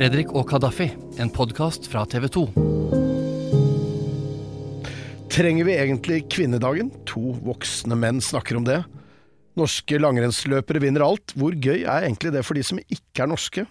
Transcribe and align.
Fredrik 0.00 0.30
og 0.32 0.46
Kadafi, 0.48 0.86
en 1.20 1.28
podkast 1.28 1.84
fra 1.92 2.06
TV 2.08 2.24
2. 2.32 2.42
Trenger 5.28 5.66
vi 5.68 5.74
egentlig 5.74 6.22
kvinnedagen? 6.32 6.88
To 7.10 7.34
voksne 7.44 7.98
menn 8.00 8.22
snakker 8.24 8.56
om 8.56 8.64
det. 8.64 8.78
Norske 9.60 9.98
langrennsløpere 10.00 10.80
vinner 10.80 11.04
alt. 11.04 11.34
Hvor 11.36 11.52
gøy 11.52 11.82
er 11.82 12.06
egentlig 12.06 12.32
det 12.32 12.46
for 12.48 12.56
de 12.56 12.62
som 12.64 12.80
ikke 12.80 13.26
er 13.26 13.28
norske? 13.28 13.66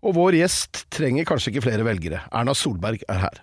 Og 0.00 0.16
vår 0.16 0.38
gjest 0.38 0.86
trenger 0.96 1.28
kanskje 1.28 1.52
ikke 1.52 1.66
flere 1.66 1.84
velgere. 1.84 2.22
Erna 2.32 2.54
Solberg 2.56 3.04
er 3.04 3.20
her. 3.26 3.42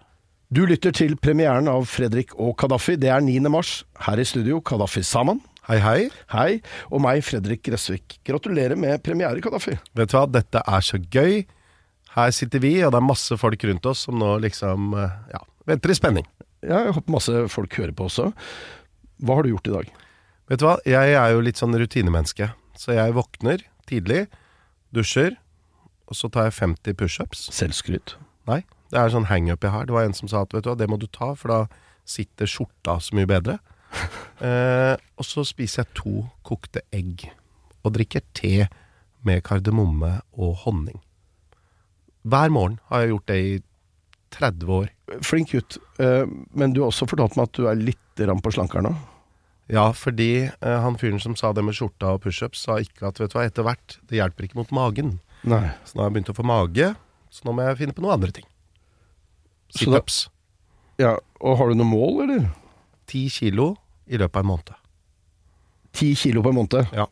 Du 0.50 0.64
lytter 0.66 0.95
til 0.98 1.14
premieren 1.22 1.70
av 1.70 1.86
Fredrik 1.86 2.34
og 2.34 2.56
Kadafi. 2.58 2.95
Det 2.98 3.12
er 3.14 3.22
9. 3.22 3.44
mars. 3.54 3.84
Her 4.08 4.18
i 4.18 4.26
studio, 4.26 4.58
Kadafi 4.66 5.04
Saman. 5.06 5.44
Hei, 5.70 5.78
hei. 5.86 6.09
Hei. 6.34 6.50
Og 6.90 7.06
meg, 7.06 7.22
Fredrik 7.30 7.62
Gressvik. 7.70 8.18
Gratulerer 8.26 8.73
med 8.73 9.06
premiere, 9.06 9.38
Kadafi. 9.45 9.78
Vet 9.94 10.09
du 10.09 10.18
hva, 10.18 10.26
dette 10.40 10.66
er 10.66 10.90
så 10.90 10.98
gøy. 10.98 11.45
Her 12.18 12.34
sitter 12.34 12.62
vi, 12.64 12.74
og 12.82 12.94
det 12.94 12.98
er 12.98 13.06
masse 13.06 13.38
folk 13.38 13.64
rundt 13.70 13.86
oss 13.90 14.08
som 14.08 14.18
nå 14.18 14.32
liksom 14.42 14.94
eh, 14.98 15.18
ja, 15.36 15.42
venter 15.70 15.94
i 15.94 15.98
spenning. 15.98 16.26
Ja, 16.66 16.88
jeg 16.88 16.96
håper 16.98 17.14
masse 17.14 17.44
folk 17.54 17.76
hører 17.78 17.94
på 17.94 18.08
også. 18.08 18.32
Hva 19.22 19.38
har 19.38 19.46
du 19.46 19.52
gjort 19.52 19.70
i 19.70 19.76
dag? 19.76 19.92
Vet 20.50 20.62
du 20.62 20.66
hva, 20.66 20.78
jeg 20.88 21.14
er 21.20 21.34
jo 21.36 21.44
litt 21.46 21.62
sånn 21.62 21.78
rutinemenneske. 21.78 22.50
Så 22.78 22.96
jeg 22.98 23.14
våkner 23.14 23.62
tidlig, 23.90 24.26
dusjer, 24.96 25.38
og 26.08 26.18
så 26.18 26.30
tar 26.34 26.50
jeg 26.50 26.58
50 26.58 26.98
pushups. 26.98 27.48
Selvskryt. 27.54 28.16
Nei, 28.50 28.62
det 28.94 29.02
er 29.02 29.14
sånn 29.14 29.30
hangup 29.30 29.66
jeg 29.66 29.74
har. 29.74 29.86
Det 29.86 29.96
var 29.96 30.08
en 30.08 30.18
som 30.18 30.30
sa 30.31 30.46
at 30.46 30.56
vet 30.56 30.66
du 30.66 30.72
hva, 30.72 30.78
det 30.80 30.90
må 30.90 30.98
du 31.02 31.06
ta, 31.12 31.34
for 31.38 31.54
da 31.54 31.59
sitter 32.08 32.50
skjorta 32.50 32.98
så 33.04 33.18
mye 33.18 33.30
bedre. 33.30 33.59
eh, 34.48 34.96
og 35.20 35.28
så 35.28 35.46
spiser 35.46 35.84
jeg 35.84 35.98
to 36.00 36.16
kokte 36.48 36.81
egg. 36.96 37.28
Og 37.84 37.94
drikker 37.98 38.26
te 38.38 38.70
med 39.28 39.44
kardemomme 39.46 40.18
og 40.34 40.64
honning. 40.64 41.02
Hver 42.28 42.52
morgen 42.52 42.80
har 42.92 43.03
jeg 43.03 43.14
gjort 43.14 43.31
det 43.31 43.38
i 43.39 43.52
30 44.36 44.73
år. 44.80 44.89
Flink 45.23 45.53
gutt. 45.56 45.78
Eh, 46.00 46.25
Men 46.52 46.73
du 46.73 46.81
har 46.81 46.92
også 46.92 47.08
fortalt 47.09 47.38
meg 47.38 47.47
at 47.47 47.56
du 47.56 47.67
er 47.69 47.80
litt 47.80 48.25
rann 48.28 48.42
på 48.44 48.52
slankeren 48.56 48.89
nå. 48.89 48.95
Ja, 49.72 49.89
fordi 49.95 50.47
eh, 50.47 50.78
han 50.84 50.95
fyren 51.00 51.19
som 51.19 51.36
sa 51.36 51.52
det 51.56 51.64
med 51.67 51.75
skjorta 51.75 52.14
og 52.16 52.22
pushups, 52.23 52.64
sa 52.64 52.80
ikke 52.80 53.09
at 53.09 53.19
vet 53.19 53.34
du 53.34 53.38
hva, 53.38 53.47
etter 53.47 53.67
hvert, 53.67 53.97
det 54.08 54.19
hjelper 54.22 54.47
ikke 54.47 54.59
mot 54.61 54.72
magen. 54.75 55.17
Nei. 55.47 55.66
Så 55.84 55.95
nå 55.95 56.03
har 56.03 56.09
jeg 56.09 56.16
begynt 56.17 56.31
å 56.31 56.38
få 56.38 56.45
mage, 56.47 56.94
så 57.31 57.47
nå 57.47 57.56
må 57.56 57.66
jeg 57.67 57.80
finne 57.81 57.95
på 57.95 58.03
noen 58.03 58.16
andre 58.16 58.31
ting. 58.39 58.47
Situps. 59.75 60.28
Ja, 60.97 61.17
og 61.44 61.59
har 61.59 61.69
du 61.69 61.78
noe 61.78 61.89
mål, 61.89 62.23
eller? 62.25 62.47
Ti 63.12 63.28
kilo 63.31 63.73
i 64.08 64.19
løpet 64.19 64.39
av 64.39 64.45
en 64.45 64.52
måned. 64.53 64.72
Ti 66.00 66.14
kilo 66.16 66.44
på 66.45 66.53
en 66.53 66.59
måned. 66.62 66.95
Ja. 66.95 67.09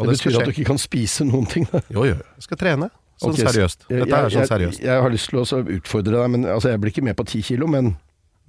Og 0.00 0.08
det, 0.08 0.16
det, 0.16 0.18
betyr 0.18 0.40
at 0.40 0.50
du 0.50 0.54
ikke 0.56 0.70
kan 0.72 0.82
spise 0.82 1.26
noen 1.28 1.46
ting. 1.46 1.68
Da. 1.70 1.82
Jo, 1.94 2.08
jo. 2.10 2.18
Jeg 2.18 2.46
skal 2.48 2.58
trene. 2.58 2.90
Sånn 3.22 3.36
okay, 3.36 3.46
seriøst. 3.46 3.86
Jeg, 3.88 4.02
Dette 4.02 4.18
er 4.18 4.34
sånn 4.34 4.48
seriøst. 4.50 4.80
Jeg, 4.80 4.88
jeg 4.90 5.04
har 5.04 5.12
lyst 5.14 5.30
til 5.30 5.40
å 5.42 5.60
utfordre 5.76 6.16
deg, 6.16 6.32
men 6.34 6.48
altså, 6.50 6.72
jeg 6.72 6.82
blir 6.82 6.94
ikke 6.94 7.04
med 7.06 7.18
på 7.18 7.26
ti 7.30 7.42
kilo, 7.46 7.70
men 7.70 7.94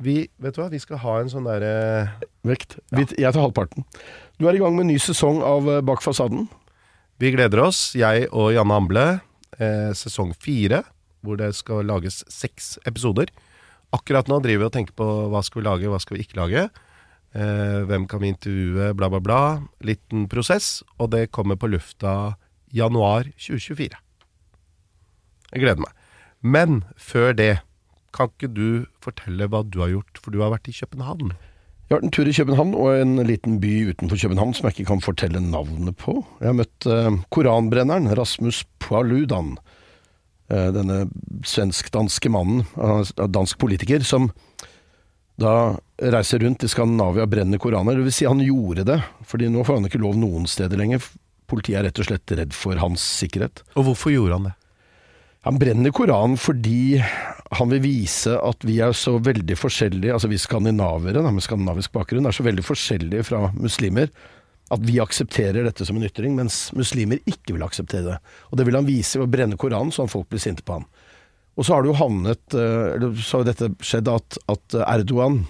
Vi, 0.03 0.23
vet 0.41 0.55
du 0.55 0.59
hva, 0.59 0.71
vi 0.71 0.80
skal 0.81 0.97
ha 1.03 1.19
en 1.21 1.30
sånn 1.30 1.45
derre 1.45 1.73
vekt. 2.49 2.80
Vi, 2.91 3.05
jeg 3.13 3.30
tar 3.30 3.43
halvparten. 3.43 3.85
Du 4.41 4.47
er 4.49 4.57
i 4.57 4.61
gang 4.63 4.73
med 4.73 4.88
en 4.88 4.89
ny 4.89 4.97
sesong 4.99 5.43
av 5.45 5.69
eh, 5.69 5.83
Bak 5.85 6.02
fasaden. 6.02 6.48
Vi 7.21 7.30
gleder 7.36 7.61
oss, 7.61 7.93
jeg 7.95 8.25
og 8.33 8.49
Janne 8.55 8.80
Amble, 8.81 9.03
eh, 9.61 9.92
sesong 9.95 10.33
fire, 10.33 10.81
hvor 11.23 11.37
det 11.39 11.52
skal 11.55 11.86
lages 11.87 12.23
seks 12.25 12.73
episoder. 12.89 13.30
Akkurat 13.93 14.27
nå 14.27 14.42
driver 14.42 14.65
vi 14.65 14.69
og 14.71 14.73
tenker 14.73 14.98
på 14.98 15.08
hva 15.31 15.43
skal 15.45 15.61
vi 15.61 15.67
lage, 15.69 15.93
hva 15.93 16.02
skal 16.02 16.17
vi 16.17 16.25
ikke 16.25 16.42
lage. 16.42 16.65
Eh, 17.33 17.80
hvem 17.89 18.09
kan 18.09 18.21
vi 18.21 18.33
intervjue, 18.33 18.92
bla, 18.98 19.09
bla, 19.14 19.21
bla. 19.23 19.42
Liten 19.86 20.27
prosess, 20.30 20.81
og 20.98 21.14
det 21.14 21.30
kommer 21.31 21.58
på 21.58 21.69
lufta 21.71 22.36
januar 22.73 23.30
2024. 23.37 24.02
Jeg 25.53 25.64
gleder 25.64 25.83
meg. 25.86 25.93
Men 26.43 26.81
før 26.99 27.33
det, 27.37 27.53
kan 28.14 28.30
ikke 28.30 28.52
du 28.53 28.86
fortelle 29.02 29.47
hva 29.49 29.64
du 29.65 29.80
har 29.81 29.93
gjort, 29.93 30.19
for 30.21 30.33
du 30.33 30.41
har 30.43 30.53
vært 30.53 30.69
i 30.69 30.75
København? 30.75 31.33
Jeg 31.33 31.91
har 31.91 31.99
vært 31.99 32.08
en 32.08 32.15
tur 32.15 32.30
i 32.30 32.36
København 32.36 32.73
og 32.77 32.97
en 32.97 33.15
liten 33.27 33.59
by 33.61 33.71
utenfor 33.93 34.19
København 34.21 34.53
som 34.58 34.67
jeg 34.67 34.77
ikke 34.77 34.89
kan 34.92 35.03
fortelle 35.03 35.42
navnet 35.43 35.97
på. 36.02 36.19
Jeg 36.42 36.52
har 36.52 36.58
møtt 36.58 36.89
uh, 36.89 37.09
koranbrenneren 37.33 38.11
Rasmus 38.17 38.63
Paludan. 38.81 39.55
Eh, 40.52 40.69
denne 40.75 41.05
svensk-danske 41.47 42.30
mannen, 42.33 42.65
er 42.75 43.30
dansk 43.31 43.58
politiker, 43.61 44.03
som 44.05 44.27
da 45.39 45.77
reiser 46.13 46.43
rundt 46.43 46.65
i 46.65 46.69
Skandinavia 46.69 47.25
og 47.25 47.31
brenner 47.31 47.61
koraner. 47.61 47.97
Det 47.97 48.09
vil 48.09 48.15
si 48.15 48.27
han 48.27 48.43
gjorde 48.43 48.86
det, 48.92 48.99
fordi 49.30 49.49
nå 49.49 49.63
får 49.65 49.80
han 49.80 49.87
ikke 49.89 50.02
lov 50.03 50.17
noen 50.19 50.45
steder 50.49 50.77
lenger. 50.77 51.05
Politiet 51.49 51.80
er 51.80 51.87
rett 51.87 52.02
og 52.03 52.09
slett 52.09 52.36
redd 52.37 52.53
for 52.58 52.77
hans 52.81 53.05
sikkerhet. 53.21 53.63
Og 53.80 53.87
hvorfor 53.89 54.13
gjorde 54.13 54.37
han 54.37 54.49
det? 54.49 54.53
Han 55.43 55.59
brenner 55.59 55.92
Koranen 55.92 56.37
fordi 56.39 57.02
han 57.54 57.70
vil 57.70 57.83
vise 57.83 58.37
at 58.39 58.64
vi 58.65 58.80
er 58.81 58.95
så 58.98 59.17
veldig 59.21 59.58
forskjellige, 59.59 60.14
altså 60.15 60.30
vi 60.31 60.39
skandinavere 60.42 61.21
med 61.27 61.43
skandinavisk 61.43 61.93
bakgrunn, 61.93 62.26
er 62.26 62.36
så 62.36 62.45
veldig 62.48 62.64
forskjellige 62.65 63.27
fra 63.27 63.49
muslimer 63.58 64.09
at 64.73 64.81
vi 64.87 64.95
aksepterer 65.04 65.67
dette 65.67 65.86
som 65.86 65.99
en 65.99 66.08
ytring, 66.08 66.37
mens 66.37 66.71
muslimer 66.73 67.20
ikke 67.30 67.54
vil 67.54 67.65
akseptere 67.65 68.08
det. 68.08 68.15
Og 68.49 68.58
det 68.58 68.65
vil 68.65 68.77
han 68.80 68.87
vise 68.87 69.20
ved 69.20 69.27
å 69.27 69.33
brenne 69.36 69.59
Koranen, 69.59 69.92
sånn 69.93 70.08
at 70.08 70.14
folk 70.15 70.30
blir 70.31 70.42
sinte 70.42 70.64
på 70.65 70.80
han. 70.80 70.87
Og 71.60 71.67
så 71.67 71.75
har 71.75 71.83
det 71.83 71.92
jo 71.92 71.99
havnet, 71.99 72.55
eh, 72.58 73.05
så 73.21 73.42
har 73.42 73.49
dette 73.52 73.70
skjedd 73.86 74.10
at, 74.10 74.39
at 74.49 74.77
Erdogan, 74.87 75.43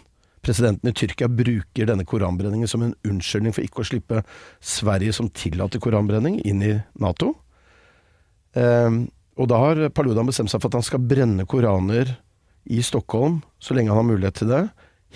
presidenten 0.44 0.90
i 0.90 0.96
Tyrkia, 0.98 1.30
bruker 1.32 1.88
denne 1.88 2.04
koranbrenningen 2.10 2.68
som 2.68 2.84
en 2.84 2.98
unnskyldning 3.08 3.56
for 3.56 3.64
ikke 3.64 3.86
å 3.86 3.88
slippe 3.94 4.24
Sverige, 4.60 5.16
som 5.16 5.32
tillater 5.32 5.80
koranbrenning, 5.80 6.42
inn 6.44 6.66
i 6.66 6.74
Nato. 7.00 7.32
Ehm, 8.60 9.06
og 9.40 9.50
da 9.50 9.60
har 9.62 9.88
Paludan 9.96 10.30
bestemt 10.30 10.52
seg 10.52 10.62
for 10.62 10.70
at 10.70 10.80
han 10.80 10.86
skal 10.86 11.04
brenne 11.04 11.46
koraner 11.50 12.16
i 12.70 12.80
Stockholm, 12.86 13.42
så 13.60 13.76
lenge 13.76 13.92
han 13.92 14.04
har 14.04 14.10
mulighet 14.12 14.40
til 14.40 14.52
det, 14.54 14.64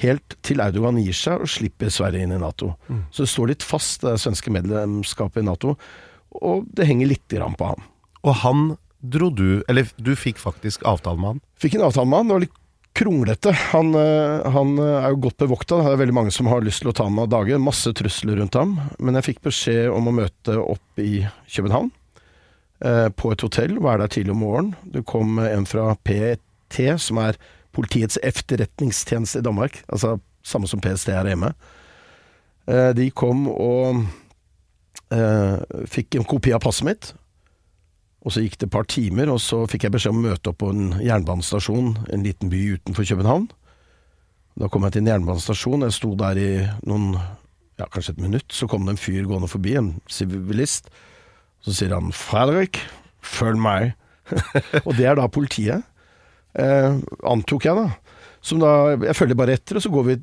helt 0.02 0.36
til 0.46 0.62
Erdogan 0.62 1.00
gir 1.02 1.16
seg 1.16 1.44
og 1.44 1.52
slipper 1.52 1.92
Sverige 1.94 2.26
inn 2.26 2.36
i 2.36 2.42
Nato. 2.42 2.74
Så 3.12 3.24
det 3.24 3.32
står 3.32 3.52
litt 3.54 3.66
fast, 3.66 4.04
det 4.04 4.18
svenske 4.22 4.54
medlemskapet 4.54 5.42
i 5.42 5.48
Nato, 5.48 5.78
og 6.38 6.68
det 6.78 6.90
henger 6.90 7.14
litt 7.14 7.26
grann 7.32 7.58
på 7.58 7.72
han. 7.72 7.88
Og 8.26 8.40
han 8.44 8.68
dro 9.00 9.30
du, 9.30 9.64
eller 9.70 9.90
du 10.02 10.16
fikk 10.18 10.42
faktisk 10.42 10.86
avtale 10.90 11.22
med 11.22 11.36
han. 11.36 11.44
Fikk 11.62 11.78
en 11.78 11.86
avtale 11.88 12.10
med 12.10 12.20
han, 12.20 12.28
det 12.30 12.36
var 12.36 12.46
litt 12.48 12.58
kronglete. 12.98 13.54
Han, 13.72 13.94
eh, 13.96 14.48
han 14.54 14.74
eh, 14.82 15.06
er 15.06 15.14
jo 15.14 15.22
godt 15.28 15.44
bevokta, 15.44 15.82
det 15.86 15.94
er 15.94 16.02
veldig 16.02 16.18
mange 16.18 16.34
som 16.34 16.50
har 16.50 16.66
lyst 16.66 16.82
til 16.84 16.92
å 16.92 16.96
ta 16.98 17.06
ham 17.08 17.22
av 17.22 17.30
dage. 17.30 17.60
Masse 17.62 17.94
trusler 17.98 18.40
rundt 18.42 18.58
ham. 18.58 18.78
Men 18.98 19.20
jeg 19.20 19.32
fikk 19.32 19.44
beskjed 19.50 19.92
om 19.94 20.10
å 20.10 20.16
møte 20.24 20.58
opp 20.62 21.02
i 21.02 21.22
København, 21.46 21.92
på 22.78 23.32
et 23.34 23.42
hotell, 23.42 23.80
være 23.82 24.04
der 24.04 24.12
tidlig 24.14 24.34
om 24.36 24.42
morgenen. 24.44 24.76
Det 24.94 25.02
kom 25.10 25.40
en 25.42 25.66
fra 25.66 25.96
PET, 26.06 26.44
som 27.02 27.18
er 27.24 27.40
Politiets 27.78 28.18
efterretningstjeneste 28.26 29.40
i 29.40 29.46
Danmark, 29.46 29.84
altså 29.90 30.16
samme 30.46 30.68
som 30.70 30.82
PST 30.82 31.12
her 31.14 31.28
hjemme. 31.30 31.52
Eh, 32.68 32.92
De 32.98 33.10
kom 33.12 33.48
og 33.52 34.04
eh, 35.14 35.58
fikk 35.86 36.18
en 36.18 36.28
kopi 36.28 36.54
av 36.56 36.64
passet 36.64 36.88
mitt. 36.88 37.12
Og 38.26 38.34
så 38.34 38.44
gikk 38.44 38.58
det 38.58 38.68
et 38.68 38.74
par 38.74 38.88
timer, 38.90 39.30
og 39.32 39.40
så 39.40 39.62
fikk 39.70 39.86
jeg 39.86 39.94
beskjed 39.94 40.16
om 40.16 40.24
å 40.24 40.30
møte 40.32 40.52
opp 40.52 40.60
på 40.64 40.72
en 40.74 40.98
jernbanestasjon, 41.00 41.94
en 42.12 42.26
liten 42.26 42.50
by 42.52 42.64
utenfor 42.76 43.08
København. 43.08 43.46
Da 44.58 44.68
kom 44.74 44.88
jeg 44.88 44.96
til 44.96 45.06
en 45.06 45.12
jernbanestasjon, 45.14 45.86
jeg 45.86 45.96
sto 45.96 46.16
der 46.18 46.40
i 46.42 46.50
noen, 46.90 47.12
ja 47.78 47.86
kanskje 47.94 48.18
et 48.18 48.24
minutt, 48.26 48.50
så 48.52 48.68
kom 48.68 48.88
det 48.88 48.96
en 48.96 49.00
fyr 49.00 49.30
gående 49.30 49.48
forbi, 49.52 49.78
en 49.78 49.94
sivilist. 50.12 50.90
Så 51.68 51.76
sier 51.76 51.92
han 51.92 52.14
'Fredrik, 52.16 52.80
følg 53.20 53.60
meg'. 53.60 53.94
og 54.88 54.94
det 54.96 55.06
er 55.08 55.16
da 55.20 55.28
politiet, 55.32 55.84
eh, 56.56 56.96
antok 57.28 57.68
jeg 57.68 57.76
da. 57.76 57.90
Som 58.44 58.60
da, 58.64 58.96
jeg 58.96 59.16
følger 59.16 59.36
bare 59.40 59.56
etter, 59.58 59.80
og 59.80 59.84
så 59.84 59.92
går 59.92 60.06
vi 60.08 60.16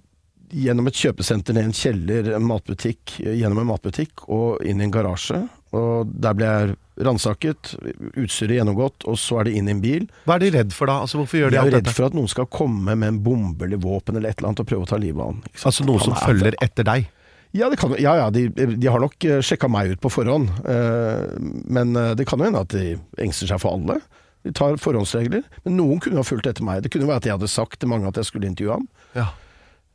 gjennom 0.64 0.87
et 0.88 0.96
kjøpesenter, 0.96 1.56
ned 1.56 1.69
en 1.70 1.76
kjeller, 1.76 2.29
en 2.37 2.46
matbutikk, 2.46 3.19
gjennom 3.25 3.61
en 3.64 3.69
matbutikk 3.73 4.25
og 4.32 4.62
inn 4.64 4.81
i 4.81 4.87
en 4.87 4.93
garasje. 4.94 5.41
Og 5.75 6.06
der 6.06 6.37
ble 6.38 6.46
jeg 6.46 6.75
ransaket, 7.08 7.73
utstyret 8.20 8.61
gjennomgått, 8.61 9.05
og 9.11 9.19
så 9.19 9.41
er 9.41 9.49
det 9.49 9.56
inn 9.58 9.69
i 9.69 9.75
en 9.75 9.82
bil. 9.82 10.05
Hva 10.29 10.37
er 10.37 10.44
de 10.44 10.52
redd 10.55 10.76
for 10.76 10.87
da? 10.87 11.00
Altså 11.02 11.19
Hvorfor 11.19 11.41
gjør 11.41 11.50
De 11.50 11.56
de 11.56 11.58
er 11.58 11.64
jo 11.67 11.73
alt 11.73 11.79
redd 11.81 11.91
for 11.96 12.06
at 12.06 12.14
noen 12.14 12.31
skal 12.31 12.46
komme 12.46 12.94
med 12.94 13.08
en 13.08 13.19
bombe 13.25 13.67
eller 13.67 13.82
våpen 13.82 14.17
eller 14.20 14.31
et 14.31 14.38
eller 14.38 14.52
annet 14.52 14.62
og 14.62 14.69
prøve 14.70 14.87
å 14.87 14.91
ta 14.93 15.00
livet 15.02 15.20
av 15.25 15.32
han. 15.32 15.43
Altså 15.64 15.88
noen 15.88 16.05
som 16.06 16.14
er- 16.14 16.23
følger 16.29 16.58
etter 16.62 16.87
deg? 16.87 17.08
Ja, 17.55 17.69
det 17.71 17.79
kan, 17.79 17.93
ja, 18.03 18.17
ja 18.19 18.31
de, 18.35 18.49
de 18.51 18.89
har 18.91 18.99
nok 18.99 19.15
sjekka 19.47 19.69
meg 19.71 19.93
ut 19.95 20.01
på 20.03 20.11
forhånd. 20.11 20.49
eh, 20.67 21.37
Men 21.71 21.95
eh, 21.97 22.12
det 22.19 22.27
kan 22.27 22.41
jo 22.43 22.49
hende 22.49 22.65
at 22.65 22.75
de 22.75 22.97
engster 23.23 23.47
seg 23.51 23.61
for 23.62 23.77
alle. 23.79 24.01
De 24.45 24.51
tar 24.53 24.75
forhåndsregler. 24.83 25.45
Men 25.65 25.77
noen 25.79 26.03
kunne 26.03 26.19
ha 26.19 26.27
fulgt 26.27 26.49
etter 26.51 26.67
meg. 26.67 26.83
Det 26.83 26.91
kunne 26.93 27.06
være 27.06 27.23
at 27.23 27.29
jeg 27.31 27.37
hadde 27.39 27.49
sagt 27.53 27.79
til 27.81 27.89
mange 27.93 28.11
at 28.11 28.19
jeg 28.19 28.27
skulle 28.29 28.51
intervjue 28.51 28.75
ham. 28.81 28.89
Ja. 29.15 29.29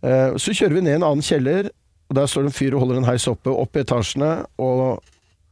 Eh, 0.02 0.38
Så 0.40 0.56
kjører 0.56 0.78
vi 0.80 0.86
ned 0.88 1.02
en 1.02 1.08
annen 1.10 1.26
kjeller, 1.26 1.68
og 2.10 2.16
der 2.18 2.30
står 2.32 2.48
det 2.48 2.54
en 2.54 2.58
fyr 2.62 2.74
og 2.78 2.86
holder 2.86 3.02
en 3.04 3.10
heis 3.12 3.28
oppe, 3.30 3.52
opp 3.52 3.76
i 3.76 3.84
etasjene, 3.84 4.32
og 4.58 5.04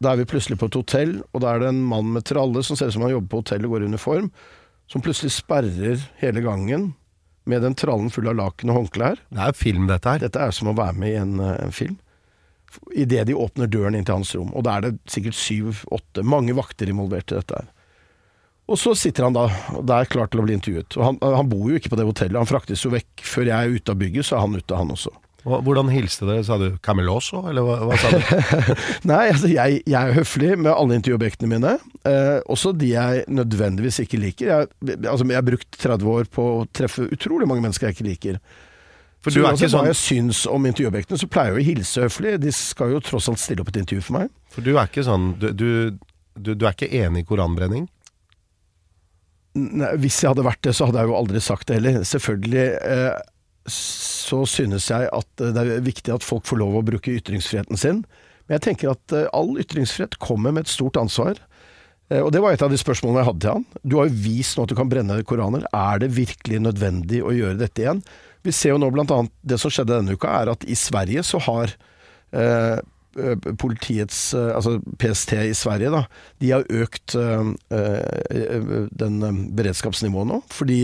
da 0.02 0.14
er 0.14 0.22
vi 0.22 0.30
plutselig 0.32 0.58
på 0.62 0.70
et 0.72 0.78
hotell, 0.80 1.12
og 1.34 1.42
da 1.44 1.52
er 1.54 1.60
det 1.66 1.74
en 1.74 1.84
mann 1.92 2.14
med 2.16 2.24
tralle 2.30 2.64
som 2.66 2.78
ser 2.80 2.90
ut 2.90 2.96
som 2.96 3.04
han 3.06 3.12
jobber 3.18 3.30
på 3.34 3.42
hotell 3.44 3.68
og 3.68 3.76
går 3.76 3.84
i 3.86 3.92
uniform, 3.92 4.32
som 4.90 5.04
plutselig 5.04 5.34
sperrer 5.36 6.02
hele 6.22 6.42
gangen 6.46 6.94
med 7.48 7.64
den 7.66 7.78
trallen 7.78 8.12
full 8.14 8.28
av 8.30 8.38
laken 8.38 8.74
og 8.74 8.82
håndklær. 8.82 9.22
Det 9.34 9.48
er 9.48 9.58
film, 9.58 9.88
dette 9.90 10.12
her. 10.12 10.22
Dette 10.26 10.44
er 10.44 10.54
som 10.56 10.70
å 10.72 10.76
være 10.78 11.00
med 11.00 11.14
i 11.14 11.18
en, 11.22 11.40
eh, 11.40 11.56
en 11.64 11.74
film. 11.76 11.98
Idet 12.94 13.26
de 13.30 13.38
åpner 13.38 13.70
døren 13.72 13.96
inn 13.96 14.06
til 14.06 14.20
hans 14.20 14.36
rom, 14.36 14.52
og 14.54 14.66
da 14.68 14.78
er 14.78 14.82
det 14.86 15.00
sikkert 15.10 15.38
syv-åtte, 15.40 16.24
mange 16.28 16.54
vakter 16.54 16.92
involvert 16.92 17.32
i 17.32 17.40
dette 17.40 17.62
her. 17.62 17.70
Og 18.68 18.76
så 18.76 18.92
sitter 19.00 19.24
han 19.24 19.36
da, 19.38 19.46
og 19.78 19.86
det 19.88 19.96
er 19.96 20.10
klar 20.12 20.28
til 20.28 20.42
å 20.42 20.44
bli 20.44 20.58
intervjuet. 20.58 20.98
Og 21.00 21.06
han, 21.06 21.20
han 21.24 21.48
bor 21.48 21.70
jo 21.72 21.80
ikke 21.80 21.94
på 21.94 22.00
det 22.00 22.06
hotellet, 22.10 22.36
han 22.36 22.50
fraktes 22.50 22.84
jo 22.84 22.92
vekk. 22.92 23.24
Før 23.24 23.48
jeg 23.48 23.56
er 23.56 23.78
ute 23.80 23.94
av 23.94 24.02
bygget, 24.02 24.28
så 24.28 24.36
er 24.36 24.44
han 24.44 24.58
ute, 24.60 24.76
han 24.76 24.92
også. 24.92 25.14
Hvordan 25.48 25.88
hilste 25.94 26.28
dere? 26.28 26.44
Sa 26.44 26.58
du 26.60 26.74
Cameloso, 26.84 27.46
eller 27.48 27.64
hva, 27.64 27.78
hva 27.88 27.98
sa 28.02 28.12
du? 28.12 28.20
Nei, 29.12 29.24
altså 29.32 29.48
jeg, 29.52 29.82
jeg 29.88 29.98
er 29.98 30.16
høflig 30.18 30.54
med 30.60 30.74
alle 30.74 30.98
intervjuobjektene 31.00 31.52
mine. 31.54 31.76
Eh, 32.08 32.40
også 32.52 32.74
de 32.76 32.90
jeg 32.92 33.24
nødvendigvis 33.32 34.02
ikke 34.04 34.20
liker. 34.20 34.50
Jeg, 34.52 34.98
altså, 35.08 35.24
jeg 35.24 35.40
har 35.40 35.46
brukt 35.48 35.80
30 35.80 36.10
år 36.12 36.32
på 36.34 36.48
å 36.58 36.64
treffe 36.76 37.08
utrolig 37.16 37.48
mange 37.48 37.64
mennesker 37.64 37.88
jeg 37.88 37.98
ikke 37.98 38.10
liker. 38.10 38.42
For 39.24 39.34
så 39.34 39.40
du 39.40 39.48
uansett 39.48 39.72
sånn... 39.72 39.88
hva 39.88 39.94
jeg 39.94 40.00
syns 40.02 40.44
om 40.52 40.68
intervjuobjektene, 40.68 41.22
så 41.22 41.30
pleier 41.32 41.56
jeg 41.56 41.64
å 41.64 41.68
hilse 41.72 42.04
høflig. 42.10 42.36
De 42.44 42.54
skal 42.56 42.94
jo 42.94 43.02
tross 43.08 43.30
alt 43.32 43.42
stille 43.42 43.64
opp 43.64 43.72
et 43.72 43.80
intervju 43.82 44.04
for 44.10 44.20
meg. 44.20 44.34
for 44.54 44.68
du 44.68 44.74
er 44.76 44.92
ikke 44.92 45.06
sånn 45.08 45.32
du, 45.40 45.48
du, 45.56 45.70
du, 46.36 46.52
du 46.54 46.68
er 46.68 46.76
ikke 46.76 46.92
enig 46.92 47.24
i 47.24 47.30
koranbrenning? 47.30 47.88
Nei, 49.58 49.96
hvis 50.04 50.20
jeg 50.22 50.36
hadde 50.36 50.46
vært 50.46 50.62
det, 50.68 50.76
så 50.78 50.90
hadde 50.90 51.02
jeg 51.02 51.10
jo 51.10 51.18
aldri 51.18 51.42
sagt 51.42 51.70
det 51.70 51.80
heller. 51.80 52.04
Selvfølgelig 52.06 52.68
eh, 52.78 53.10
så 53.72 54.46
synes 54.48 54.90
jeg 54.92 55.10
at 55.14 55.44
eh, 55.44 55.52
det 55.56 55.64
er 55.64 55.86
viktig 55.86 56.16
at 56.16 56.26
folk 56.26 56.48
får 56.48 56.62
lov 56.62 56.80
å 56.80 56.86
bruke 56.88 57.14
ytringsfriheten 57.20 57.80
sin. 57.80 58.02
Men 58.48 58.58
jeg 58.58 58.66
tenker 58.70 58.94
at 58.94 59.16
eh, 59.16 59.30
all 59.36 59.56
ytringsfrihet 59.60 60.20
kommer 60.24 60.56
med 60.56 60.68
et 60.68 60.74
stort 60.74 61.00
ansvar. 61.00 61.40
Eh, 62.10 62.22
og 62.22 62.32
det 62.34 62.42
var 62.44 62.56
et 62.56 62.64
av 62.64 62.72
de 62.72 62.80
spørsmålene 62.80 63.24
jeg 63.24 63.30
hadde 63.32 63.46
til 63.46 63.56
han. 63.58 63.68
Du 63.84 63.98
har 64.00 64.10
jo 64.10 64.22
vist 64.28 64.58
nå 64.58 64.66
at 64.66 64.74
du 64.74 64.78
kan 64.80 64.92
brenne 64.92 65.20
koraner. 65.28 65.68
Er 65.76 66.04
det 66.04 66.14
virkelig 66.16 66.64
nødvendig 66.64 67.24
å 67.24 67.36
gjøre 67.36 67.60
dette 67.60 67.84
igjen? 67.84 68.04
Vi 68.48 68.56
ser 68.56 68.76
jo 68.76 68.82
nå 68.82 68.92
annet 69.04 69.34
det 69.44 69.60
som 69.60 69.74
skjedde 69.74 69.98
denne 69.98 70.16
uka, 70.16 70.32
er 70.32 70.54
at 70.54 70.64
i 70.64 70.78
Sverige 70.80 71.26
så 71.28 71.42
har 71.44 71.74
eh, 72.32 72.80
politiets, 73.58 74.20
altså 74.38 74.76
PST 75.02 75.32
i 75.42 75.56
Sverige, 75.58 75.90
da, 75.90 76.04
de 76.38 76.52
har 76.54 76.68
økt 76.70 77.16
eh, 77.18 77.48
den 79.02 79.40
beredskapsnivået 79.58 80.30
nå. 80.30 80.38
Fordi 80.54 80.80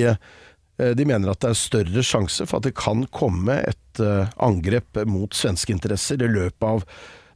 de 0.92 1.06
mener 1.08 1.32
at 1.32 1.42
det 1.44 1.52
er 1.54 1.60
større 1.60 2.04
sjanse 2.06 2.46
for 2.50 2.60
at 2.60 2.68
det 2.68 2.76
kan 2.80 3.06
komme 3.16 3.60
et 3.64 4.02
eh, 4.04 4.32
angrep 4.44 5.00
mot 5.10 5.34
svenske 5.38 5.74
interesser 5.76 6.22
i 6.22 6.32
løpet 6.32 6.68
av 6.68 6.86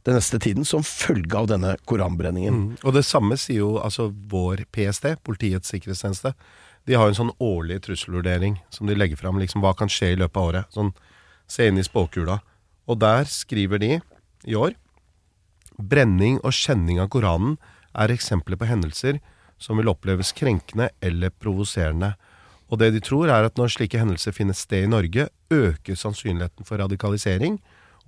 den 0.08 0.16
neste 0.16 0.38
tiden, 0.40 0.64
som 0.64 0.84
følge 0.86 1.36
av 1.36 1.48
denne 1.50 1.74
koranbrenningen. 1.88 2.54
Mm. 2.54 2.76
Og 2.82 2.94
det 2.96 3.04
samme 3.06 3.36
sier 3.40 3.60
jo 3.60 3.76
altså 3.82 4.08
vår 4.32 4.64
PST, 4.72 5.10
Politiets 5.26 5.72
sikkerhetstjeneste. 5.74 6.32
De 6.88 6.96
har 6.96 7.10
en 7.10 7.18
sånn 7.18 7.34
årlig 7.44 7.82
trusselvurdering 7.84 8.60
som 8.72 8.88
de 8.88 8.96
legger 8.96 9.20
fram. 9.20 9.40
Liksom, 9.40 9.60
hva 9.64 9.74
kan 9.76 9.90
skje 9.92 10.14
i 10.14 10.20
løpet 10.20 10.40
av 10.40 10.50
året? 10.52 10.70
Sånn, 10.72 10.94
se 11.50 11.68
inn 11.68 11.80
i 11.80 11.84
spåkula. 11.84 12.38
Og 12.88 13.00
der 13.02 13.28
skriver 13.28 13.82
de 13.82 13.98
i 14.48 14.56
år 14.56 14.76
Brenning 15.78 16.40
og 16.40 16.56
kjenning 16.56 16.98
av 16.98 17.10
Koranen 17.12 17.58
er 17.94 18.10
eksempler 18.10 18.58
på 18.58 18.66
hendelser 18.66 19.20
som 19.62 19.78
vil 19.78 19.90
oppleves 19.90 20.32
krenkende 20.34 20.88
eller 21.04 21.30
provoserende. 21.30 22.14
Og 22.68 22.80
det 22.80 22.92
de 22.94 23.02
tror 23.04 23.30
er 23.32 23.48
at 23.48 23.56
når 23.58 23.72
slike 23.72 24.00
hendelser 24.00 24.34
finner 24.36 24.56
sted 24.56 24.84
i 24.84 24.90
Norge, 24.90 25.28
øker 25.52 25.96
sannsynligheten 25.96 26.68
for 26.68 26.80
radikalisering, 26.80 27.58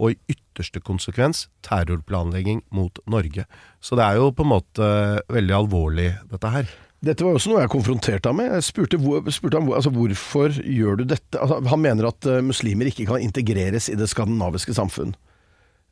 og 0.00 0.14
i 0.14 0.34
ytterste 0.34 0.80
konsekvens 0.80 1.46
terrorplanlegging 1.66 2.62
mot 2.72 2.98
Norge. 3.10 3.44
Så 3.84 3.96
det 3.98 4.06
er 4.06 4.20
jo 4.20 4.30
på 4.32 4.46
en 4.46 4.52
måte 4.54 4.86
veldig 5.28 5.56
alvorlig, 5.56 6.14
dette 6.30 6.52
her. 6.54 6.70
Dette 7.04 7.24
var 7.24 7.36
også 7.36 7.52
noe 7.52 7.62
jeg 7.62 7.72
konfronterte 7.72 8.28
ham 8.28 8.40
med. 8.42 8.50
Jeg 8.58 8.66
spurte, 8.66 9.00
spurte 9.32 9.56
ham 9.56 9.70
altså, 9.72 9.92
hvorfor 9.92 10.56
gjør 10.60 11.00
du 11.00 11.06
dette. 11.08 11.40
Altså, 11.40 11.60
han 11.72 11.80
mener 11.80 12.10
at 12.10 12.28
eh, 12.28 12.42
muslimer 12.44 12.90
ikke 12.90 13.06
kan 13.08 13.24
integreres 13.24 13.88
i 13.88 13.96
det 13.96 14.08
skandinaviske 14.12 14.76
samfunn. 14.76 15.14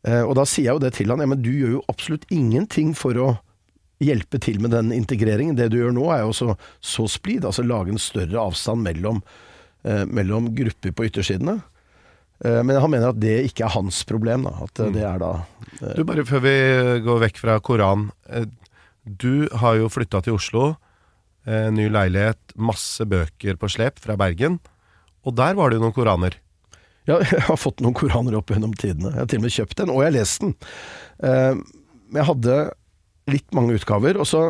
Eh, 0.04 0.20
og 0.20 0.36
da 0.36 0.44
sier 0.48 0.68
jeg 0.68 0.76
jo 0.76 0.82
det 0.84 0.92
til 0.98 1.12
han, 1.12 1.24
ja, 1.24 1.28
men 1.30 1.40
du 1.40 1.48
gjør 1.48 1.78
jo 1.78 1.86
absolutt 1.88 2.28
ingenting 2.32 2.92
for 2.96 3.16
å 3.16 3.30
hjelpe 4.02 4.38
til 4.42 4.60
med 4.62 4.70
den 4.74 4.92
integreringen. 4.94 5.56
Det 5.58 5.70
du 5.72 5.78
gjør 5.80 5.94
nå 5.96 6.06
er 6.14 6.22
jo 6.22 6.32
også 6.32 6.54
så 6.80 7.06
splid, 7.10 7.44
altså 7.48 7.64
lage 7.66 7.90
en 7.94 7.98
større 8.02 8.38
avstand 8.44 8.84
mellom, 8.86 9.22
eh, 9.84 10.04
mellom 10.06 10.52
grupper 10.54 10.94
på 10.94 11.08
yttersidene. 11.08 11.58
Eh, 12.44 12.60
men 12.62 12.78
han 12.78 12.90
mener 12.92 13.10
at 13.10 13.18
det 13.18 13.36
ikke 13.48 13.66
er 13.66 13.74
hans 13.74 14.04
problem, 14.06 14.46
da. 14.46 14.54
At 14.68 14.78
mm. 14.84 14.92
det 14.94 15.02
er 15.02 15.18
da 15.22 15.32
eh, 15.82 15.96
Du, 15.98 16.04
bare 16.06 16.26
før 16.28 16.44
vi 16.46 16.56
går 17.06 17.22
vekk 17.26 17.40
fra 17.42 17.58
Koran. 17.60 18.10
eh, 18.30 18.46
Du 19.02 19.48
har 19.58 19.78
jo 19.80 19.88
flytta 19.90 20.20
til 20.22 20.36
Oslo. 20.38 20.76
eh, 21.46 21.70
Ny 21.74 21.88
leilighet, 21.90 22.38
masse 22.54 23.02
bøker 23.08 23.56
på 23.58 23.70
slep 23.72 23.98
fra 23.98 24.14
Bergen. 24.20 24.60
Og 25.26 25.34
der 25.34 25.54
var 25.58 25.70
det 25.70 25.78
jo 25.80 25.82
noen 25.88 25.96
koraner. 25.96 26.38
Ja, 27.08 27.18
jeg 27.24 27.40
har 27.48 27.56
fått 27.58 27.80
noen 27.82 27.96
koraner 27.98 28.36
opp 28.38 28.52
gjennom 28.54 28.74
tidene. 28.78 29.10
Jeg 29.16 29.24
har 29.24 29.26
til 29.32 29.40
og 29.40 29.48
med 29.48 29.54
kjøpt 29.58 29.80
en, 29.82 29.90
og 29.90 30.02
jeg 30.04 30.12
har 30.12 30.18
lest 30.20 30.44
den. 30.44 30.54
Eh, 31.24 31.54
Men 32.12 32.22
jeg 32.22 32.28
hadde 32.30 32.58
litt 33.28 33.54
mange 33.56 33.76
utgaver, 33.78 34.18
og 34.20 34.26
så 34.28 34.42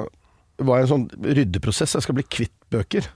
var 0.59 0.81
jeg 0.81 0.89
en 0.89 0.93
sånn 0.95 1.07
ryddeprosess. 1.39 1.95
Jeg 1.99 2.05
skal 2.07 2.17
bli 2.19 2.25
kvitt 2.27 2.55
bøker. 2.73 3.07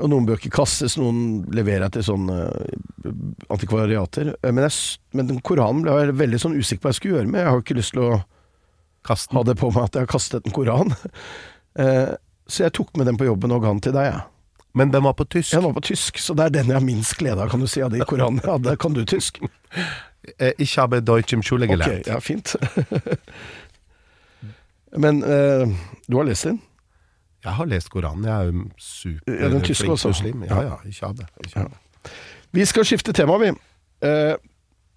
Og 0.00 0.06
noen 0.10 0.26
bøker 0.28 0.52
kastes, 0.54 0.94
noen 0.98 1.44
leverer 1.54 1.88
jeg 1.88 1.96
til 1.98 2.04
sånne 2.12 2.34
eh, 2.46 3.12
antikvariater. 3.50 4.32
Eh, 4.38 4.52
Men, 4.54 4.66
jeg, 4.68 4.98
men 5.18 5.26
den 5.32 5.40
Koranen 5.42 5.82
ble 5.82 5.96
jeg 5.98 6.14
veldig 6.18 6.40
sånn 6.42 6.54
usikker 6.58 6.82
på 6.84 6.88
hva 6.88 6.92
jeg 6.94 6.98
skulle 7.00 7.16
gjøre 7.18 7.30
med. 7.32 7.40
Jeg 7.42 7.48
har 7.50 7.58
jo 7.58 7.64
ikke 7.64 7.78
lyst 7.80 7.94
til 7.96 8.04
å 8.06 8.20
Kasten. 9.06 9.36
ha 9.38 9.42
det 9.48 9.54
på 9.58 9.70
meg 9.72 9.86
at 9.88 9.94
jeg 9.96 10.04
har 10.06 10.12
kastet 10.18 10.46
en 10.46 10.54
koran. 10.56 10.94
Eh, 11.78 12.08
Så 12.50 12.64
jeg 12.64 12.72
tok 12.74 12.88
med 12.98 13.06
den 13.06 13.14
på 13.16 13.28
jobben 13.28 13.52
og 13.54 13.60
ga 13.62 13.70
den 13.70 13.78
til 13.80 13.92
deg, 13.94 14.08
jeg. 14.08 14.22
Men 14.74 14.90
den 14.90 15.04
var 15.06 15.12
på 15.14 15.22
tysk. 15.30 15.52
Den 15.54 15.62
var 15.68 15.76
på 15.76 15.82
tysk, 15.86 16.18
så 16.18 16.34
det 16.34 16.48
er 16.48 16.54
den 16.56 16.72
jeg 16.72 16.74
har 16.80 16.82
minst 16.82 17.14
glede 17.20 17.44
av, 17.44 17.48
kan 17.52 17.62
du 17.62 17.68
si, 17.70 17.78
av 17.82 17.92
de 17.94 18.02
koranene 18.02 18.42
jeg 18.42 18.50
hadde. 18.50 18.74
Kan 18.82 18.96
du 18.98 19.04
tysk? 19.06 19.38
Ich 20.58 20.74
habe 20.78 20.98
Deutsch 21.00 21.32
im 21.32 21.42
Schule 21.46 21.66
ja, 22.06 22.18
fint. 22.20 22.56
Men 24.96 25.22
eh, 25.22 25.70
du 26.08 26.16
har 26.18 26.26
lest 26.26 26.48
den? 26.48 26.60
Jeg 27.44 27.56
har 27.56 27.68
lest 27.70 27.88
Koranen. 27.92 28.26
Jeg 28.26 28.34
er 28.34 28.50
jo 28.50 28.64
superflink 28.76 29.70
Ja, 29.70 30.08
muslim. 30.10 30.42
Ja, 30.48 30.62
ja. 30.66 30.78
ikke 30.84 31.06
av 31.08 31.16
det 31.20 31.28
habe. 31.54 31.80
Vi 32.52 32.64
skal 32.66 32.84
skifte 32.88 33.14
tema, 33.16 33.38
vi. 33.40 33.52
Eh, 34.04 34.34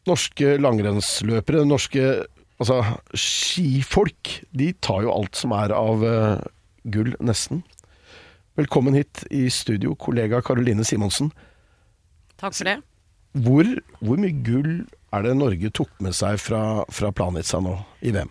norske 0.10 0.58
langrennsløpere, 0.60 1.64
norske 1.68 2.04
altså, 2.60 2.82
skifolk, 3.14 4.40
de 4.52 4.72
tar 4.84 5.06
jo 5.06 5.14
alt 5.14 5.38
som 5.40 5.54
er 5.56 5.76
av 5.78 6.04
eh, 6.08 6.44
gull, 6.92 7.14
nesten. 7.24 7.62
Velkommen 8.60 8.98
hit 8.98 9.24
i 9.34 9.46
studio, 9.54 9.96
kollega 9.96 10.42
Karoline 10.46 10.86
Simonsen. 10.86 11.32
Takk 12.42 12.58
for 12.58 12.70
det. 12.70 12.80
Hvor, 13.44 13.70
hvor 14.04 14.20
mye 14.22 14.36
gull 14.46 14.74
er 15.14 15.26
det 15.26 15.38
Norge 15.38 15.72
tok 15.74 15.94
med 16.04 16.14
seg 16.18 16.38
fra, 16.42 16.84
fra 16.94 17.14
Planica 17.16 17.62
nå, 17.64 17.78
i 18.06 18.14
VM? 18.14 18.30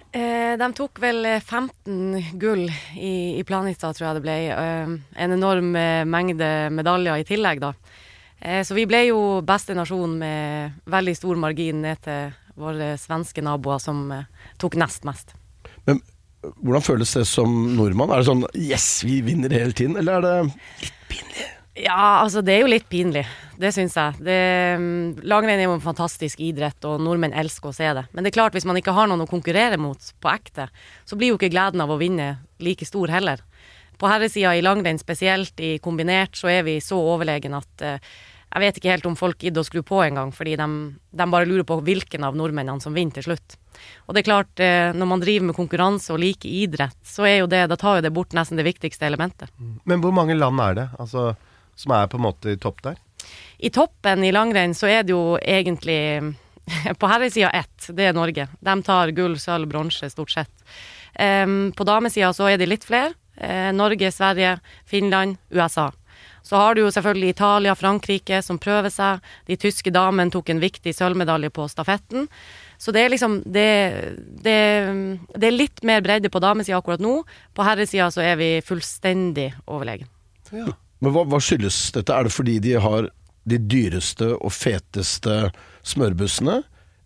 Eh, 0.53 0.59
de 0.59 0.69
tok 0.77 1.01
vel 1.03 1.25
eh, 1.27 1.41
15 1.41 2.39
gull 2.41 2.67
i, 2.97 3.39
i 3.39 3.45
Planica, 3.45 3.93
tror 3.93 4.09
jeg 4.09 4.19
det 4.19 4.25
ble. 4.25 4.37
Eh, 4.53 4.95
en 5.25 5.37
enorm 5.37 5.75
eh, 5.79 6.05
mengde 6.09 6.49
medaljer 6.75 7.23
i 7.23 7.29
tillegg, 7.29 7.63
da. 7.63 7.73
Eh, 8.41 8.61
så 8.67 8.77
vi 8.77 8.87
ble 8.91 9.05
jo 9.09 9.21
beste 9.47 9.77
nasjon 9.79 10.19
med 10.21 10.83
veldig 10.91 11.17
stor 11.19 11.41
margin 11.41 11.83
ned 11.85 12.03
til 12.05 12.33
våre 12.59 12.95
svenske 13.01 13.45
naboer, 13.45 13.81
som 13.83 14.05
eh, 14.13 14.29
tok 14.61 14.77
nest 14.81 15.07
mest. 15.09 15.35
Men 15.89 16.03
hvordan 16.61 16.85
føles 16.85 17.17
det 17.17 17.27
som 17.31 17.53
nordmann? 17.77 18.13
Er 18.13 18.23
det 18.23 18.31
sånn 18.31 18.47
'yes, 18.53 19.05
vi 19.07 19.23
vinner 19.23 19.51
hele 19.51 19.73
tiden', 19.73 19.97
eller 19.97 20.19
er 20.19 20.23
det 20.23 20.37
litt 20.83 21.03
pinlig? 21.09 21.49
Ja, 21.75 22.21
altså 22.21 22.43
det 22.45 22.53
er 22.53 22.67
jo 22.67 22.73
litt 22.73 22.89
pinlig. 22.93 23.23
Det 23.57 23.71
syns 23.73 23.95
jeg. 23.97 24.19
Det, 24.27 24.41
mm, 24.77 25.23
langrenn 25.25 25.57
er 25.57 25.71
jo 25.71 25.77
en 25.79 25.85
fantastisk 25.85 26.41
idrett, 26.45 26.85
og 26.85 27.01
nordmenn 27.01 27.33
elsker 27.33 27.71
å 27.71 27.77
se 27.77 27.89
det. 27.97 28.05
Men 28.13 28.25
det 28.25 28.33
er 28.33 28.37
klart, 28.37 28.57
hvis 28.57 28.67
man 28.69 28.77
ikke 28.77 28.93
har 28.97 29.09
noen 29.09 29.25
å 29.25 29.31
konkurrere 29.31 29.79
mot 29.81 30.11
på 30.21 30.33
ekte, 30.33 30.69
så 31.09 31.17
blir 31.17 31.33
jo 31.33 31.39
ikke 31.41 31.53
gleden 31.55 31.81
av 31.81 31.93
å 31.93 31.97
vinne 32.01 32.35
like 32.61 32.85
stor 32.89 33.13
heller. 33.15 33.41
På 33.97 34.11
herresida 34.11 34.53
i 34.57 34.65
langrenn, 34.65 35.01
spesielt 35.01 35.61
i 35.65 35.79
kombinert, 35.81 36.37
så 36.37 36.51
er 36.53 36.67
vi 36.67 36.77
så 36.85 36.99
overlegen 37.01 37.57
at 37.57 37.87
eh, 37.87 38.13
jeg 38.53 38.61
vet 38.61 38.79
ikke 38.79 38.93
helt 38.93 39.07
om 39.09 39.17
folk 39.17 39.41
gidder 39.41 39.65
å 39.65 39.65
skru 39.65 39.81
på 39.87 40.03
engang, 40.05 40.33
fordi 40.37 40.59
de, 40.61 40.67
de 40.93 41.27
bare 41.33 41.49
lurer 41.49 41.65
på 41.65 41.79
hvilken 41.87 42.27
av 42.27 42.37
nordmennene 42.37 42.85
som 42.85 42.93
vinner 42.93 43.17
til 43.17 43.31
slutt. 43.31 43.57
Og 44.05 44.13
det 44.13 44.21
er 44.21 44.29
klart, 44.29 44.53
eh, 44.61 44.91
når 44.93 45.09
man 45.09 45.23
driver 45.23 45.49
med 45.49 45.57
konkurranse 45.57 46.13
og 46.13 46.21
liker 46.21 46.53
idrett, 46.53 46.99
så 47.07 47.25
er 47.25 47.39
jo 47.39 47.49
det, 47.49 47.63
da 47.73 47.79
tar 47.81 47.99
jo 47.99 48.05
det 48.05 48.13
bort 48.13 48.37
nesten 48.37 48.61
det 48.61 48.69
viktigste 48.69 49.09
elementet. 49.09 49.49
Men 49.89 50.05
hvor 50.05 50.13
mange 50.13 50.37
land 50.37 50.61
er 50.61 50.77
det 50.77 50.87
altså, 51.01 51.31
som 51.77 51.95
er 51.97 52.09
på 52.11 52.21
en 52.21 52.27
måte 52.27 52.55
i 52.55 52.61
topp 52.61 52.83
der? 52.85 53.01
I 53.63 53.71
toppen 53.71 54.25
i 54.27 54.33
langrenn 54.35 54.75
så 54.75 54.89
er 54.91 55.05
det 55.07 55.15
jo 55.15 55.39
egentlig 55.39 56.35
På 56.99 57.09
herresida 57.11 57.51
ett, 57.51 57.89
det 57.91 58.05
er 58.07 58.13
Norge. 58.15 58.47
De 58.61 58.75
tar 58.87 59.11
gull, 59.17 59.35
sølv, 59.41 59.67
bronse 59.67 60.07
stort 60.13 60.31
sett. 60.31 60.53
Um, 61.19 61.73
på 61.77 61.85
damesida 61.85 62.31
så 62.33 62.47
er 62.53 62.61
det 62.61 62.69
litt 62.71 62.87
flere. 62.87 63.17
Uh, 63.35 63.73
Norge, 63.75 64.13
Sverige, 64.15 64.61
Finland, 64.87 65.41
USA. 65.51 65.91
Så 66.43 66.59
har 66.59 66.75
du 66.75 66.83
jo 66.83 66.91
selvfølgelig 66.91 67.35
Italia, 67.35 67.75
Frankrike 67.79 68.41
som 68.43 68.59
prøver 68.63 68.91
seg. 68.91 69.23
De 69.47 69.59
tyske 69.59 69.93
damene 69.95 70.33
tok 70.35 70.51
en 70.51 70.63
viktig 70.63 70.95
sølvmedalje 70.95 71.53
på 71.55 71.69
stafetten. 71.71 72.27
Så 72.83 72.95
det 72.95 73.05
er 73.05 73.13
liksom 73.13 73.41
det, 73.47 73.69
det, 74.43 74.57
det 75.37 75.49
er 75.49 75.55
litt 75.55 75.85
mer 75.87 76.03
bredde 76.03 76.33
på 76.33 76.43
damesida 76.43 76.81
akkurat 76.81 77.03
nå. 77.03 77.21
På 77.55 77.67
herresida 77.67 78.11
så 78.11 78.25
er 78.27 78.39
vi 78.41 78.55
fullstendig 78.67 79.53
overlegen. 79.67 80.11
Men 81.03 81.15
hva, 81.15 81.27
hva 81.27 81.41
skyldes 81.43 81.91
dette? 81.97 82.15
Er 82.15 82.29
det 82.29 82.35
fordi 82.35 82.59
de 82.63 82.77
har 82.81 83.11
de 83.51 83.59
dyreste 83.59 84.29
og 84.39 84.53
feteste 84.55 85.49
smørbussene? 85.83 86.61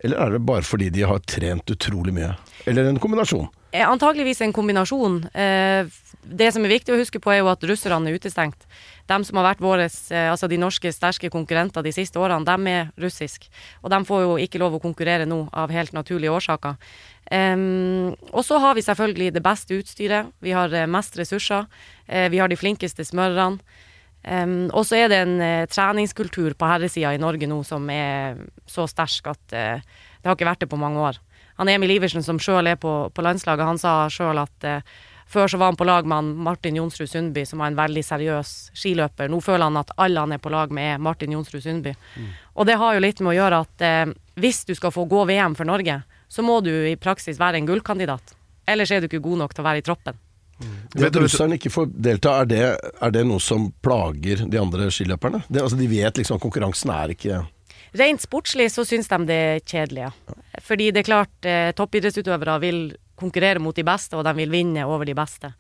Eller 0.04 0.20
er 0.20 0.34
det 0.36 0.42
bare 0.44 0.66
fordi 0.66 0.90
de 0.92 1.06
har 1.08 1.22
trent 1.24 1.72
utrolig 1.72 2.12
mye? 2.14 2.34
Eller 2.68 2.90
en 2.90 3.00
kombinasjon? 3.00 3.48
Antakeligvis 3.76 3.92
Antageligvis 3.92 4.40
en 4.44 4.52
kombinasjon. 4.56 5.16
Eh, 5.36 5.88
det 6.26 6.50
som 6.52 6.64
er 6.64 6.72
viktig 6.72 6.94
å 6.94 6.98
huske 7.00 7.20
på, 7.22 7.32
er 7.32 7.40
jo 7.40 7.50
at 7.50 7.64
russerne 7.68 8.10
er 8.10 8.20
utestengt. 8.20 8.68
De 9.06 9.18
som 9.24 9.38
har 9.38 9.46
vært 9.50 9.64
våre, 9.64 9.86
eh, 9.86 10.28
altså 10.30 10.48
de 10.48 10.58
norske 10.60 10.92
sterke 10.92 11.30
konkurrenter 11.32 11.84
de 11.84 11.92
siste 11.94 12.18
årene, 12.18 12.44
de 12.44 12.72
er 12.72 12.88
russiske. 13.00 13.48
Og 13.82 13.90
de 13.92 14.00
får 14.04 14.22
jo 14.24 14.36
ikke 14.42 14.60
lov 14.62 14.76
å 14.76 14.82
konkurrere 14.82 15.26
nå, 15.28 15.46
av 15.52 15.72
helt 15.74 15.92
naturlige 15.96 16.32
årsaker. 16.32 16.76
Um, 17.26 18.14
og 18.30 18.44
så 18.46 18.58
har 18.62 18.76
vi 18.78 18.84
selvfølgelig 18.86 19.32
det 19.34 19.42
beste 19.42 19.74
utstyret. 19.74 20.30
Vi 20.40 20.54
har 20.54 20.72
eh, 20.72 20.86
mest 20.86 21.18
ressurser. 21.18 21.66
Eh, 22.06 22.28
vi 22.30 22.38
har 22.38 22.48
de 22.48 22.58
flinkeste 22.58 23.04
smørerne. 23.04 23.58
Um, 24.26 24.66
og 24.75 24.83
så 24.88 24.99
er 24.99 25.11
det 25.12 25.18
en 25.23 25.37
uh, 25.38 25.68
treningskultur 25.71 26.56
på 26.59 26.66
herresida 26.66 27.12
i 27.14 27.21
Norge 27.23 27.47
nå 27.47 27.61
som 27.62 27.85
er 27.95 28.40
så 28.66 28.88
sterk 28.90 29.28
at 29.30 29.54
uh, 29.54 29.78
det 29.78 30.26
har 30.26 30.35
ikke 30.35 30.49
vært 30.49 30.64
det 30.64 30.71
på 30.73 30.80
mange 30.80 30.99
år. 30.99 31.21
Han 31.61 31.71
Emil 31.71 31.95
Iversen 31.95 32.26
som 32.26 32.40
sjøl 32.42 32.66
er 32.66 32.80
på, 32.80 32.95
på 33.14 33.23
landslaget, 33.23 33.68
han 33.68 33.78
sa 33.78 34.09
sjøl 34.11 34.42
at 34.42 34.66
uh, 34.66 34.97
før 35.30 35.52
så 35.52 35.61
var 35.62 35.71
han 35.71 35.78
på 35.78 35.87
lag 35.87 36.11
med 36.11 36.18
han 36.18 36.33
Martin 36.42 36.80
Jonsrud 36.80 37.11
Sundby, 37.11 37.47
som 37.47 37.62
var 37.62 37.71
en 37.71 37.78
veldig 37.78 38.02
seriøs 38.06 38.52
skiløper. 38.75 39.30
Nå 39.30 39.38
føler 39.42 39.68
han 39.68 39.78
at 39.78 39.95
alle 40.02 40.26
han 40.26 40.35
er 40.35 40.42
på 40.42 40.50
lag 40.54 40.75
med, 40.75 40.97
er 40.97 41.02
Martin 41.02 41.35
Jonsrud 41.35 41.62
Sundby. 41.62 41.95
Og 42.54 42.66
det 42.66 42.78
har 42.78 42.95
jo 42.95 43.02
litt 43.02 43.23
med 43.23 43.35
å 43.35 43.38
gjøre 43.40 43.62
at 43.66 43.87
hvis 44.38 44.62
du 44.71 44.75
skal 44.78 44.95
få 44.95 45.02
gå 45.11 45.25
VM 45.26 45.59
for 45.59 45.66
Norge, 45.66 45.99
så 46.30 46.47
må 46.47 46.61
du 46.62 46.71
i 46.71 46.95
praksis 46.95 47.42
være 47.42 47.59
en 47.59 47.66
gullkandidat. 47.66 48.37
Ellers 48.71 48.95
er 48.95 49.02
du 49.02 49.11
ikke 49.11 49.25
god 49.26 49.42
nok 49.42 49.54
til 49.54 49.66
å 49.66 49.66
være 49.66 49.83
i 49.83 49.87
troppen. 49.87 50.23
Det 50.96 51.10
at 51.10 51.18
russerne 51.20 51.58
ikke 51.58 51.72
får 51.72 51.90
delta, 51.92 52.38
er 52.40 52.48
det, 52.48 52.62
er 53.04 53.12
det 53.12 53.25
noe 53.28 53.42
som 53.42 53.68
plager 53.84 54.46
de 54.48 54.60
andre 54.60 54.88
skiløperne? 54.94 55.42
Det, 55.48 55.60
altså, 55.62 55.76
de 55.76 55.88
vet 55.90 56.22
liksom 56.22 56.40
konkurransen 56.42 56.92
er 56.94 57.12
ikke 57.16 57.42
Rent 57.96 58.20
sportslig 58.20 58.66
så 58.72 58.84
syns 58.84 59.08
de 59.08 59.18
det 59.28 59.36
er 59.36 59.60
kjedelig, 59.64 60.08
ja. 60.08 60.40
Fordi 60.64 60.90
det 60.92 61.00
er 61.00 61.06
klart, 61.06 61.36
eh, 61.48 61.70
toppidrettsutøvere 61.76 62.58
vil 62.60 62.80
konkurrere 63.16 63.62
mot 63.62 63.76
de 63.76 63.84
beste, 63.86 64.18
og 64.18 64.26
de 64.26 64.34
vil 64.36 64.52
vinne 64.52 64.84
over 64.84 65.06
de 65.08 65.14
beste. 65.16 65.52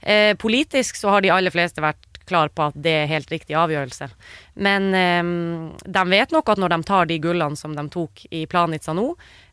Eh, 0.00 0.32
politisk 0.40 0.96
så 0.96 1.12
har 1.12 1.20
de 1.20 1.32
aller 1.34 1.52
fleste 1.52 1.82
vært 1.84 2.11
klar 2.32 2.50
på 2.56 2.66
at 2.70 2.78
det 2.80 2.94
er 3.02 3.10
helt 3.10 3.30
riktig 3.32 3.56
avgjørelse. 3.58 4.08
Men 4.64 4.88
eh, 4.96 5.22
de 5.84 6.04
vet 6.10 6.34
nok 6.34 6.52
at 6.52 6.62
når 6.62 6.74
de 6.74 6.80
tar 6.88 7.08
de 7.10 7.20
gullene 7.22 7.58
som 7.60 7.76
de 7.76 7.84
tok 7.92 8.24
i 8.32 8.44
Planica 8.50 8.96
nå, 8.96 9.06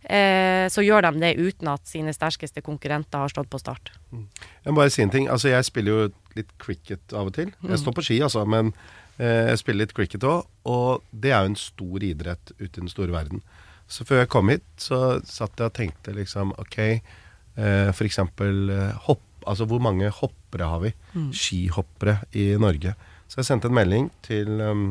eh, 0.08 0.66
så 0.72 0.86
gjør 0.86 1.10
de 1.10 1.14
det 1.22 1.36
uten 1.38 1.74
at 1.76 1.86
sine 1.90 2.16
sterkeste 2.16 2.64
konkurrenter 2.66 3.26
har 3.26 3.34
stått 3.34 3.52
på 3.52 3.62
start. 3.62 3.92
Jeg 4.12 4.72
må 4.72 4.80
bare 4.82 4.94
si 4.94 5.04
en 5.04 5.14
ting. 5.14 5.30
Altså, 5.30 5.52
jeg 5.52 5.68
spiller 5.68 5.96
jo 5.96 6.10
litt 6.38 6.52
cricket 6.62 7.16
av 7.16 7.30
og 7.30 7.38
til. 7.38 7.54
Jeg 7.68 7.82
står 7.82 7.96
på 7.98 8.06
ski, 8.06 8.20
altså, 8.26 8.46
men 8.50 8.74
eh, 9.20 9.52
jeg 9.52 9.64
spiller 9.64 9.86
litt 9.86 9.96
cricket 9.98 10.28
òg. 10.28 10.48
Og 10.70 11.06
det 11.12 11.34
er 11.34 11.44
jo 11.44 11.54
en 11.54 11.60
stor 11.60 12.06
idrett 12.06 12.54
ute 12.60 12.72
i 12.72 12.84
den 12.84 12.92
store 12.92 13.16
verden. 13.16 13.44
Så 13.90 14.06
før 14.06 14.22
jeg 14.22 14.30
kom 14.30 14.52
hit, 14.54 14.68
så 14.78 15.18
satt 15.26 15.58
jeg 15.58 15.72
og 15.72 15.76
tenkte 15.78 16.14
liksom 16.14 16.54
OK, 16.62 16.78
eh, 16.84 18.04
eksempel 18.06 18.70
eh, 18.76 19.08
hopp. 19.08 19.26
Altså 19.48 19.66
hvor 19.70 19.80
mange 19.84 20.10
hoppere 20.10 20.68
har 20.68 20.82
vi? 20.84 20.94
Skihoppere 21.36 22.20
i 22.34 22.56
Norge. 22.60 22.96
Så 23.28 23.40
jeg 23.42 23.46
sendte 23.46 23.70
en 23.70 23.78
melding 23.78 24.10
til 24.26 24.50
um, 24.62 24.90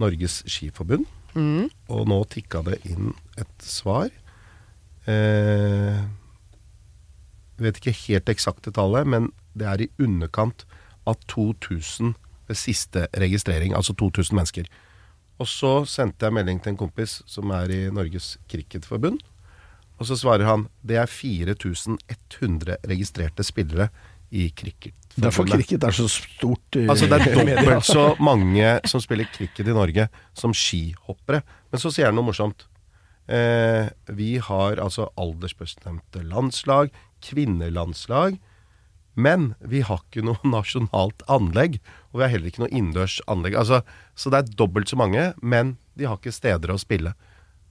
Norges 0.00 0.42
Skiforbund. 0.46 1.06
Og 1.88 2.08
nå 2.10 2.18
tikka 2.32 2.62
det 2.66 2.80
inn 2.90 3.12
et 3.38 3.64
svar. 3.64 4.10
Eh, 5.08 6.00
vet 7.60 7.80
ikke 7.80 7.96
helt 8.06 8.28
eksakte 8.32 8.72
tallet, 8.74 9.06
men 9.06 9.30
det 9.54 9.66
er 9.66 9.84
i 9.84 9.90
underkant 10.02 10.64
av 11.08 11.16
2000 11.28 12.14
ved 12.50 12.58
siste 12.58 13.06
registrering. 13.14 13.74
Altså 13.76 13.94
2000 13.94 14.36
mennesker. 14.36 14.70
Og 15.40 15.48
så 15.48 15.84
sendte 15.88 16.26
jeg 16.26 16.36
melding 16.36 16.60
til 16.60 16.74
en 16.74 16.80
kompis 16.80 17.20
som 17.30 17.52
er 17.56 17.72
i 17.72 17.80
Norges 17.92 18.34
Cricketforbund. 18.50 19.20
Og 20.00 20.08
så 20.08 20.16
svarer 20.16 20.46
han 20.48 20.62
det 20.86 20.96
er 20.96 21.06
4100 21.10 22.78
registrerte 22.88 23.44
spillere 23.44 23.90
i 24.32 24.46
cricket. 24.56 24.94
Derfor 25.20 25.44
cricket 25.50 25.82
er 25.84 25.92
så 25.92 26.06
stort. 26.08 26.76
i- 26.78 26.86
Altså 26.88 27.08
det 27.10 27.18
er 27.20 27.34
dobbelt 27.40 27.84
så 27.84 28.16
mange 28.22 28.80
som 28.88 29.00
spiller 29.02 29.26
cricket 29.34 29.66
i 29.68 29.74
Norge 29.76 30.08
som 30.34 30.52
skihoppere. 30.54 31.42
Men 31.72 31.80
så 31.82 31.90
sier 31.92 32.06
han 32.08 32.14
noe 32.16 32.24
morsomt. 32.30 32.64
Eh, 33.28 33.90
vi 34.08 34.38
har 34.38 34.76
altså 34.82 35.10
aldersbestemte 35.18 36.22
landslag, 36.26 36.90
kvinnelandslag. 37.22 38.38
Men 39.16 39.54
vi 39.60 39.80
har 39.84 39.98
ikke 40.06 40.22
noe 40.24 40.38
nasjonalt 40.56 41.22
anlegg, 41.28 41.80
og 42.12 42.20
vi 42.20 42.24
har 42.24 42.32
heller 42.32 42.48
ikke 42.52 42.62
noe 42.64 42.72
innendørs 42.72 43.18
anlegg. 43.28 43.56
Altså, 43.58 43.82
så 44.16 44.30
det 44.32 44.38
er 44.44 44.54
dobbelt 44.56 44.88
så 44.88 44.96
mange, 44.96 45.34
men 45.42 45.76
de 45.98 46.06
har 46.08 46.16
ikke 46.16 46.32
steder 46.32 46.70
å 46.72 46.78
spille. 46.80 47.12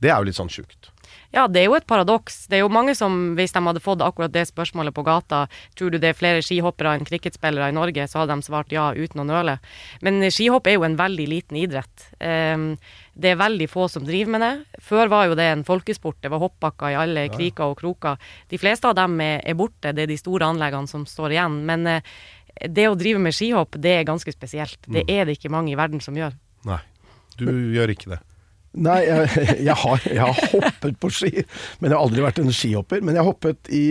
Det 0.03 0.11
er 0.11 0.19
jo 0.19 0.27
litt 0.29 0.37
sånn 0.37 0.51
sjukt. 0.51 0.91
Ja, 1.29 1.43
det 1.45 1.61
er 1.61 1.67
jo 1.67 1.75
et 1.77 1.85
paradoks. 1.85 2.47
Det 2.49 2.57
er 2.57 2.63
jo 2.63 2.71
mange 2.73 2.95
som, 2.97 3.35
hvis 3.37 3.53
de 3.53 3.61
hadde 3.61 3.81
fått 3.83 4.01
akkurat 4.01 4.33
det 4.33 4.47
spørsmålet 4.49 4.95
på 4.95 5.03
gata, 5.05 5.43
tror 5.77 5.93
du 5.93 5.99
det 6.01 6.11
er 6.11 6.17
flere 6.17 6.41
skihoppere 6.45 6.95
enn 6.97 7.05
cricketspillere 7.05 7.67
i 7.69 7.75
Norge, 7.75 8.07
så 8.09 8.23
hadde 8.23 8.37
de 8.39 8.47
svart 8.47 8.73
ja 8.73 8.87
uten 8.97 9.21
å 9.21 9.27
nøle. 9.29 9.59
Men 10.05 10.23
skihopp 10.33 10.67
er 10.67 10.79
jo 10.79 10.87
en 10.87 10.97
veldig 10.97 11.27
liten 11.29 11.59
idrett. 11.61 12.07
Ehm, 12.17 12.71
det 13.13 13.33
er 13.33 13.41
veldig 13.41 13.67
få 13.69 13.85
som 13.93 14.07
driver 14.07 14.33
med 14.33 14.41
det. 14.41 14.81
Før 14.81 15.11
var 15.11 15.27
jo 15.29 15.37
det 15.37 15.45
en 15.51 15.65
folkesport, 15.67 16.17
det 16.23 16.31
var 16.33 16.41
hoppbakker 16.41 16.95
i 16.95 16.97
alle 16.97 17.27
kriker 17.33 17.75
og 17.75 17.77
kroker. 17.83 18.17
De 18.49 18.57
fleste 18.57 18.89
av 18.89 18.97
dem 18.97 19.19
er, 19.21 19.53
borte, 19.59 19.93
det 19.93 20.07
er 20.07 20.09
de 20.09 20.17
store 20.17 20.49
anleggene 20.49 20.89
som 20.89 21.05
står 21.05 21.35
igjen. 21.35 21.59
Men 21.69 21.85
eh, 21.93 22.15
det 22.65 22.87
å 22.89 22.97
drive 22.97 23.21
med 23.21 23.37
skihopp, 23.37 23.77
det 23.77 23.99
er 23.99 24.09
ganske 24.09 24.33
spesielt. 24.33 24.81
Det 24.89 25.05
er 25.05 25.29
det 25.29 25.37
ikke 25.37 25.53
mange 25.53 25.75
i 25.75 25.77
verden 25.77 26.01
som 26.01 26.17
gjør. 26.17 26.33
Nei, 26.65 26.81
du 27.37 27.53
gjør 27.75 27.93
ikke 27.93 28.15
det. 28.15 28.23
Nei, 28.77 28.99
jeg, 29.07 29.45
jeg, 29.65 29.75
har, 29.81 30.03
jeg 30.05 30.21
har 30.21 30.41
hoppet 30.53 30.99
på 31.01 31.09
ski, 31.13 31.31
men 31.79 31.89
jeg 31.89 31.95
har 31.97 32.03
aldri 32.03 32.25
vært 32.25 32.41
en 32.43 32.51
skihopper. 32.53 33.01
Men 33.01 33.17
jeg 33.17 33.23
har 33.23 33.31
hoppet 33.31 33.71
i 33.73 33.85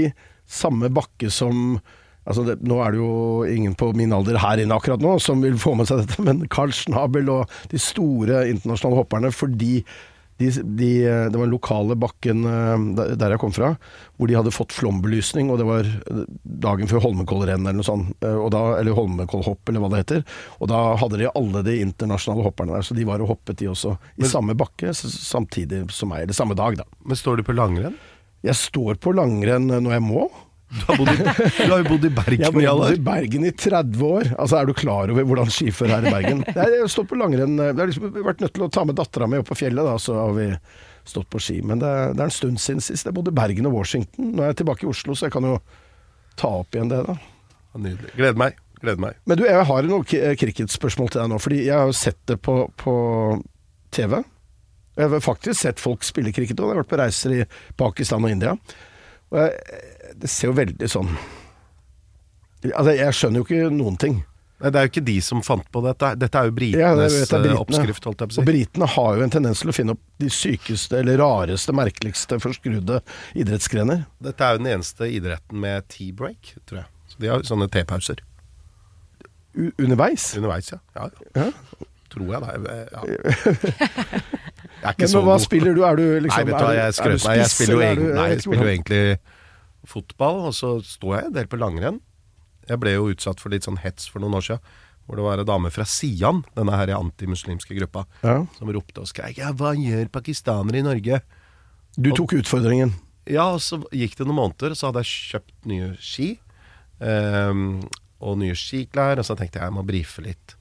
samme 0.49 0.91
bakke 0.95 1.33
som 1.35 1.81
Altså 2.29 2.43
det, 2.45 2.59
Nå 2.69 2.77
er 2.85 2.93
det 2.93 2.99
jo 3.01 3.13
ingen 3.49 3.73
på 3.79 3.87
min 3.97 4.13
alder 4.13 4.37
her 4.43 4.61
inne 4.61 4.77
akkurat 4.77 5.01
nå 5.01 5.15
som 5.25 5.41
vil 5.41 5.55
få 5.57 5.73
med 5.79 5.89
seg 5.89 6.03
dette, 6.03 6.21
men 6.21 6.43
Karl 6.53 6.75
Schnabel 6.77 7.31
og 7.33 7.55
de 7.73 7.81
store 7.81 8.43
internasjonale 8.51 8.99
hopperne 9.01 9.31
fordi 9.33 9.79
de, 10.38 10.49
de, 10.78 10.88
det 11.02 11.35
var 11.35 11.45
den 11.49 11.52
lokale 11.54 11.97
bakken 11.99 12.45
eh, 12.47 13.14
der 13.18 13.35
jeg 13.35 13.40
kom 13.42 13.52
fra, 13.54 13.73
hvor 14.16 14.30
de 14.30 14.37
hadde 14.38 14.52
fått 14.54 14.75
flombelysning, 14.76 15.50
og 15.50 15.59
det 15.59 15.66
var 15.66 15.88
dagen 16.42 16.90
før 16.90 17.02
Holmenkollrennet 17.04 17.73
eller 17.73 17.80
noe 17.80 17.88
sånt, 17.88 18.12
eh, 18.23 18.40
da, 18.54 18.62
eller 18.78 18.95
Holmenkollhopp 18.95 19.68
eller 19.73 19.83
hva 19.83 19.90
det 19.92 20.02
heter. 20.04 20.23
Og 20.62 20.71
da 20.71 20.83
hadde 21.02 21.18
de 21.21 21.30
alle 21.33 21.64
de 21.66 21.78
internasjonale 21.83 22.47
hopperne 22.47 22.76
der, 22.78 22.87
så 22.87 22.95
de 22.95 23.07
var 23.09 23.25
og 23.25 23.33
hoppet 23.35 23.59
de 23.59 23.71
også 23.73 23.97
i 24.16 24.23
Men- 24.23 24.30
samme 24.30 24.54
bakke 24.59 24.95
samtidig 24.95 25.85
som 25.95 26.12
meg, 26.14 26.23
eller 26.26 26.38
samme 26.38 26.54
dag 26.59 26.78
da. 26.80 26.87
Men 27.04 27.18
står 27.18 27.40
du 27.40 27.47
på 27.49 27.57
langrenn? 27.59 27.99
Jeg 28.47 28.54
står 28.54 29.00
på 29.02 29.11
langrenn 29.18 29.66
når 29.66 29.97
jeg 29.99 30.02
må. 30.07 30.28
Du 30.69 30.81
har, 30.85 30.99
bodd 31.01 31.09
i, 31.09 31.17
du 31.23 31.71
har 31.73 31.79
jo 31.81 31.87
bodd 31.89 32.03
i 32.05 32.11
Bergen 32.13 32.43
har 32.45 32.61
i 32.61 32.67
alle 32.69 32.89
bodd 32.91 32.99
i 32.99 33.05
Bergen 33.07 33.45
i 33.49 33.53
30 33.57 34.03
år. 34.05 34.27
Altså, 34.37 34.59
Er 34.61 34.67
du 34.69 34.75
klar 34.77 35.09
over 35.15 35.25
hvordan 35.31 35.49
skiføre 35.55 35.97
er 35.97 36.05
i 36.09 36.13
Bergen? 36.13 36.43
Jeg 36.59 36.81
har 36.83 36.91
stått 36.93 37.09
på 37.09 37.17
langrenn 37.17 37.55
Jeg 37.63 37.79
har 37.79 37.89
liksom 37.89 38.11
vært 38.27 38.43
nødt 38.45 38.53
til 38.59 38.67
å 38.67 38.69
ta 38.77 38.85
med 38.85 38.99
dattera 39.01 39.29
mi 39.33 39.41
opp 39.41 39.49
på 39.49 39.57
fjellet, 39.63 39.81
da, 39.89 39.95
så 40.03 40.19
har 40.21 40.35
vi 40.37 40.49
stått 41.09 41.31
på 41.33 41.41
ski. 41.41 41.59
Men 41.65 41.81
det, 41.81 41.93
det 42.19 42.21
er 42.21 42.29
en 42.29 42.35
stund 42.37 42.61
siden 42.61 42.85
sist. 42.85 43.09
Jeg 43.09 43.17
bodde 43.17 43.33
i 43.33 43.39
Bergen 43.39 43.71
og 43.71 43.79
Washington. 43.79 44.35
Nå 44.37 44.45
er 44.45 44.51
jeg 44.53 44.59
tilbake 44.61 44.85
i 44.85 44.91
Oslo, 44.93 45.17
så 45.17 45.31
jeg 45.31 45.37
kan 45.39 45.47
jo 45.49 45.55
ta 46.39 46.51
opp 46.61 46.77
igjen 46.77 46.91
det, 46.93 47.01
da. 47.09 47.17
Nydelig. 47.79 48.13
Gleder 48.19 48.37
meg. 48.45 48.59
Gleder 48.83 49.01
meg. 49.07 49.17
Men 49.27 49.41
du, 49.41 49.47
jeg 49.49 49.65
har 49.71 49.89
noen 49.89 50.05
k- 50.07 50.35
cricketspørsmål 50.39 51.09
til 51.15 51.23
deg 51.25 51.31
nå, 51.33 51.39
fordi 51.43 51.63
jeg 51.65 51.75
har 51.81 51.89
jo 51.89 51.97
sett 51.97 52.21
det 52.29 52.37
på, 52.45 52.59
på 52.79 52.95
TV. 53.97 54.19
Jeg 54.99 55.13
har 55.15 55.25
faktisk 55.25 55.63
sett 55.65 55.81
folk 55.81 56.05
spille 56.07 56.33
cricket 56.37 56.61
òg. 56.61 56.69
Jeg 56.69 56.77
har 56.77 56.83
vært 56.85 56.93
på 56.93 57.01
reiser 57.01 57.35
i 57.39 57.45
Pakistan 57.81 58.29
og 58.29 58.35
India. 58.37 58.53
Og 59.33 59.41
jeg, 59.41 59.81
det 60.19 60.31
ser 60.31 60.51
jo 60.51 60.57
veldig 60.59 60.89
sånn 60.91 61.11
Altså, 62.65 62.91
jeg 62.99 63.15
skjønner 63.15 63.39
jo 63.39 63.45
ikke 63.47 63.69
noen 63.71 63.97
ting. 64.03 64.17
Nei, 64.59 64.71
det 64.75 64.79
er 64.81 64.87
jo 64.89 64.91
ikke 64.91 65.03
de 65.07 65.13
som 65.23 65.39
fant 65.47 65.63
på 65.71 65.79
dette. 65.85 66.09
Dette 66.19 66.41
er 66.41 66.49
jo 66.49 66.51
Ja, 66.51 66.89
det 66.99 67.05
britenes 67.05 67.13
jeg, 67.15 67.23
eh, 67.23 67.43
britene. 67.45 67.59
oppskrift, 67.63 68.05
holdt 68.09 68.19
jeg 68.25 68.29
på 68.29 68.33
å 68.33 68.35
si. 68.35 68.41
Og 68.43 68.47
britene 68.49 68.89
har 68.91 69.13
jo 69.15 69.23
en 69.23 69.31
tendens 69.31 69.61
til 69.63 69.71
å 69.71 69.75
finne 69.77 69.95
opp 69.95 70.01
de 70.19 70.27
sykeste, 70.35 70.99
eller 70.99 71.21
rareste, 71.23 71.71
merkeligste, 71.79 72.41
forskrudde 72.43 72.99
idrettsgrener. 73.39 74.03
Dette 74.21 74.43
er 74.43 74.57
jo 74.57 74.65
den 74.65 74.73
eneste 74.73 75.07
idretten 75.07 75.61
med 75.63 75.87
tea 75.95 76.11
break, 76.19 76.51
tror 76.67 76.81
jeg. 76.83 76.87
Så 77.13 77.23
de 77.23 77.31
har 77.31 77.47
sånne 77.47 77.71
tepauser 77.71 78.19
U 79.55 79.71
underveis. 79.79 80.27
underveis, 80.37 80.73
ja. 80.75 80.79
ja. 80.99 81.09
Ja. 81.39 81.53
Tror 82.11 82.35
jeg 82.35 82.43
det. 82.43 82.75
er- 82.75 82.89
Ja. 82.93 83.03
Jeg 84.79 84.87
er 84.87 84.93
ikke 84.95 84.99
Men 85.07 85.09
så 85.11 85.21
hva 85.23 85.35
god. 85.35 85.43
spiller 85.43 85.75
du? 85.75 85.81
Er 85.85 85.97
du 85.97 86.03
liksom 86.23 86.37
Nei, 86.39 86.45
vet 86.45 86.59
du 86.59 86.65
hva, 86.65 86.71
er, 86.71 86.77
jeg 86.79 86.87
er 86.87 86.95
skrøt 86.95 87.25
meg. 87.27 87.39
Jeg 87.39 87.51
spiller 87.51 87.75
jo, 87.75 87.81
er 87.83 88.69
egentlig, 88.71 89.19
fotball, 89.88 90.45
og 90.50 90.54
så 90.57 90.76
sto 90.87 91.14
jeg 91.16 91.28
en 91.28 91.35
del 91.37 91.49
på 91.50 91.59
langrenn. 91.61 92.00
Jeg 92.68 92.80
ble 92.83 92.92
jo 92.95 93.09
utsatt 93.12 93.40
for 93.40 93.52
litt 93.54 93.64
sånn 93.66 93.80
hets 93.80 94.09
for 94.11 94.21
noen 94.23 94.37
år 94.38 94.45
siden. 94.45 94.76
Hvor 95.09 95.16
det 95.16 95.25
var 95.25 95.40
en 95.40 95.49
dame 95.49 95.71
fra 95.73 95.87
Sian, 95.88 96.42
denne 96.52 96.76
her 96.76 96.90
antimuslimske 96.92 97.73
gruppa, 97.78 98.04
Ja. 98.23 98.45
som 98.59 98.68
ropte 98.68 99.00
og 99.00 99.09
skreik 99.09 99.38
ja, 99.38 99.52
'Hva 99.52 99.73
gjør 99.73 100.11
pakistanere 100.12 100.78
i 100.78 100.83
Norge?' 100.85 101.23
Du 101.99 102.11
tok 102.12 102.35
utfordringen. 102.35 102.92
Ja, 103.26 103.54
og 103.54 103.61
så 103.61 103.83
gikk 103.90 104.16
det 104.16 104.26
noen 104.26 104.37
måneder, 104.37 104.76
så 104.76 104.88
hadde 104.92 105.02
jeg 105.02 105.33
kjøpt 105.33 105.66
nye 105.66 105.97
ski. 105.99 106.38
Um, 107.00 107.88
og 108.21 108.38
nye 108.38 108.54
skiklær, 108.54 109.18
og 109.18 109.25
så 109.25 109.37
tenkte 109.38 109.61
jeg 109.61 109.68
jeg 109.68 109.73
må 109.73 109.85
brife 109.87 110.23
litt. 110.25 110.54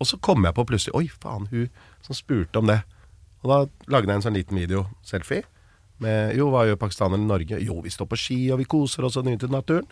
Og 0.00 0.06
så 0.06 0.18
kom 0.22 0.44
jeg 0.44 0.54
på 0.54 0.64
plutselig 0.64 0.94
Oi, 0.94 1.08
faen, 1.08 1.48
hun 1.50 1.68
som 2.02 2.14
spurte 2.14 2.56
om 2.56 2.66
det. 2.70 2.82
Og 3.42 3.50
da 3.50 3.58
lagde 3.92 4.08
jeg 4.08 4.16
en 4.20 4.22
sånn 4.22 4.38
liten 4.38 4.56
video, 4.56 4.86
selfie. 5.02 5.44
Med 6.00 6.34
jo, 6.38 6.48
hva 6.52 6.64
gjør 6.68 6.80
pakistanerne 6.80 7.26
i 7.26 7.28
Norge? 7.28 7.60
Jo, 7.60 7.80
vi 7.84 7.92
står 7.92 8.08
på 8.08 8.18
ski, 8.18 8.38
og 8.54 8.62
vi 8.62 8.68
koser 8.68 9.04
oss 9.04 9.18
og 9.20 9.26
nyter 9.28 9.52
naturen. 9.52 9.88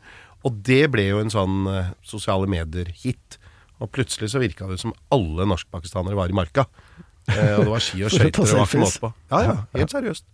Og 0.47 0.61
det 0.65 0.87
ble 0.93 1.09
jo 1.11 1.21
en 1.21 1.33
sånn 1.33 1.67
eh, 1.73 1.91
sosiale 2.07 2.49
medier-hit. 2.51 3.39
Og 3.79 3.91
plutselig 3.95 4.33
så 4.33 4.43
virka 4.43 4.69
det 4.71 4.81
som 4.81 4.95
alle 5.15 5.47
norskpakistanere 5.51 6.19
var 6.19 6.33
i 6.33 6.37
marka. 6.37 6.65
Eh, 7.29 7.55
og 7.59 7.67
det 7.67 7.73
var 7.75 7.85
ski 7.85 8.05
og 8.07 8.13
skøyter 8.15 8.45
og 8.47 8.55
var 8.55 8.71
ikke 8.71 8.83
måte 8.85 9.03
på. 9.05 9.13
Ja, 9.33 9.43
ja, 9.45 9.57
helt 9.77 9.95
seriøst. 9.95 10.27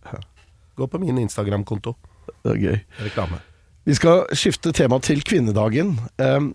Gå 0.78 0.90
på 0.90 1.00
min 1.02 1.18
Instagram-konto. 1.24 1.96
Gøy. 2.44 2.78
Reklame. 3.00 3.40
Vi 3.84 3.96
skal 3.96 4.24
skifte 4.36 4.72
tema 4.72 4.98
til 5.04 5.20
kvinnedagen. 5.26 5.98
Um, 6.16 6.52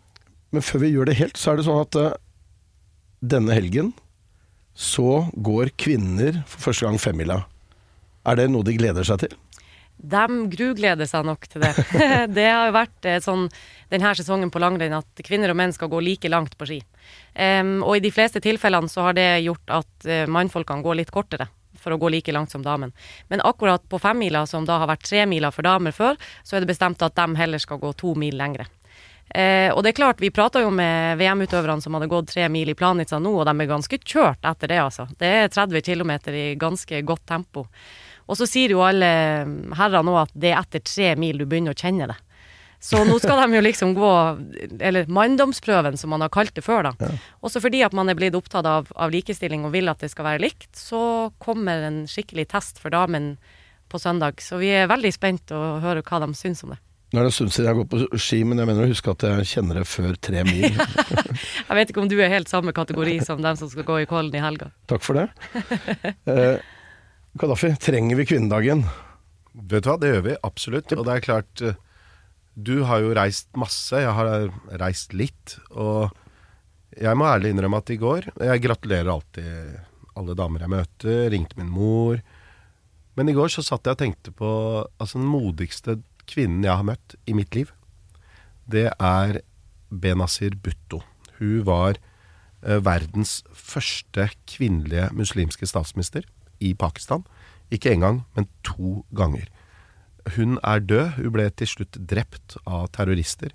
men 0.50 0.66
før 0.66 0.84
vi 0.86 0.94
gjør 0.96 1.10
det 1.10 1.20
helt, 1.20 1.38
så 1.38 1.52
er 1.52 1.60
det 1.60 1.68
sånn 1.68 1.84
at 1.84 1.98
uh, 2.00 2.16
denne 3.22 3.54
helgen 3.54 3.92
så 4.74 5.28
går 5.36 5.74
kvinner 5.78 6.42
for 6.48 6.70
første 6.70 6.88
gang 6.88 6.98
femmila. 7.02 7.44
Er 8.28 8.40
det 8.40 8.50
noe 8.52 8.66
de 8.68 8.76
gleder 8.78 9.08
seg 9.08 9.24
til? 9.24 9.36
De 10.00 10.26
grugleder 10.54 11.08
seg 11.10 11.26
nok 11.28 11.48
til 11.52 11.64
det. 11.64 11.74
det 12.38 12.48
har 12.48 12.70
jo 12.70 12.76
vært 12.76 13.08
eh, 13.08 13.20
sånn 13.24 13.50
denne 13.92 14.14
sesongen 14.16 14.52
på 14.54 14.62
langrenn 14.64 14.96
at 14.96 15.24
kvinner 15.26 15.52
og 15.52 15.60
menn 15.60 15.76
skal 15.76 15.92
gå 15.92 16.00
like 16.04 16.32
langt 16.32 16.56
på 16.58 16.70
ski. 16.70 16.80
Um, 17.36 17.80
og 17.84 17.98
i 17.98 18.04
de 18.04 18.12
fleste 18.14 18.40
tilfellene 18.44 18.92
så 18.92 19.10
har 19.10 19.18
det 19.18 19.28
gjort 19.44 19.74
at 19.82 20.08
eh, 20.08 20.28
mannfolkene 20.30 20.86
går 20.86 21.02
litt 21.02 21.12
kortere 21.12 21.50
for 21.80 21.96
å 21.96 22.00
gå 22.00 22.12
like 22.12 22.32
langt 22.36 22.52
som 22.52 22.64
damen. 22.64 22.92
Men 23.28 23.44
akkurat 23.44 23.84
på 23.90 24.00
femmila, 24.00 24.46
som 24.48 24.66
da 24.68 24.80
har 24.82 24.90
vært 24.92 25.08
tremila 25.08 25.52
for 25.52 25.68
damer 25.68 25.96
før, 25.96 26.20
så 26.44 26.56
er 26.56 26.64
det 26.64 26.72
bestemt 26.72 27.04
at 27.04 27.16
de 27.16 27.40
heller 27.40 27.62
skal 27.62 27.80
gå 27.82 27.92
to 28.00 28.16
mil 28.20 28.36
lengre. 28.40 28.68
Eh, 29.30 29.70
og 29.70 29.84
det 29.84 29.92
er 29.92 30.00
klart, 30.00 30.22
vi 30.22 30.32
prata 30.34 30.62
jo 30.64 30.72
med 30.74 31.20
VM-utøverne 31.20 31.84
som 31.84 31.94
hadde 31.96 32.10
gått 32.10 32.32
tre 32.32 32.48
mil 32.50 32.72
i 32.72 32.76
Planica 32.76 33.20
nå, 33.22 33.36
og 33.38 33.46
de 33.46 33.54
er 33.54 33.70
ganske 33.70 34.00
kjørt 34.02 34.48
etter 34.52 34.72
det, 34.72 34.80
altså. 34.82 35.06
Det 35.20 35.34
er 35.44 35.52
30 35.54 35.86
km 35.86 36.14
i 36.34 36.46
ganske 36.60 37.02
godt 37.06 37.28
tempo. 37.30 37.68
Og 38.30 38.38
så 38.38 38.46
sier 38.50 38.76
jo 38.76 38.84
alle 38.86 39.10
herrer 39.78 40.06
nå 40.06 40.16
at 40.22 40.34
det 40.38 40.54
er 40.54 40.62
etter 40.62 40.84
tre 40.86 41.14
mil 41.20 41.42
du 41.42 41.48
begynner 41.50 41.74
å 41.74 41.80
kjenne 41.80 42.10
det. 42.12 42.18
Så 42.80 43.02
nå 43.04 43.18
skal 43.20 43.42
de 43.42 43.58
jo 43.58 43.62
liksom 43.64 43.92
gå, 43.98 44.10
eller 44.80 45.10
manndomsprøven 45.12 45.98
som 46.00 46.14
man 46.14 46.24
har 46.24 46.32
kalt 46.32 46.54
det 46.56 46.64
før, 46.64 46.88
da. 46.88 47.10
Også 47.44 47.60
fordi 47.60 47.82
at 47.84 47.96
man 47.98 48.08
er 48.08 48.16
blitt 48.16 48.38
opptatt 48.40 48.68
av, 48.70 48.88
av 48.96 49.12
likestilling 49.12 49.66
og 49.68 49.74
vil 49.76 49.92
at 49.92 50.00
det 50.00 50.12
skal 50.14 50.30
være 50.30 50.46
likt, 50.46 50.70
så 50.80 51.02
kommer 51.44 51.84
en 51.90 52.06
skikkelig 52.08 52.48
test 52.54 52.80
for 52.80 52.96
damen 52.96 53.34
på 53.92 54.00
søndag. 54.00 54.40
Så 54.40 54.62
vi 54.62 54.72
er 54.72 54.88
veldig 54.88 55.12
spent 55.12 55.52
å 55.52 55.82
høre 55.84 56.06
hva 56.08 56.22
de 56.24 56.32
syns 56.40 56.64
om 56.64 56.72
det. 56.72 56.80
Nå 57.10 57.20
er 57.20 57.26
det 57.26 57.34
en 57.34 57.36
stund 57.36 57.52
siden 57.52 57.66
jeg 57.66 57.74
har 57.74 57.80
gått 57.82 57.92
på 57.92 58.22
ski, 58.22 58.42
men 58.46 58.62
jeg 58.62 58.70
mener 58.70 58.86
å 58.86 58.92
huske 58.94 59.12
at 59.12 59.24
jeg 59.26 59.52
kjenner 59.52 59.82
det 59.82 59.86
før 59.90 60.16
tre 60.22 60.44
mil. 60.46 60.68
Jeg 61.70 61.78
vet 61.78 61.92
ikke 61.92 62.02
om 62.02 62.10
du 62.10 62.18
er 62.22 62.32
helt 62.32 62.50
samme 62.50 62.74
kategori 62.76 63.16
som 63.26 63.42
dem 63.42 63.58
som 63.58 63.70
skal 63.70 63.86
gå 63.86 64.00
i 64.04 64.08
Kollen 64.10 64.34
i 64.36 64.42
helga. 64.42 64.70
Takk 64.90 65.04
for 65.06 65.18
det. 65.18 65.28
Eh, 67.30 67.40
Gaddafi, 67.40 67.76
trenger 67.78 68.16
vi 68.16 68.26
kvinnedagen? 68.26 68.84
Vet 69.54 69.84
du 69.84 69.90
hva, 69.90 69.98
det 70.00 70.10
gjør 70.10 70.26
vi 70.26 70.36
absolutt. 70.44 70.94
Og 70.94 71.06
det 71.06 71.14
er 71.14 71.26
klart 71.26 71.62
eh, 71.62 71.78
Du 72.56 72.84
har 72.84 73.02
jo 73.02 73.14
reist 73.14 73.50
masse, 73.56 73.96
jeg 73.96 74.12
har 74.12 74.50
reist 74.80 75.14
litt. 75.14 75.60
Og 75.72 76.10
jeg 76.98 77.16
må 77.16 77.26
ærlig 77.30 77.54
innrømme 77.54 77.80
at 77.80 77.90
i 77.94 78.00
går 78.02 78.32
Jeg 78.42 78.62
gratulerer 78.64 79.12
alltid 79.14 79.78
alle 80.18 80.36
damer 80.36 80.62
jeg 80.66 80.74
møter. 80.74 81.30
Ringte 81.32 81.58
min 81.60 81.70
mor. 81.70 82.20
Men 83.16 83.30
i 83.30 83.36
går 83.36 83.50
så 83.50 83.62
satt 83.64 83.86
jeg 83.86 83.96
og 83.96 84.02
tenkte 84.02 84.32
på 84.32 84.50
Altså 85.00 85.20
den 85.20 85.30
modigste 85.30 86.00
kvinnen 86.30 86.66
jeg 86.66 86.76
har 86.76 86.86
møtt 86.86 87.16
i 87.26 87.34
mitt 87.34 87.56
liv. 87.56 87.72
Det 88.70 88.90
er 88.94 89.42
Benazir 89.90 90.54
Bhutto. 90.54 91.02
Hun 91.40 91.64
var 91.66 91.98
eh, 92.62 92.82
verdens 92.84 93.40
første 93.54 94.30
kvinnelige 94.46 95.08
muslimske 95.18 95.66
statsminister 95.70 96.28
i 96.60 96.74
Pakistan. 96.78 97.24
Ikke 97.72 97.94
én 97.94 98.02
gang, 98.04 98.24
men 98.36 98.48
to 98.66 99.04
ganger. 99.16 99.48
Hun 100.36 100.58
er 100.64 100.80
død. 100.80 101.18
Hun 101.20 101.34
ble 101.36 101.50
til 101.58 101.68
slutt 101.70 102.00
drept 102.10 102.58
av 102.66 102.90
terrorister. 102.96 103.54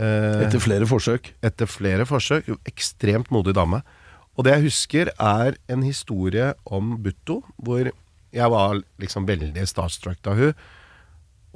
Eh, 0.00 0.46
Etter 0.46 0.62
flere 0.62 0.86
forsøk. 0.88 1.34
etter 1.42 1.66
flere 1.66 2.06
forsøk. 2.06 2.48
Ekstremt 2.66 3.30
modig 3.30 3.54
dame. 3.54 3.82
Og 4.38 4.44
det 4.46 4.54
jeg 4.54 4.66
husker, 4.70 5.10
er 5.18 5.56
en 5.68 5.82
historie 5.82 6.54
om 6.64 6.96
Butto, 7.02 7.42
hvor 7.58 7.90
jeg 8.32 8.50
var 8.50 8.80
liksom 9.02 9.26
veldig 9.26 9.66
starstruck 9.66 10.26
av 10.30 10.38
hun 10.38 10.54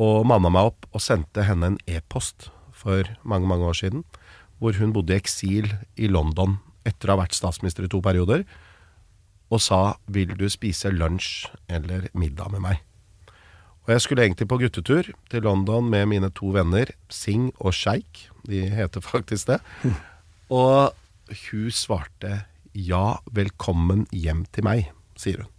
og 0.03 0.24
manna 0.27 0.50
meg 0.50 0.72
opp 0.72 0.88
og 0.90 1.00
sendte 1.00 1.44
henne 1.46 1.68
en 1.70 1.79
e-post 1.87 2.48
for 2.74 3.07
mange, 3.22 3.46
mange 3.46 3.62
år 3.70 3.77
siden, 3.79 4.03
hvor 4.59 4.74
hun 4.81 4.92
bodde 4.92 5.14
i 5.14 5.20
eksil 5.20 5.68
i 5.96 6.09
London 6.11 6.59
etter 6.85 7.09
å 7.09 7.14
ha 7.14 7.22
vært 7.22 7.37
statsminister 7.38 7.87
i 7.87 7.90
to 7.92 8.00
perioder, 8.03 8.42
og 9.54 9.62
sa 9.62 9.94
'vil 10.10 10.34
du 10.36 10.48
spise 10.50 10.90
lunsj 10.90 11.46
eller 11.68 12.08
middag 12.14 12.50
med 12.50 12.60
meg'? 12.60 12.82
Og 13.84 13.92
jeg 13.92 14.00
skulle 14.00 14.22
egentlig 14.24 14.48
på 14.48 14.58
guttetur 14.58 15.12
til 15.30 15.42
London 15.42 15.90
med 15.90 16.06
mine 16.08 16.30
to 16.30 16.46
venner, 16.46 16.86
Singh 17.08 17.52
og 17.60 17.74
Sheikh. 17.74 18.30
De 18.48 18.64
heter 18.68 19.00
faktisk 19.12 19.46
det. 19.46 19.60
Og 20.50 20.92
hun 21.28 21.70
svarte 21.70 22.44
'ja, 22.74 23.20
velkommen 23.30 24.06
hjem 24.10 24.44
til 24.52 24.64
meg', 24.64 24.90
sier 25.16 25.42
hun. 25.42 25.50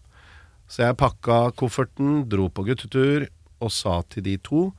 Så 0.68 0.84
jeg 0.84 0.98
pakka 0.98 1.52
kofferten, 1.56 2.28
dro 2.28 2.50
på 2.50 2.66
guttetur 2.66 3.28
og 3.62 3.72
sa 3.72 4.02
til 4.10 4.24
de 4.24 4.38
to 4.38 4.74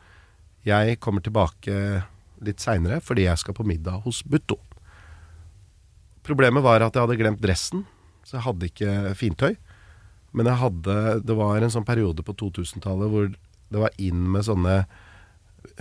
'jeg 0.66 1.00
kommer 1.00 1.22
tilbake 1.22 2.04
litt 2.42 2.60
seinere 2.60 3.00
fordi 3.00 3.22
jeg 3.22 3.38
skal 3.38 3.54
på 3.54 3.64
middag 3.64 4.02
hos 4.02 4.22
Butto'. 4.22 4.58
Problemet 6.22 6.62
var 6.62 6.82
at 6.82 6.92
jeg 6.92 7.06
hadde 7.06 7.16
glemt 7.16 7.40
dressen, 7.40 7.86
så 8.26 8.38
jeg 8.38 8.46
hadde 8.48 8.68
ikke 8.70 8.92
fintøy. 9.18 9.54
Men 10.36 10.50
jeg 10.50 10.60
hadde 10.60 10.94
Det 11.24 11.36
var 11.38 11.62
en 11.62 11.72
sånn 11.72 11.86
periode 11.86 12.24
på 12.26 12.34
2000-tallet 12.36 13.12
hvor 13.12 13.28
det 13.30 13.80
var 13.80 13.94
inn 14.02 14.26
med 14.34 14.44
sånne 14.46 14.82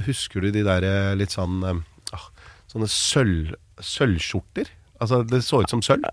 Husker 0.05 0.45
du 0.45 0.51
de 0.53 0.63
der 0.65 0.85
eh, 0.85 1.11
litt 1.17 1.33
sånn 1.35 1.59
eh, 1.65 1.81
ah, 2.15 2.29
Sånne 2.71 2.87
sølv, 2.91 3.51
sølvskjorter? 3.83 4.71
Altså, 5.03 5.19
det 5.27 5.41
så 5.43 5.59
ut 5.59 5.71
som 5.71 5.81
sølv. 5.83 6.05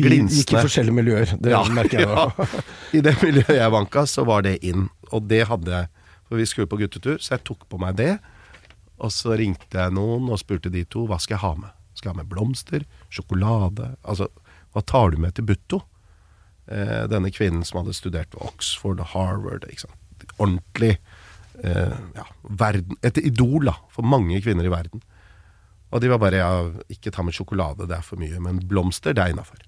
Vi 0.00 0.16
gikk 0.16 0.54
i 0.54 0.62
forskjellige 0.62 0.96
miljøer, 0.96 1.32
det 1.44 1.52
merker 1.76 2.02
jeg 2.02 2.08
nå. 2.10 2.24
ja. 2.24 2.60
I 2.96 3.02
det 3.04 3.12
miljøet 3.20 3.52
jeg 3.52 3.72
vanka, 3.74 4.06
så 4.08 4.24
var 4.28 4.46
det 4.46 4.54
inn. 4.66 4.86
Og 5.12 5.26
det 5.28 5.42
hadde 5.50 5.74
jeg. 5.74 5.90
For 6.24 6.40
vi 6.40 6.46
skulle 6.48 6.70
på 6.70 6.78
guttetur, 6.80 7.18
så 7.20 7.34
jeg 7.36 7.44
tok 7.50 7.66
på 7.68 7.80
meg 7.82 7.98
det. 8.00 8.14
Og 9.00 9.12
så 9.12 9.36
ringte 9.36 9.80
jeg 9.84 9.92
noen 9.96 10.32
og 10.32 10.40
spurte 10.40 10.72
de 10.72 10.86
to 10.88 11.04
hva 11.08 11.20
skal 11.20 11.36
jeg 11.36 11.44
ha 11.44 11.52
med. 11.60 11.76
Skal 11.92 12.10
jeg 12.10 12.16
ha 12.16 12.20
med 12.22 12.30
blomster? 12.32 12.88
Sjokolade? 13.12 13.90
Altså, 14.08 14.30
hva 14.74 14.82
tar 14.86 15.14
du 15.14 15.20
med 15.22 15.34
til 15.36 15.46
Butto? 15.48 15.82
Eh, 16.70 17.06
denne 17.10 17.32
kvinnen 17.34 17.64
som 17.66 17.80
hadde 17.80 17.96
studert 17.96 18.34
ved 18.36 18.44
Oxford 18.46 19.02
og 19.02 19.10
Harvard. 19.14 19.66
Ordentlig 20.38 20.92
eh, 21.64 21.96
ja, 22.14 22.26
verden, 22.44 22.98
Et 23.02 23.18
idol 23.24 23.66
da, 23.66 23.74
for 23.90 24.06
mange 24.06 24.38
kvinner 24.44 24.66
i 24.66 24.72
verden. 24.72 25.02
Og 25.90 26.02
de 26.02 26.10
var 26.12 26.20
bare 26.22 26.38
ja, 26.38 26.52
ikke 26.92 27.10
ta 27.10 27.24
med 27.26 27.34
sjokolade, 27.34 27.88
det 27.90 27.98
er 27.98 28.06
for 28.06 28.20
mye. 28.22 28.38
Men 28.38 28.62
blomster, 28.70 29.16
det 29.16 29.24
er 29.24 29.34
innafor. 29.34 29.58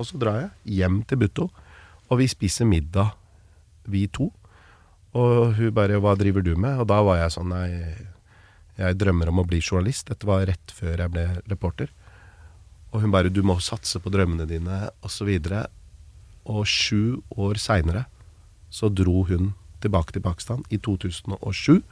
Og 0.00 0.08
så 0.08 0.18
drar 0.18 0.40
jeg 0.40 0.80
hjem 0.80 1.02
til 1.06 1.20
Butto, 1.20 1.50
og 2.10 2.18
vi 2.18 2.26
spiser 2.26 2.66
middag, 2.66 3.12
vi 3.86 4.08
to. 4.10 4.32
Og 5.14 5.54
hun 5.54 5.74
bare 5.74 5.98
'hva 5.98 6.16
driver 6.18 6.42
du 6.42 6.56
med?' 6.56 6.80
Og 6.80 6.86
da 6.86 7.02
var 7.02 7.18
jeg 7.18 7.34
sånn 7.34 7.50
nei, 7.50 7.94
jeg 8.78 8.98
drømmer 8.98 9.28
om 9.28 9.40
å 9.42 9.46
bli 9.46 9.60
journalist. 9.60 10.08
Dette 10.08 10.26
var 10.26 10.46
rett 10.46 10.70
før 10.72 10.96
jeg 10.98 11.10
ble 11.10 11.42
reporter. 11.50 11.90
Og 12.90 13.02
hun 13.02 13.10
bare 13.10 13.30
'du 13.30 13.42
må 13.42 13.60
satse 13.60 14.00
på 14.00 14.10
drømmene 14.10 14.46
dine', 14.46 14.90
osv. 15.02 15.28
Og 16.44 16.66
sju 16.66 17.22
år 17.36 17.54
seinere 17.54 18.06
så 18.70 18.88
dro 18.88 19.24
hun 19.24 19.54
tilbake 19.80 20.12
til 20.12 20.22
Pakistan 20.22 20.64
i 20.70 20.78
2007 20.78 21.82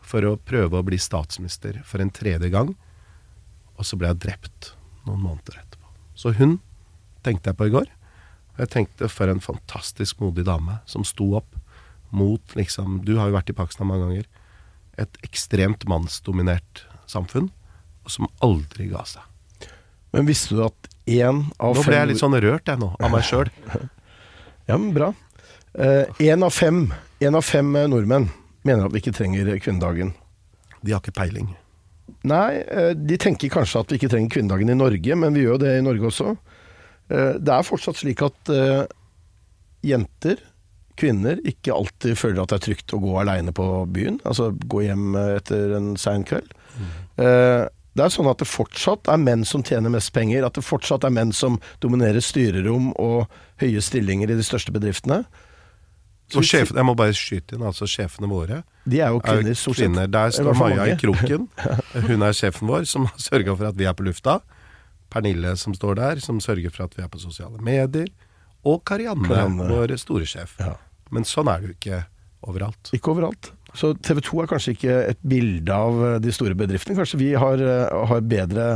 for 0.00 0.24
å 0.24 0.38
prøve 0.40 0.78
å 0.78 0.86
bli 0.86 0.98
statsminister 1.00 1.82
for 1.84 2.00
en 2.00 2.10
tredje 2.10 2.48
gang. 2.52 2.74
Og 3.76 3.86
så 3.86 3.98
ble 3.98 4.08
jeg 4.08 4.22
drept 4.24 4.72
noen 5.06 5.20
måneder 5.20 5.60
etterpå. 5.60 5.86
Så 6.14 6.32
hun 6.38 6.58
tenkte 7.22 7.50
jeg 7.50 7.58
på 7.58 7.68
i 7.68 7.74
går. 7.74 7.88
Og 8.56 8.64
jeg 8.64 8.72
tenkte 8.74 9.10
for 9.12 9.30
en 9.30 9.42
fantastisk 9.44 10.20
modig 10.24 10.46
dame 10.48 10.80
som 10.88 11.04
sto 11.06 11.34
opp 11.38 11.54
mot 12.10 12.54
liksom 12.56 13.02
Du 13.04 13.18
har 13.18 13.28
jo 13.28 13.36
vært 13.36 13.52
i 13.52 13.56
Pakistan 13.56 13.90
mange 13.90 14.06
ganger. 14.06 14.28
Et 14.98 15.18
ekstremt 15.28 15.84
mannsdominert 15.86 16.86
samfunn, 17.06 17.52
og 18.04 18.10
som 18.10 18.30
aldri 18.42 18.88
ga 18.90 19.04
seg. 19.06 19.27
Men 20.12 20.26
visste 20.28 20.56
du 20.56 20.62
at 20.64 20.88
én 21.08 21.44
av 21.60 21.74
fem 21.74 21.82
Nå 21.82 21.86
ble 21.88 21.96
jeg 21.98 22.08
litt 22.12 22.20
sånn 22.22 22.36
rørt, 22.40 22.68
jeg 22.68 22.80
nå, 22.80 22.90
av 23.00 23.12
meg 23.14 23.24
sjøl. 23.28 23.50
Ja, 24.68 24.76
men 24.76 24.90
bra. 24.92 25.06
Én 26.20 26.42
av 26.44 26.50
fem 26.52 26.82
En 27.24 27.36
av 27.38 27.44
fem 27.46 27.70
eh, 27.76 27.86
nordmenn 27.88 28.26
mener 28.68 28.84
at 28.84 28.92
vi 28.92 29.00
ikke 29.00 29.14
trenger 29.16 29.48
kvinnedagen. 29.64 30.10
De 30.84 30.92
har 30.92 31.00
ikke 31.00 31.14
peiling. 31.16 31.46
Nei, 32.28 32.58
eh, 32.68 32.90
de 32.92 33.16
tenker 33.20 33.48
kanskje 33.54 33.80
at 33.80 33.88
vi 33.92 33.96
ikke 33.96 34.10
trenger 34.12 34.34
kvinnedagen 34.34 34.68
i 34.74 34.76
Norge, 34.76 35.16
men 35.16 35.32
vi 35.36 35.46
gjør 35.46 35.60
det 35.62 35.72
i 35.78 35.84
Norge 35.86 36.10
også. 36.10 36.34
Eh, 37.08 37.32
Det 37.40 37.54
er 37.54 37.64
fortsatt 37.64 37.96
slik 38.02 38.20
at 38.26 38.52
eh, 38.52 38.84
jenter, 39.88 40.42
kvinner, 40.98 41.38
ikke 41.46 41.72
alltid 41.72 42.18
føler 42.18 42.42
at 42.42 42.50
det 42.52 42.58
er 42.58 42.64
trygt 42.68 42.92
å 42.96 43.00
gå 43.02 43.16
aleine 43.22 43.52
på 43.56 43.66
byen. 43.94 44.20
Altså 44.28 44.50
gå 44.52 44.82
hjem 44.84 45.14
eh, 45.16 45.36
etter 45.40 45.76
en 45.78 45.92
sein 46.00 46.26
kveld. 46.28 46.52
Eh, 47.18 47.64
Det 47.98 48.06
er 48.06 48.14
sånn 48.14 48.30
at 48.30 48.38
det 48.38 48.46
fortsatt 48.46 49.10
er 49.10 49.18
menn 49.18 49.42
som 49.48 49.64
tjener 49.66 49.90
mest 49.90 50.12
penger, 50.14 50.46
at 50.46 50.54
det 50.54 50.62
fortsatt 50.62 51.04
er 51.08 51.14
menn 51.14 51.32
som 51.34 51.58
dominerer 51.82 52.22
styrerom 52.22 52.92
og 52.94 53.26
høye 53.58 53.82
stillinger 53.82 54.30
i 54.30 54.38
de 54.38 54.46
største 54.46 54.74
bedriftene. 54.74 55.24
Og 56.36 56.44
sjef, 56.44 56.74
jeg 56.76 56.84
må 56.84 56.92
bare 56.96 57.14
skyte 57.16 57.56
inn, 57.56 57.64
altså 57.64 57.86
sjefene 57.88 58.28
våre 58.28 58.60
De 58.84 58.98
er 59.00 59.14
jo 59.14 59.20
er 59.22 59.24
kvinner, 59.24 59.56
stort 59.56 59.78
sett. 59.80 59.96
Der 60.12 60.34
står 60.36 60.58
Maja 60.60 60.84
i 60.92 60.96
kroken. 61.00 61.46
Hun 62.08 62.24
er 62.26 62.36
sjefen 62.36 62.68
vår, 62.68 62.84
som 62.90 63.06
har 63.08 63.22
sørga 63.24 63.54
for 63.56 63.70
at 63.70 63.78
vi 63.78 63.88
er 63.88 63.96
på 63.96 64.04
lufta. 64.04 64.38
Pernille 65.08 65.54
som 65.56 65.72
står 65.76 65.96
der, 65.96 66.20
som 66.20 66.40
sørger 66.44 66.74
for 66.74 66.84
at 66.84 66.98
vi 66.98 67.04
er 67.04 67.08
på 67.08 67.20
sosiale 67.22 67.56
medier. 67.64 68.12
Og 68.68 68.82
Karianne, 68.84 69.24
Karianne. 69.24 69.70
vår 69.72 69.96
store 70.00 70.28
sjef. 70.28 70.58
Ja. 70.60 70.74
Men 71.14 71.24
sånn 71.24 71.48
er 71.48 71.62
det 71.62 71.70
jo 71.70 71.76
ikke 71.78 72.02
overalt. 72.44 72.92
Ikke 72.92 73.14
overalt. 73.14 73.52
Så 73.76 73.92
TV 74.04 74.22
2 74.24 74.40
er 74.42 74.48
kanskje 74.50 74.74
ikke 74.76 74.96
et 75.12 75.20
bilde 75.28 75.74
av 75.74 76.00
eh, 76.06 76.16
de 76.24 76.32
store 76.34 76.56
bedriftene. 76.58 76.96
Kanskje 76.98 77.20
vi 77.20 77.34
har, 77.36 77.60
eh, 77.60 78.06
har 78.12 78.24
bedre 78.24 78.70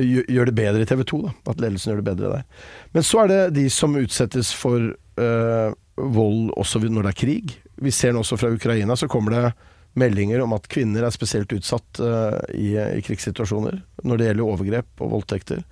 gjør 0.00 0.48
det 0.48 0.56
bedre 0.56 0.84
i 0.84 0.88
TV 0.88 1.02
2, 1.04 1.18
da. 1.26 1.32
At 1.50 1.60
ledelsen 1.60 1.92
gjør 1.92 2.00
det 2.00 2.08
bedre 2.10 2.30
der. 2.36 2.68
Men 2.94 3.06
så 3.06 3.24
er 3.24 3.30
det 3.30 3.40
de 3.58 3.66
som 3.72 3.98
utsettes 3.98 4.52
for 4.56 4.78
øh, 4.80 5.74
vold 5.96 6.54
også 6.56 6.80
når 6.86 7.08
det 7.08 7.12
er 7.12 7.20
krig. 7.20 7.58
Vi 7.80 7.92
ser 7.92 8.14
nå 8.14 8.22
også 8.24 8.38
fra 8.40 8.52
Ukraina, 8.52 8.96
så 8.96 9.08
kommer 9.10 9.36
det 9.36 9.52
meldinger 10.00 10.40
om 10.44 10.54
at 10.54 10.68
kvinner 10.70 11.04
er 11.04 11.12
spesielt 11.12 11.52
utsatt 11.52 12.00
øh, 12.00 12.38
i, 12.54 12.78
i 12.78 13.04
krigssituasjoner. 13.04 13.82
Når 14.04 14.16
det 14.16 14.30
gjelder 14.30 14.46
overgrep 14.46 15.04
og 15.04 15.14
voldtekter. 15.18 15.64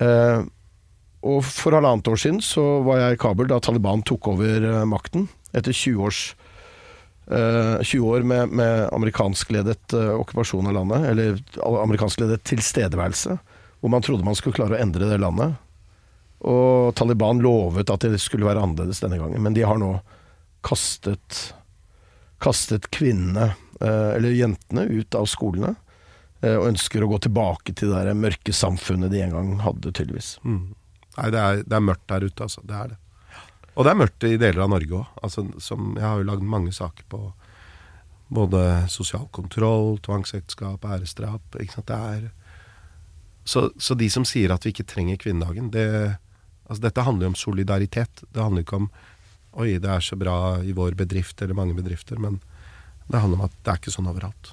Uh, 0.00 0.46
og 1.20 1.42
for 1.44 1.74
halvannet 1.76 2.06
år 2.08 2.16
siden 2.16 2.38
så 2.40 2.62
var 2.86 2.96
jeg 2.96 3.16
i 3.16 3.18
Kabul 3.20 3.50
da 3.50 3.58
Taliban 3.60 4.00
tok 4.08 4.30
over 4.32 4.64
makten. 4.88 5.26
Etter 5.52 5.74
20 5.76 6.06
års 6.06 6.20
20 7.30 8.06
år 8.10 8.24
med, 8.26 8.54
med 8.58 8.88
amerikanskledet 8.92 9.94
uh, 9.94 10.16
okkupasjon 10.18 10.66
av 10.66 10.74
landet, 10.74 11.04
eller 11.12 11.36
amerikanskledet 11.62 12.42
tilstedeværelse, 12.48 13.36
hvor 13.80 13.92
man 13.92 14.02
trodde 14.02 14.26
man 14.26 14.34
skulle 14.38 14.56
klare 14.56 14.74
å 14.74 14.82
endre 14.82 15.06
det 15.08 15.20
landet. 15.22 15.54
Og 16.40 16.94
Taliban 16.96 17.42
lovet 17.44 17.90
at 17.92 18.06
det 18.08 18.18
skulle 18.20 18.48
være 18.48 18.62
annerledes 18.64 19.02
denne 19.04 19.20
gangen, 19.20 19.42
men 19.44 19.56
de 19.56 19.62
har 19.68 19.78
nå 19.80 19.92
kastet, 20.64 21.54
kastet 22.40 22.88
kvinnene, 22.90 23.52
eh, 23.80 24.10
eller 24.16 24.36
jentene, 24.36 24.88
ut 24.88 25.14
av 25.14 25.28
skolene. 25.28 25.74
eh, 26.42 26.56
Og 26.56 26.70
ønsker 26.72 27.04
å 27.04 27.08
gå 27.08 27.18
tilbake 27.28 27.74
til 27.76 27.92
det 27.92 28.16
mørke 28.16 28.52
samfunnet 28.52 29.12
de 29.12 29.20
en 29.20 29.36
gang 29.36 29.58
hadde, 29.60 29.92
tydeligvis. 29.92 30.38
Mm. 30.44 30.74
Nei, 31.18 31.30
det 31.30 31.40
er, 31.40 31.62
det 31.66 31.76
er 31.76 31.84
mørkt 31.84 32.08
der 32.08 32.24
ute, 32.24 32.42
altså. 32.42 32.64
Det 32.64 32.76
er 32.76 32.88
det. 32.88 32.98
Og 33.80 33.86
det 33.86 33.94
er 33.94 33.96
mørkt 34.02 34.24
i 34.28 34.36
deler 34.36 34.66
av 34.66 34.74
Norge 34.74 34.98
òg. 34.98 35.12
Altså, 35.24 35.46
jeg 35.56 36.04
har 36.04 36.18
jo 36.20 36.26
lagd 36.28 36.44
mange 36.44 36.72
saker 36.76 37.06
på 37.08 37.20
både 38.30 38.64
sosial 38.92 39.24
kontroll, 39.32 39.96
tvangsekteskap, 40.04 40.84
æresdrap. 40.84 41.56
Ikke 41.56 41.78
sant? 41.78 41.88
Det 41.88 41.96
er 41.96 42.26
så, 43.48 43.70
så 43.80 43.96
de 43.96 44.10
som 44.12 44.26
sier 44.28 44.52
at 44.52 44.66
vi 44.66 44.74
ikke 44.74 44.84
trenger 44.84 45.16
kvinnedagen 45.18 45.70
det, 45.72 45.86
altså 46.68 46.84
Dette 46.84 47.06
handler 47.06 47.26
jo 47.26 47.32
om 47.32 47.38
solidaritet. 47.40 48.20
Det 48.28 48.44
handler 48.44 48.66
ikke 48.66 48.82
om 48.84 48.90
Oi, 49.58 49.80
det 49.82 49.88
er 49.90 50.04
så 50.04 50.14
bra 50.14 50.60
i 50.62 50.70
vår 50.76 50.94
bedrift 50.94 51.40
eller 51.42 51.56
mange 51.58 51.74
bedrifter. 51.74 52.20
Men 52.22 52.36
det 53.08 53.18
handler 53.18 53.40
om 53.40 53.48
at 53.48 53.56
det 53.64 53.72
er 53.72 53.80
ikke 53.80 53.94
sånn 53.96 54.10
overalt. 54.12 54.52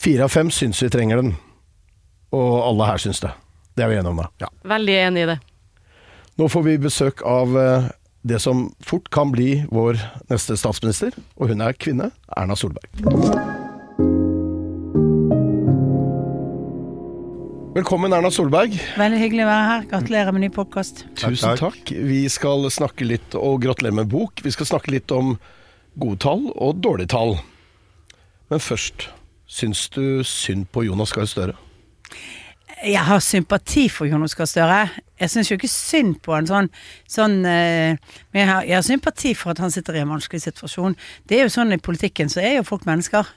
Fire 0.00 0.24
av 0.24 0.32
fem 0.32 0.48
syns 0.48 0.80
vi 0.80 0.88
trenger 0.94 1.20
den, 1.20 1.34
og 2.32 2.54
alle 2.62 2.86
her 2.88 3.02
syns 3.02 3.20
det. 3.20 3.34
Det 3.76 3.84
er 3.84 3.90
vi 3.92 3.98
enige 3.98 4.14
om, 4.14 4.22
da. 4.40 4.48
Veldig 4.70 4.96
enig 5.02 5.26
i 5.26 5.28
det. 5.34 5.36
Nå 6.40 6.48
får 6.48 6.64
vi 6.64 6.78
besøk 6.86 7.20
av 7.28 7.52
eh, 7.60 7.90
det 8.24 8.38
som 8.40 8.74
fort 8.80 9.10
kan 9.12 9.32
bli 9.32 9.64
vår 9.68 9.98
neste 10.32 10.56
statsminister, 10.56 11.12
og 11.36 11.50
hun 11.52 11.60
er 11.60 11.76
kvinne, 11.76 12.08
Erna 12.32 12.56
Solberg. 12.56 12.88
Velkommen, 17.74 18.14
Erna 18.16 18.30
Solberg. 18.32 18.78
Veldig 18.96 19.18
hyggelig 19.20 19.44
å 19.44 19.48
være 19.50 19.66
her. 19.68 19.84
Gratulerer 19.90 20.32
med 20.32 20.46
ny 20.46 20.50
podkast. 20.54 21.04
Tusen 21.20 21.58
takk. 21.58 21.82
takk. 21.82 21.92
Vi 22.08 22.22
skal 22.32 22.64
snakke 22.72 23.04
litt, 23.04 23.36
og 23.36 23.60
gratulerer 23.66 23.98
med 24.00 24.08
bok, 24.14 24.40
vi 24.46 24.54
skal 24.54 24.70
snakke 24.72 24.94
litt 24.94 25.12
om 25.12 25.34
gode 26.00 26.22
tall 26.24 26.48
og 26.54 26.80
dårlige 26.80 27.12
tall. 27.12 27.36
Men 28.48 28.62
først, 28.62 29.10
syns 29.44 29.84
du 29.92 30.24
synd 30.24 30.70
på 30.72 30.86
Jonas 30.88 31.12
Gahr 31.12 31.28
Støre? 31.28 31.58
Jeg 32.84 33.00
har 33.00 33.20
sympati 33.24 33.86
for 33.88 34.04
Jonas 34.04 34.34
Gahr 34.36 34.48
Støre. 34.48 34.88
Jeg 35.16 35.30
syns 35.32 35.48
jo 35.48 35.56
ikke 35.56 35.70
synd 35.72 36.18
på 36.20 36.34
han 36.34 36.44
sånn, 36.44 36.66
sånn 37.08 37.38
eh, 37.48 37.96
Men 38.32 38.40
jeg 38.42 38.48
har, 38.50 38.66
jeg 38.68 38.76
har 38.76 38.84
sympati 38.84 39.32
for 39.38 39.54
at 39.54 39.62
han 39.62 39.72
sitter 39.72 39.96
i 39.96 40.02
en 40.02 40.10
vanskelig 40.12 40.42
situasjon. 40.44 40.96
Det 41.24 41.38
er 41.38 41.46
jo 41.46 41.54
sånn 41.54 41.72
i 41.72 41.80
politikken, 41.80 42.28
så 42.28 42.42
er 42.42 42.58
jo 42.58 42.66
folk 42.68 42.84
mennesker. 42.84 43.30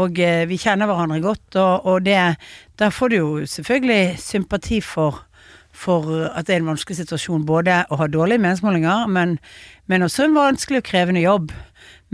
Og 0.00 0.16
eh, 0.22 0.46
vi 0.48 0.56
kjenner 0.62 0.88
hverandre 0.88 1.20
godt, 1.24 1.58
og, 1.60 1.84
og 1.84 2.06
det 2.06 2.38
Da 2.80 2.88
får 2.92 3.12
du 3.12 3.16
jo 3.16 3.28
selvfølgelig 3.44 4.16
sympati 4.22 4.80
for 4.80 5.22
for 5.76 6.08
at 6.30 6.46
det 6.48 6.54
er 6.54 6.62
en 6.62 6.70
vanskelig 6.70 7.02
situasjon 7.02 7.42
både 7.44 7.82
å 7.92 7.98
ha 8.00 8.06
dårlige 8.08 8.40
meningsmålinger, 8.40 9.10
men, 9.12 9.34
men 9.84 10.06
også 10.06 10.24
en 10.24 10.38
vanskelig 10.38 10.80
og 10.80 10.86
krevende 10.88 11.20
jobb. 11.20 11.52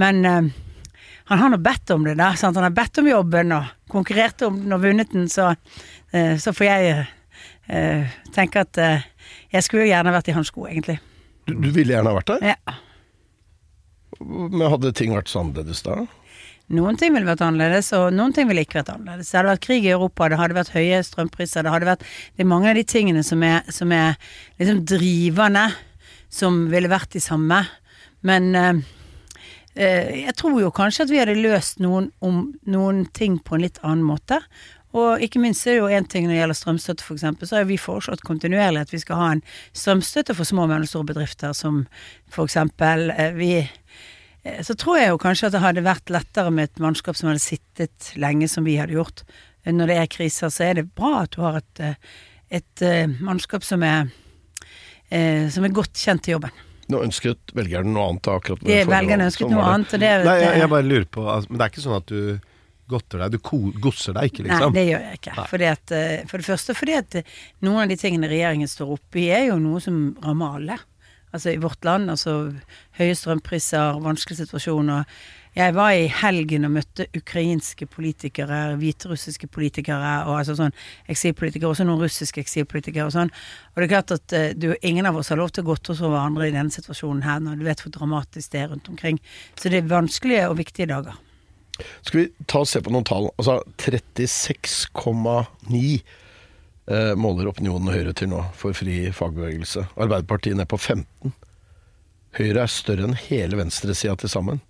Men 0.03 0.25
eh, 0.27 0.49
han 1.31 1.38
har 1.38 1.53
nå 1.53 1.61
bedt 1.62 1.92
om 1.95 2.03
det 2.03 2.16
der. 2.18 2.35
Sant? 2.35 2.59
Han 2.59 2.66
har 2.66 2.75
bedt 2.75 2.99
om 2.99 3.07
jobben 3.07 3.55
og 3.55 3.71
konkurrert 3.92 4.42
om 4.42 4.59
den 4.64 4.75
og 4.75 4.83
vunnet 4.83 5.12
den, 5.14 5.29
så, 5.31 5.53
så 6.38 6.53
får 6.53 6.66
jeg 6.68 7.07
eh, 7.68 8.16
tenke 8.35 8.62
at 8.66 8.79
eh, 8.79 9.05
jeg 9.55 9.64
skulle 9.66 9.87
jo 9.87 9.92
gjerne 9.92 10.12
vært 10.14 10.29
i 10.29 10.35
hans 10.37 10.51
sko, 10.53 10.66
egentlig. 10.68 10.98
Du, 11.48 11.55
du 11.57 11.70
ville 11.75 11.94
gjerne 11.94 12.12
vært 12.18 12.35
der, 12.35 12.55
Ja. 12.55 12.75
men 14.22 14.66
hadde 14.70 14.92
ting 14.96 15.14
vært 15.16 15.31
så 15.33 15.40
annerledes 15.42 15.83
da? 15.87 16.03
Noen 16.72 16.96
ting 16.96 17.12
ville 17.12 17.27
vært 17.29 17.42
annerledes, 17.44 17.90
og 17.98 18.14
noen 18.16 18.33
ting 18.33 18.46
ville 18.48 18.62
ikke 18.64 18.79
vært 18.79 18.92
annerledes. 18.94 19.29
Det 19.29 19.37
hadde 19.40 19.51
vært 19.51 19.64
krig 19.66 19.85
i 19.85 19.92
Europa, 19.92 20.29
det 20.31 20.38
hadde 20.40 20.57
vært 20.57 20.70
høye 20.72 21.01
strømpriser, 21.05 21.66
det 21.66 21.72
hadde 21.75 21.88
vært 21.90 22.05
Det 22.07 22.44
er 22.44 22.48
mange 22.48 22.70
av 22.70 22.79
de 22.79 22.85
tingene 22.88 23.25
som 23.27 23.42
er, 23.44 23.66
som 23.75 23.92
er 23.92 24.14
liksom 24.61 24.85
drivende, 24.88 25.66
som 26.33 26.62
ville 26.72 26.88
vært 26.88 27.12
de 27.12 27.20
samme. 27.20 27.59
Men 28.25 28.55
eh, 28.57 28.81
eh, 29.75 30.12
jeg 30.22 30.37
tror 30.38 30.61
jo 30.62 30.70
kanskje 30.72 31.05
at 31.09 31.12
vi 31.12 31.20
hadde 31.20 31.37
løst 31.42 31.83
noen, 31.83 32.09
om, 32.25 32.44
noen 32.64 33.05
ting 33.12 33.37
på 33.42 33.59
en 33.59 33.66
litt 33.66 33.83
annen 33.83 34.07
måte. 34.07 34.38
Og 34.93 35.23
ikke 35.25 35.41
minst 35.41 35.67
er 35.67 35.79
det 35.79 35.81
jo 35.81 35.89
én 35.89 36.09
ting 36.09 36.27
når 36.27 36.35
det 36.35 36.41
gjelder 36.41 36.59
strømstøtte, 36.59 37.05
f.eks., 37.07 37.49
så 37.49 37.59
har 37.59 37.69
vi 37.69 37.81
foreslått 37.81 38.25
kontinuerlig 38.27 38.83
at 38.85 38.93
vi 38.93 39.01
skal 39.01 39.21
ha 39.21 39.29
en 39.37 39.45
strømstøtte 39.73 40.37
for 40.37 40.49
små 40.49 40.67
og 40.67 40.73
mellomstore 40.75 41.09
bedrifter, 41.15 41.55
som 41.57 41.87
f.eks. 42.33 42.59
Eh, 42.61 43.33
vi 43.39 43.55
Eh, 44.43 44.63
så 44.63 44.75
tror 44.75 44.99
jeg 44.99 45.13
jo 45.13 45.21
kanskje 45.23 45.49
at 45.49 45.57
det 45.57 45.63
hadde 45.63 45.87
vært 45.87 46.13
lettere 46.13 46.53
med 46.55 46.71
et 46.71 46.83
mannskap 46.83 47.19
som 47.19 47.31
hadde 47.31 47.43
sittet 47.43 48.13
lenge, 48.21 48.49
som 48.51 48.67
vi 48.67 48.79
hadde 48.81 48.97
gjort. 48.97 49.25
Når 49.67 49.93
det 49.93 50.01
er 50.01 50.11
kriser, 50.11 50.51
så 50.51 50.67
er 50.67 50.81
det 50.81 50.89
bra 50.99 51.23
at 51.23 51.37
du 51.37 51.43
har 51.45 51.61
et, 51.61 51.81
eh, 51.81 51.95
et 52.59 52.85
mannskap 53.23 53.63
som 53.65 53.83
er, 53.87 54.11
eh, 55.11 55.49
som 55.49 55.65
er 55.65 55.75
godt 55.75 55.95
kjent 55.95 56.25
til 56.27 56.39
jobben. 56.39 56.51
Nå 56.91 56.99
ønsket 57.07 57.55
velgerne 57.55 57.95
noe 57.95 58.09
annet 58.11 58.27
akkurat 58.27 58.63
med 58.63 58.69
Det. 58.69 58.87
Velgerne 58.91 59.29
ønsket 59.31 59.47
Sånn 59.47 59.55
noe 59.55 59.69
annet, 59.71 59.95
og 59.95 60.01
det, 60.03 60.11
Nei, 60.27 60.39
jeg, 60.43 60.59
jeg 60.59 60.69
bare 60.69 60.83
lurer 60.83 61.07
på 61.07 61.23
altså, 61.31 61.49
Men 61.49 61.59
det 61.59 61.65
er 61.65 61.71
ikke 61.71 61.85
sånn 61.85 61.97
at 61.97 62.11
du 62.11 62.41
godter 62.93 63.25
deg. 63.25 63.35
Du 63.35 63.73
gosser 63.83 64.17
deg 64.17 64.31
ikke, 64.31 64.47
liksom. 64.47 64.71
Nei, 64.71 64.79
det 64.79 64.87
gjør 64.89 65.05
jeg 65.09 65.21
ikke. 65.21 65.35
At, 65.73 65.95
eh, 65.97 66.15
for 66.31 66.43
det 66.43 66.49
første 66.49 66.77
fordi 66.79 66.97
at 66.99 67.19
eh, 67.21 67.37
noen 67.67 67.85
av 67.85 67.93
de 67.93 67.99
tingene 68.01 68.31
regjeringen 68.31 68.71
står 68.71 68.97
oppe 68.97 69.23
i, 69.25 69.29
er 69.35 69.49
jo 69.51 69.61
noe 69.63 69.83
som 69.83 70.01
rammer 70.25 70.59
alle. 70.61 70.81
Altså 71.33 71.55
i 71.55 71.61
vårt 71.61 71.85
land. 71.89 72.11
Altså 72.13 72.35
høye 72.99 73.15
strømpriser, 73.17 74.01
vanskelige 74.05 74.45
situasjoner. 74.45 75.07
Jeg 75.53 75.75
var 75.77 75.93
i 75.93 76.07
helgen 76.09 76.65
og 76.65 76.73
møtte 76.79 77.05
ukrainske 77.13 77.85
politikere, 77.93 78.61
hviterussiske 78.81 79.51
politikere, 79.53 80.13
og 80.25 80.39
altså 80.39 80.55
sånn 80.57 80.73
eksilpolitikere, 81.13 81.69
også 81.69 81.85
noen 81.85 82.01
russiske 82.01 82.41
eksilpolitikere 82.41 83.11
og 83.11 83.13
sånn. 83.13 83.33
Og 83.75 83.83
det 83.83 83.89
er 83.89 83.93
klart 83.93 84.15
at 84.17 84.37
eh, 84.37 84.55
du, 84.57 84.71
ingen 84.81 85.09
av 85.09 85.19
oss 85.21 85.29
har 85.33 85.41
lov 85.41 85.53
til 85.53 85.67
å 85.67 85.69
godte 85.69 85.93
oss 85.93 86.01
over 86.01 86.17
hverandre 86.17 86.49
i 86.49 86.55
denne 86.55 86.73
situasjonen 86.73 87.21
her, 87.27 87.45
når 87.45 87.61
du 87.61 87.69
vet 87.69 87.85
hvor 87.85 87.93
dramatisk 87.99 88.55
det 88.55 88.63
er 88.63 88.73
rundt 88.73 88.89
omkring. 88.93 89.21
Så 89.61 89.69
det 89.69 89.83
er 89.83 89.93
vanskelige 89.93 90.49
og 90.49 90.57
viktige 90.63 90.89
dager. 90.89 91.21
Skal 92.07 92.21
vi 92.21 92.27
ta 92.51 92.62
og 92.62 92.71
se 92.71 92.83
på 92.83 92.92
noen 92.95 93.09
tall? 93.09 93.27
Altså 93.37 93.55
36,9 93.83 95.85
eh, 96.87 97.14
måler 97.18 97.53
opinionen 97.53 97.95
Høyre 97.95 98.14
til 98.16 98.33
nå 98.33 98.40
for 98.59 98.77
fri 98.77 98.97
fagbevegelse. 99.14 99.87
Arbeiderpartiet 99.97 100.59
ned 100.59 100.68
på 100.71 100.81
15. 100.81 101.35
Høyre 102.38 102.64
er 102.64 102.73
større 102.73 103.09
enn 103.09 103.23
hele 103.29 103.59
venstresida 103.61 104.16
til 104.21 104.33
sammen. 104.33 104.62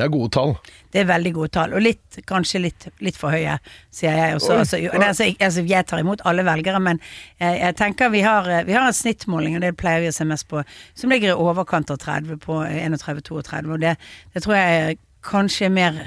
Det 0.00 0.06
er 0.06 0.12
gode 0.14 0.30
tall. 0.32 0.54
Det 0.88 1.02
er 1.02 1.08
veldig 1.10 1.30
gode 1.36 1.52
tall, 1.52 1.74
og 1.76 1.82
litt, 1.84 2.16
kanskje 2.28 2.62
litt, 2.62 2.86
litt 3.04 3.18
for 3.20 3.34
høye, 3.34 3.58
sier 3.92 4.14
jeg 4.16 4.38
også. 4.38 4.54
Altså, 4.62 4.78
altså, 4.96 5.26
altså, 5.34 5.64
jeg 5.68 5.86
tar 5.90 6.00
imot 6.00 6.22
alle 6.24 6.44
velgere, 6.46 6.80
men 6.80 7.02
jeg, 7.36 7.58
jeg 7.58 7.76
tenker 7.76 8.08
vi 8.14 8.22
har, 8.24 8.48
eh, 8.48 8.64
vi 8.64 8.78
har 8.78 8.88
en 8.88 8.96
snittmåling, 8.96 9.58
og 9.58 9.66
det 9.66 9.74
pleier 9.80 10.00
vi 10.00 10.08
å 10.08 10.16
se 10.16 10.24
mest 10.24 10.48
på, 10.48 10.62
som 10.96 11.12
ligger 11.12 11.34
i 11.34 11.44
overkant 11.44 11.92
av 11.92 12.00
30, 12.00 12.40
på 12.40 12.62
31-32, 12.64 13.60
og 13.66 13.84
det, 13.84 13.92
det 14.32 14.44
tror 14.46 14.56
jeg 14.56 14.96
kanskje 15.26 15.68
er 15.68 15.74
mer 15.74 16.02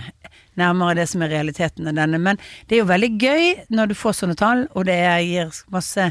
nærmere 0.60 0.97
det 1.02 1.08
som 1.10 1.23
er 1.26 1.34
realiteten 1.34 1.89
av 1.89 1.97
denne. 1.97 2.19
Men 2.21 2.39
det 2.67 2.78
er 2.78 2.84
jo 2.84 2.91
veldig 2.91 3.12
gøy 3.21 3.47
når 3.73 3.91
du 3.91 3.95
får 3.97 4.19
sånne 4.19 4.38
tall, 4.39 4.67
og 4.73 4.88
det 4.89 4.99
gir 5.26 5.54
masse 5.73 6.10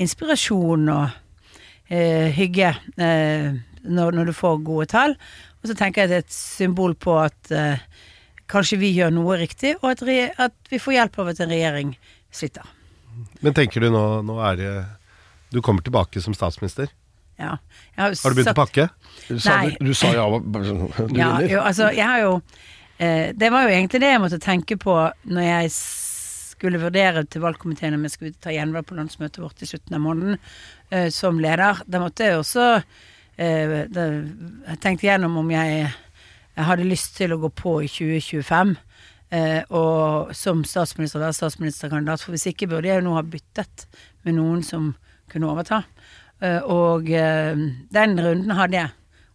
inspirasjon 0.00 0.88
og 0.94 1.08
eh, 1.90 2.30
hygge 2.36 2.72
eh, 3.00 3.50
når, 3.82 4.16
når 4.16 4.30
du 4.30 4.36
får 4.36 4.62
gode 4.66 4.88
tall. 4.92 5.16
Og 5.60 5.70
så 5.70 5.76
tenker 5.76 6.04
jeg 6.04 6.12
det 6.12 6.20
er 6.20 6.26
et 6.26 6.36
symbol 6.36 6.94
på 6.98 7.18
at 7.20 7.52
eh, 7.54 7.82
kanskje 8.50 8.80
vi 8.80 8.92
gjør 8.96 9.12
noe 9.14 9.38
riktig, 9.40 9.76
og 9.82 9.92
at, 9.92 10.04
at 10.40 10.72
vi 10.72 10.80
får 10.82 10.96
hjelp 10.98 11.20
av 11.22 11.32
at 11.32 11.42
en 11.42 11.52
regjering 11.52 11.92
sliter. 12.34 12.66
Men 13.44 13.54
tenker 13.56 13.82
du 13.82 13.90
nå, 13.92 14.04
nå 14.24 14.38
er 14.46 14.56
det 14.58 14.72
Du 15.50 15.58
kommer 15.60 15.82
tilbake 15.82 16.20
som 16.22 16.34
statsminister. 16.34 16.92
Ja. 17.40 17.54
Jeg 17.96 18.02
Har 18.04 18.34
du 18.34 18.36
begynt 18.36 18.50
sagt- 18.50 18.58
å 18.58 18.64
pakke? 18.66 18.88
Du 19.28 19.38
sa, 19.40 19.56
Nei. 19.62 19.76
du 19.80 19.94
sa 19.96 20.12
ja, 20.12 20.26
du 20.28 21.16
Ja, 21.16 21.30
jo, 21.48 21.60
altså, 21.64 21.88
jeg 21.94 22.04
har 22.06 22.20
jo 22.20 22.34
eh, 22.98 23.32
Det 23.32 23.50
var 23.52 23.64
jo 23.64 23.72
egentlig 23.74 24.00
det 24.02 24.10
jeg 24.12 24.20
måtte 24.20 24.40
tenke 24.42 24.76
på 24.80 24.96
når 25.30 25.46
jeg 25.46 25.70
skulle 25.74 26.80
vurdere 26.82 27.24
til 27.24 27.40
valgkomiteen 27.40 27.94
om 27.96 28.02
jeg 28.04 28.12
skulle 28.12 28.36
ta 28.36 28.52
gjenvalg 28.52 28.84
på 28.90 28.98
landsmøtet 28.98 29.40
vårt 29.40 29.62
i 29.64 29.68
slutten 29.70 29.96
av 29.96 30.02
måneden 30.04 30.36
eh, 30.92 31.08
som 31.08 31.38
leder. 31.40 31.80
Da 31.88 32.02
måtte 32.02 32.26
jeg 32.28 32.36
også 32.42 32.66
eh, 33.40 33.86
da, 33.88 34.04
Jeg 34.68 34.80
tenkte 34.84 35.08
gjennom 35.08 35.38
om 35.40 35.50
jeg, 35.54 35.88
jeg 36.58 36.68
hadde 36.68 36.84
lyst 36.90 37.16
til 37.16 37.32
å 37.32 37.40
gå 37.40 37.48
på 37.56 37.78
i 37.86 37.88
2025. 37.88 38.76
Eh, 39.30 39.62
og 39.70 40.34
som 40.36 40.60
statsminister 40.66 41.22
være 41.22 41.38
statsministerkandidat, 41.38 42.20
for 42.20 42.34
hvis 42.34 42.48
ikke 42.50 42.68
burde 42.68 42.90
jeg 42.90 43.00
jo 43.00 43.06
nå 43.08 43.14
ha 43.16 43.22
byttet 43.24 43.86
med 44.26 44.36
noen 44.36 44.60
som 44.66 44.90
kunne 45.30 45.48
overta. 45.48 45.84
Eh, 46.40 46.62
og 46.64 47.10
eh, 47.12 47.58
den 47.92 48.16
runden 48.20 48.54
hadde 48.56 48.78
jeg. 48.78 48.94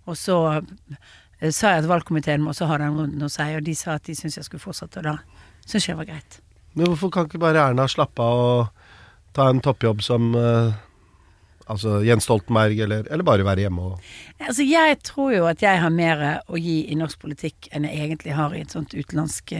Og 0.10 0.18
så 0.18 0.40
eh, 0.58 1.52
sa 1.52 1.76
jeg 1.76 1.84
at 1.84 1.90
valgkomiteen 1.90 2.42
må 2.42 2.54
også 2.54 2.70
ha 2.70 2.80
den 2.82 2.98
runden 2.98 3.22
hos 3.26 3.38
seg, 3.38 3.60
og 3.60 3.68
de 3.68 3.76
sa 3.78 4.00
at 4.00 4.08
de 4.08 4.18
syntes 4.18 4.40
jeg 4.42 4.48
skulle 4.50 4.64
fortsette, 4.64 5.04
og 5.04 5.12
da 5.12 5.18
syntes 5.66 5.90
jeg 5.90 6.00
var 6.00 6.10
greit. 6.10 6.40
Men 6.74 6.90
hvorfor 6.92 7.14
kan 7.14 7.30
ikke 7.30 7.44
bare 7.44 7.70
Erna 7.70 7.86
slappe 7.88 8.24
av 8.24 8.42
og 8.46 8.90
ta 9.36 9.48
en 9.52 9.64
toppjobb 9.64 10.04
som 10.04 10.34
Altså 11.66 11.96
Jens 12.06 12.28
Stoltenberg, 12.28 12.78
eller, 12.86 13.08
eller 13.10 13.26
bare 13.26 13.46
være 13.46 13.64
hjemme 13.64 13.82
og 13.82 14.02
Altså, 14.38 14.62
jeg 14.62 15.00
tror 15.02 15.32
jo 15.34 15.48
at 15.50 15.64
jeg 15.64 15.80
har 15.82 15.90
mer 15.90 16.20
å 16.46 16.60
gi 16.62 16.76
i 16.94 16.98
norsk 17.00 17.24
politikk 17.24 17.72
enn 17.74 17.88
jeg 17.90 18.04
egentlig 18.04 18.36
har 18.38 18.54
i 18.54 18.62
et 18.62 18.76
sånt 18.76 18.94
utenlandsk 18.94 19.56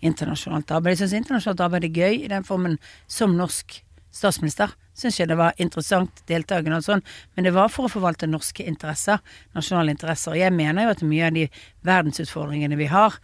internasjonalt 0.00 0.72
arbeid. 0.72 0.94
Jeg 0.94 1.02
syns 1.02 1.18
internasjonalt 1.18 1.60
arbeid 1.66 1.84
er 1.90 2.00
gøy 2.00 2.16
i 2.22 2.30
den 2.32 2.48
formen 2.48 2.78
som 3.12 3.36
norsk 3.36 3.82
statsminister. 4.14 4.72
Syns 4.96 5.20
jeg 5.20 5.30
det 5.30 5.38
var 5.38 5.56
interessant 5.62 6.22
deltakende 6.28 6.80
og 6.80 6.86
sånn, 6.86 7.02
men 7.36 7.46
det 7.46 7.54
var 7.56 7.70
for 7.72 7.86
å 7.86 7.92
forvalte 7.92 8.28
norske 8.28 8.66
interesser, 8.68 9.22
nasjonale 9.56 9.94
interesser. 9.94 10.34
Og 10.34 10.42
jeg 10.42 10.54
mener 10.54 10.86
jo 10.86 10.94
at 10.96 11.04
mye 11.06 11.28
av 11.30 11.36
de 11.38 11.46
verdensutfordringene 11.88 12.78
vi 12.80 12.90
har, 12.90 13.16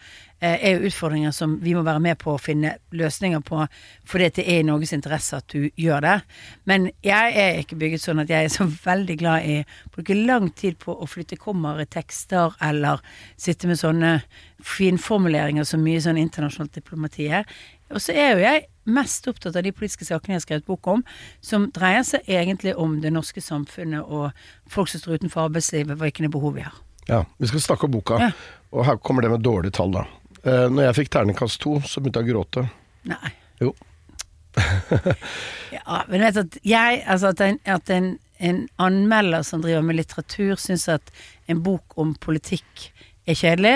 er 0.44 0.74
jo 0.76 0.88
utfordringer 0.90 1.32
som 1.32 1.54
vi 1.62 1.72
må 1.74 1.80
være 1.86 2.00
med 2.04 2.18
på 2.20 2.34
å 2.34 2.40
finne 2.40 2.74
løsninger 2.92 3.40
på, 3.40 3.62
fordi 4.04 4.28
det 4.36 4.44
er 4.52 4.58
i 4.60 4.66
Norges 4.68 4.92
interesse 4.92 5.36
at 5.38 5.48
du 5.48 5.70
gjør 5.80 6.00
det. 6.04 6.16
Men 6.68 6.90
jeg 7.02 7.32
er 7.40 7.60
ikke 7.62 7.78
bygget 7.80 8.02
sånn 8.04 8.20
at 8.20 8.28
jeg 8.28 8.44
er 8.44 8.52
så 8.52 8.66
veldig 8.90 9.16
glad 9.22 9.46
i 9.48 9.56
å 9.62 9.94
bruke 9.96 10.14
lang 10.18 10.50
tid 10.52 10.76
på 10.82 10.92
å 10.92 11.08
flytte 11.08 11.38
kommer 11.40 11.80
i 11.80 11.86
tekster, 11.88 12.52
eller 12.60 13.00
sitte 13.40 13.66
med 13.70 13.80
sånne 13.80 14.18
finformuleringer 14.66 15.64
som 15.68 15.82
mye 15.84 16.00
sånn 16.04 16.20
internasjonalt 16.20 16.74
diplomati 16.76 17.28
er. 17.40 17.46
Og 17.94 18.02
så 18.02 18.12
er 18.18 18.32
jo 18.34 18.42
jeg 18.42 18.64
mest 18.90 19.26
opptatt 19.30 19.56
av 19.58 19.64
de 19.66 19.72
politiske 19.74 20.06
sakene 20.06 20.34
jeg 20.34 20.40
har 20.40 20.44
skrevet 20.46 20.66
bok 20.68 20.86
om, 20.90 21.02
som 21.44 21.68
dreier 21.74 22.04
seg 22.06 22.26
egentlig 22.30 22.74
om 22.78 22.98
det 23.02 23.12
norske 23.14 23.42
samfunnet 23.42 24.04
og 24.04 24.30
folk 24.70 24.90
som 24.90 25.02
står 25.02 25.20
utenfor 25.22 25.46
arbeidslivet, 25.48 25.98
hvilke 26.00 26.30
behov 26.32 26.56
vi 26.58 26.66
har. 26.66 26.76
Ja, 27.08 27.24
Vi 27.38 27.46
skal 27.46 27.60
snakke 27.62 27.86
om 27.86 27.92
boka, 27.94 28.18
Ja. 28.18 28.30
og 28.72 28.84
her 28.86 28.96
kommer 28.98 29.22
det 29.22 29.30
med 29.30 29.40
dårlige 29.46 29.72
tall, 29.72 29.92
da. 29.92 30.04
Eh, 30.46 30.66
når 30.70 30.88
jeg 30.88 30.98
fikk 31.00 31.12
terningkast 31.16 31.60
to, 31.62 31.80
så 31.82 32.02
begynte 32.02 32.22
jeg 32.22 32.28
å 32.28 32.34
gråte. 32.34 32.66
Nei. 33.10 33.34
Jo. 33.62 33.74
Ja, 35.76 35.98
men 36.08 36.22
vet 36.22 36.38
at 36.40 36.54
jeg, 36.64 37.00
altså 37.10 37.32
at 37.34 37.40
en, 37.44 37.58
at 37.68 37.90
en, 37.92 38.06
en 38.38 38.60
anmelder 38.80 39.42
som 39.44 39.60
driver 39.60 39.82
med 39.84 39.98
litteratur, 39.98 40.54
syns 40.60 40.86
at 40.88 41.10
en 41.50 41.60
bok 41.66 41.96
om 42.00 42.14
politikk 42.22 42.86
er 43.28 43.36
kjedelig, 43.36 43.74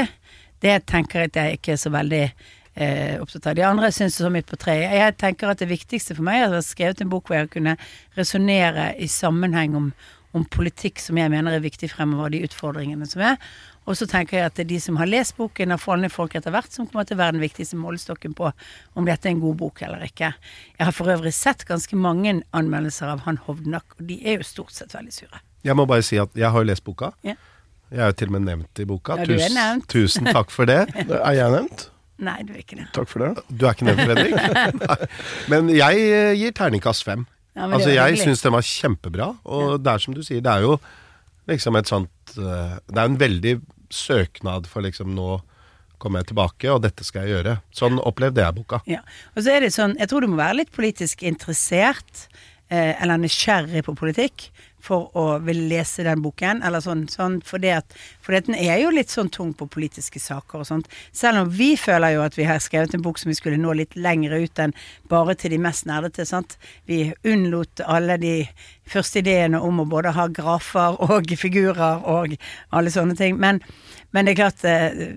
det 0.65 0.79
tenker 0.89 1.25
jeg 1.25 1.33
at 1.33 1.39
jeg 1.41 1.59
ikke 1.59 1.75
er 1.75 1.81
så 1.83 1.93
veldig 1.93 2.23
eh, 2.23 3.17
opptatt 3.21 3.51
av. 3.51 3.59
De 3.59 3.67
andre 3.67 3.91
syns 3.93 4.17
det 4.17 4.25
så 4.25 4.33
midt 4.33 4.49
på 4.49 4.59
treet. 4.63 4.95
Jeg 4.97 5.17
tenker 5.21 5.53
at 5.53 5.61
det 5.61 5.69
viktigste 5.71 6.17
for 6.17 6.27
meg 6.27 6.45
er 6.45 6.55
å 6.55 6.61
ha 6.61 6.65
skrevet 6.65 7.03
en 7.03 7.13
bok 7.13 7.29
hvor 7.29 7.41
jeg 7.41 7.53
kunne 7.53 7.77
resonnere 8.17 8.93
i 8.97 9.11
sammenheng 9.11 9.77
om, 9.77 9.93
om 10.37 10.45
politikk 10.47 11.01
som 11.03 11.19
jeg 11.19 11.31
mener 11.33 11.57
er 11.57 11.63
viktig 11.65 11.91
fremover, 11.91 12.31
de 12.31 12.45
utfordringene 12.47 13.09
som 13.09 13.23
er. 13.33 13.37
Og 13.89 13.97
så 13.99 14.07
tenker 14.07 14.39
jeg 14.39 14.47
at 14.47 14.57
det 14.59 14.65
er 14.67 14.71
de 14.71 14.81
som 14.83 14.99
har 15.01 15.09
lest 15.11 15.35
boken, 15.39 15.75
og 15.75 15.83
vanlige 15.83 16.15
folk 16.15 16.37
etter 16.39 16.55
hvert, 16.55 16.71
som 16.71 16.87
kommer 16.87 17.09
til 17.09 17.17
å 17.17 17.23
være 17.23 17.37
den 17.39 17.45
viktigste 17.45 17.79
målestokken 17.81 18.37
på 18.39 18.51
om 18.53 19.09
dette 19.09 19.27
er 19.27 19.35
en 19.35 19.43
god 19.43 19.57
bok 19.63 19.83
eller 19.87 20.05
ikke. 20.07 20.33
Jeg 20.79 20.87
har 20.87 20.95
for 20.95 21.11
øvrig 21.11 21.33
sett 21.35 21.65
ganske 21.69 21.99
mange 21.99 22.41
anmeldelser 22.57 23.11
av 23.11 23.25
han 23.27 23.41
Hovdenak, 23.47 23.97
og 23.99 24.05
de 24.07 24.21
er 24.23 24.39
jo 24.39 24.47
stort 24.47 24.77
sett 24.77 24.95
veldig 24.95 25.15
sure. 25.17 25.43
Jeg 25.67 25.77
må 25.77 25.89
bare 25.89 26.05
si 26.07 26.21
at 26.21 26.37
jeg 26.39 26.53
har 26.53 26.63
jo 26.63 26.71
lest 26.71 26.87
boka. 26.87 27.11
Ja. 27.27 27.35
Jeg 27.91 28.05
er 28.05 28.13
jo 28.13 28.19
til 28.21 28.31
og 28.31 28.37
med 28.37 28.47
nevnt 28.47 28.81
i 28.81 28.87
boka. 28.87 29.17
Ja, 29.19 29.27
du 29.27 29.35
er 29.35 29.51
nevnt. 29.51 29.89
Tusen 29.91 30.31
takk 30.31 30.53
for 30.55 30.71
det. 30.71 30.85
Er 31.11 31.35
jeg 31.35 31.57
nevnt? 31.57 31.89
Nei, 32.21 32.37
du 32.45 32.53
er 32.53 32.61
ikke 32.63 32.77
det. 32.79 32.87
Takk 32.95 33.09
for 33.11 33.25
det. 33.25 33.45
Du 33.49 33.65
er 33.67 33.75
ikke 33.75 33.89
nevnt, 33.89 34.05
Fredrik. 34.07 34.91
Men 35.51 35.73
jeg 35.73 36.05
eh, 36.05 36.33
gir 36.39 36.55
terningkast 36.55 37.07
fem. 37.09 37.25
Ja, 37.57 37.67
altså, 37.67 37.91
jeg 37.91 38.19
syns 38.21 38.45
den 38.45 38.55
var 38.55 38.67
kjempebra, 38.67 39.29
og 39.45 39.81
det 39.83 39.93
er 39.93 40.03
som 40.03 40.15
du 40.15 40.23
sier, 40.23 40.43
det 40.45 40.53
er 40.53 40.67
jo 40.69 40.77
liksom 41.51 41.79
et 41.81 41.91
sånt 41.91 42.37
eh, 42.39 42.77
Det 42.87 42.99
er 42.99 43.09
en 43.09 43.19
veldig 43.21 43.55
søknad 43.91 44.69
for 44.71 44.87
liksom 44.87 45.11
nå 45.17 45.41
kommer 46.01 46.23
jeg 46.23 46.31
tilbake, 46.31 46.71
og 46.73 46.81
dette 46.85 47.05
skal 47.05 47.27
jeg 47.27 47.35
gjøre. 47.35 47.59
Sånn 47.77 47.99
opplevde 48.01 48.41
jeg 48.41 48.57
boka. 48.57 48.79
Ja. 48.89 49.03
Og 49.35 49.45
så 49.45 49.53
er 49.53 49.67
det 49.67 49.75
sånn, 49.75 49.99
jeg 50.01 50.09
tror 50.09 50.25
du 50.25 50.31
må 50.33 50.39
være 50.39 50.63
litt 50.63 50.71
politisk 50.73 51.27
interessert, 51.29 52.25
eh, 52.73 52.95
eller 53.03 53.21
nysgjerrig 53.21 53.83
på 53.85 53.93
politikk, 53.99 54.47
for 54.85 55.11
å 55.19 55.27
ville 55.45 55.69
lese 55.71 56.05
den 56.07 56.23
boken, 56.25 56.63
eller 56.67 56.83
sånn, 56.85 57.07
sånn 57.13 57.39
for 57.47 57.63
det 57.63 57.73
at, 57.79 57.97
for 58.25 58.37
den 58.37 58.57
er 58.57 58.81
jo 58.83 58.93
litt 58.95 59.13
sånn 59.13 59.31
tung 59.33 59.53
på 59.57 59.69
politiske 59.71 60.23
saker 60.23 60.63
og 60.63 60.69
sånt. 60.69 60.91
Selv 61.17 61.45
om 61.45 61.53
vi 61.55 61.73
føler 61.81 62.17
jo 62.17 62.25
at 62.25 62.39
vi 62.39 62.49
har 62.49 62.63
skrevet 62.63 62.97
en 62.97 63.05
bok 63.05 63.21
som 63.21 63.31
vi 63.33 63.39
skulle 63.39 63.61
nå 63.61 63.75
litt 63.79 63.97
lengre 63.99 64.43
ut 64.45 64.63
enn 64.63 64.75
bare 65.11 65.37
til 65.39 65.55
de 65.55 65.61
mest 65.63 65.87
nerdete, 65.91 66.27
sant. 66.29 66.57
Vi 66.91 67.11
unnlot 67.27 67.85
alle 67.87 68.19
de 68.21 68.35
første 68.91 69.23
ideene 69.23 69.61
om 69.63 69.83
å 69.83 69.89
både 69.89 70.15
ha 70.17 70.27
grafer 70.35 70.99
og 71.07 71.31
figurer 71.39 72.05
og 72.11 72.37
alle 72.75 72.93
sånne 72.93 73.17
ting. 73.19 73.39
Men, 73.41 73.63
men 74.15 74.27
det 74.27 74.35
er 74.35 74.43
klart, 74.43 74.65
eh, 74.67 75.15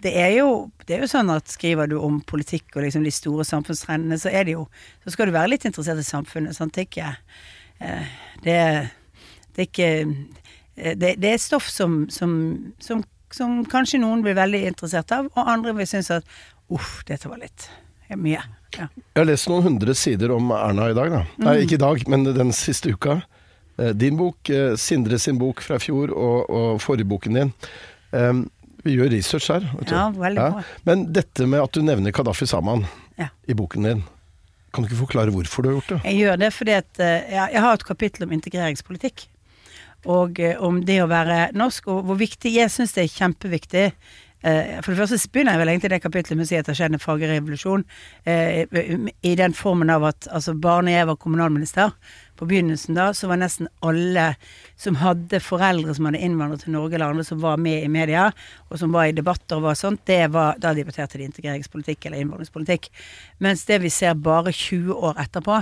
det 0.00 0.12
er, 0.16 0.30
jo, 0.38 0.70
det 0.88 0.96
er 0.96 1.04
jo 1.04 1.10
sånn 1.12 1.32
at 1.32 1.50
skriver 1.52 1.90
du 1.90 1.98
om 2.00 2.20
politikk 2.24 2.72
og 2.76 2.86
liksom 2.86 3.04
de 3.04 3.12
store 3.12 3.44
samfunnstrendene, 3.44 4.16
så 4.20 4.32
er 4.32 4.46
det 4.48 4.56
jo 4.56 4.66
Så 5.04 5.12
skal 5.12 5.28
du 5.28 5.36
være 5.36 5.52
litt 5.52 5.66
interessert 5.68 6.00
i 6.00 6.06
samfunnet. 6.06 6.56
Sant? 6.56 6.74
Det 6.74 6.80
er 6.80 6.88
ikke 6.88 7.10
eh, 7.80 8.88
det, 9.60 9.66
er 9.66 9.70
ikke 9.70 9.90
eh, 10.80 10.94
det, 10.96 11.14
det 11.20 11.34
er 11.34 11.42
stoff 11.42 11.68
som, 11.68 12.02
som, 12.12 12.32
som, 12.82 13.04
som 13.34 13.60
kanskje 13.68 14.00
noen 14.02 14.24
blir 14.24 14.38
veldig 14.38 14.64
interessert 14.72 15.12
av, 15.14 15.28
og 15.34 15.52
andre 15.52 15.76
vil 15.76 15.88
synes 15.90 16.10
at 16.16 16.26
uff, 16.72 17.00
dette 17.08 17.28
var 17.28 17.42
litt 17.42 17.68
ja, 18.10 18.16
mye. 18.18 18.42
Ja. 18.74 18.86
Jeg 18.86 19.18
har 19.18 19.26
lest 19.28 19.50
noen 19.50 19.66
hundre 19.66 19.94
sider 19.98 20.32
om 20.34 20.50
Erna 20.54 20.90
i 20.90 20.96
dag, 20.96 21.10
da. 21.12 21.24
Nei, 21.42 21.60
ikke 21.64 21.78
i 21.78 21.82
dag, 21.82 22.02
men 22.10 22.26
den 22.26 22.52
siste 22.56 22.94
uka. 22.94 23.20
Eh, 23.78 23.92
Din 23.98 24.16
bok, 24.18 24.50
eh, 24.50 24.74
Sindre 24.78 25.18
sin 25.18 25.38
bok 25.38 25.62
fra 25.64 25.78
fjor, 25.82 26.14
og, 26.14 26.50
og 26.50 26.80
forrige 26.82 27.34
din. 27.34 27.52
Um, 28.10 28.48
vi 28.84 28.96
gjør 28.96 29.10
research 29.12 29.50
her. 29.52 29.66
Ja, 29.90 30.08
veldig 30.14 30.46
bra. 30.54 30.62
Men 30.88 31.04
dette 31.12 31.46
med 31.46 31.62
at 31.62 31.74
du 31.76 31.82
nevner 31.84 32.14
Kadafi 32.16 32.46
Saman 32.48 32.86
Ja. 33.18 33.28
i 33.46 33.54
boken 33.54 33.84
din, 33.84 34.02
kan 34.72 34.84
du 34.84 34.88
ikke 34.88 35.02
forklare 35.02 35.34
hvorfor 35.34 35.62
du 35.62 35.68
har 35.68 35.74
gjort 35.78 35.90
det? 35.90 36.00
Jeg 36.08 36.16
gjør 36.22 36.36
det 36.40 36.52
fordi 36.54 36.72
at 36.78 37.00
jeg, 37.02 37.48
jeg 37.52 37.60
har 37.60 37.74
et 37.74 37.84
kapittel 37.84 38.24
om 38.24 38.32
integreringspolitikk. 38.32 39.26
Og 40.08 40.40
eh, 40.40 40.56
om 40.62 40.80
det 40.86 41.02
å 41.02 41.10
være 41.10 41.50
norsk, 41.56 41.88
og 41.92 42.08
hvor 42.08 42.20
viktig 42.20 42.54
Jeg 42.56 42.72
syns 42.72 42.96
det 42.96 43.04
er 43.04 43.14
kjempeviktig. 43.18 43.86
Eh, 44.40 44.78
for 44.80 44.94
det 44.94 45.02
første 45.02 45.28
begynner 45.28 45.52
jeg 45.52 45.60
vel 45.60 45.70
egentlig 45.74 45.90
det 45.92 46.00
kapitlet 46.00 46.38
med 46.38 46.46
å 46.46 46.48
si 46.48 46.56
at 46.56 46.64
det 46.64 46.72
har 46.72 46.78
skjedd 46.78 46.96
en 46.96 47.02
faglig 47.02 47.28
revolusjon. 47.28 47.84
eh, 48.24 48.64
I 49.20 49.34
den 49.36 49.52
formen 49.52 49.92
av 49.92 50.06
at 50.08 50.28
altså 50.32 50.54
bare 50.56 50.86
når 50.86 50.96
jeg 50.96 51.08
var 51.10 51.16
kommunalminister, 51.20 51.92
på 52.40 52.48
begynnelsen 52.48 52.96
da, 52.96 53.10
så 53.12 53.28
var 53.28 53.36
nesten 53.36 53.68
alle 53.84 54.30
som 54.80 54.96
hadde 54.96 55.42
foreldre 55.44 55.92
som 55.92 56.08
hadde 56.08 56.22
innvandret 56.24 56.64
til 56.64 56.72
Norge, 56.72 56.96
eller 56.96 57.12
andre 57.12 57.26
som 57.28 57.42
var 57.42 57.60
med 57.60 57.84
i 57.84 57.92
media, 57.92 58.30
og 58.70 58.80
som 58.80 58.96
var 58.96 59.10
i 59.10 59.16
debatter 59.16 59.58
og 59.58 59.66
var 59.68 59.76
sånt, 59.76 60.06
det 60.08 60.22
var, 60.32 60.56
da 60.56 60.72
debatterte 60.72 61.20
de 61.20 61.28
integreringspolitikk 61.28 62.08
eller 62.08 62.24
innvandringspolitikk. 62.24 62.88
Mens 63.44 63.66
det 63.68 63.82
vi 63.84 63.92
ser 63.92 64.16
bare 64.16 64.54
20 64.56 64.96
år 64.96 65.20
etterpå, 65.20 65.60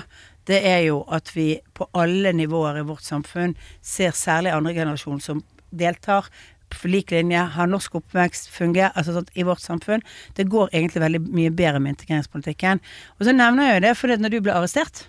det 0.49 0.63
er 0.65 0.83
jo 0.87 1.03
at 1.13 1.31
vi 1.37 1.59
på 1.77 1.87
alle 1.99 2.33
nivåer 2.37 2.81
i 2.81 2.87
vårt 2.89 3.05
samfunn 3.07 3.57
ser 3.85 4.17
særlig 4.17 4.55
andre 4.55 4.75
generasjon 4.77 5.21
som 5.23 5.43
deltar 5.71 6.31
på 6.69 6.89
lik 6.91 7.13
linje, 7.15 7.41
har 7.55 7.69
norsk 7.69 7.95
oppvekst, 8.01 8.51
fungerer 8.53 8.93
altså 8.99 9.15
sånn, 9.17 9.29
i 9.41 9.45
vårt 9.49 9.63
samfunn. 9.65 10.03
Det 10.37 10.49
går 10.53 10.69
egentlig 10.73 11.01
veldig 11.05 11.21
mye 11.25 11.53
bedre 11.57 11.81
med 11.81 11.97
integreringspolitikken. 11.97 12.83
Og 13.17 13.25
så 13.25 13.33
nevner 13.33 13.71
jeg 13.71 13.79
jo 13.79 13.85
det 13.87 13.95
fordi 13.97 14.19
når 14.21 14.35
du 14.35 14.41
ble 14.45 14.57
arrestert 14.57 15.07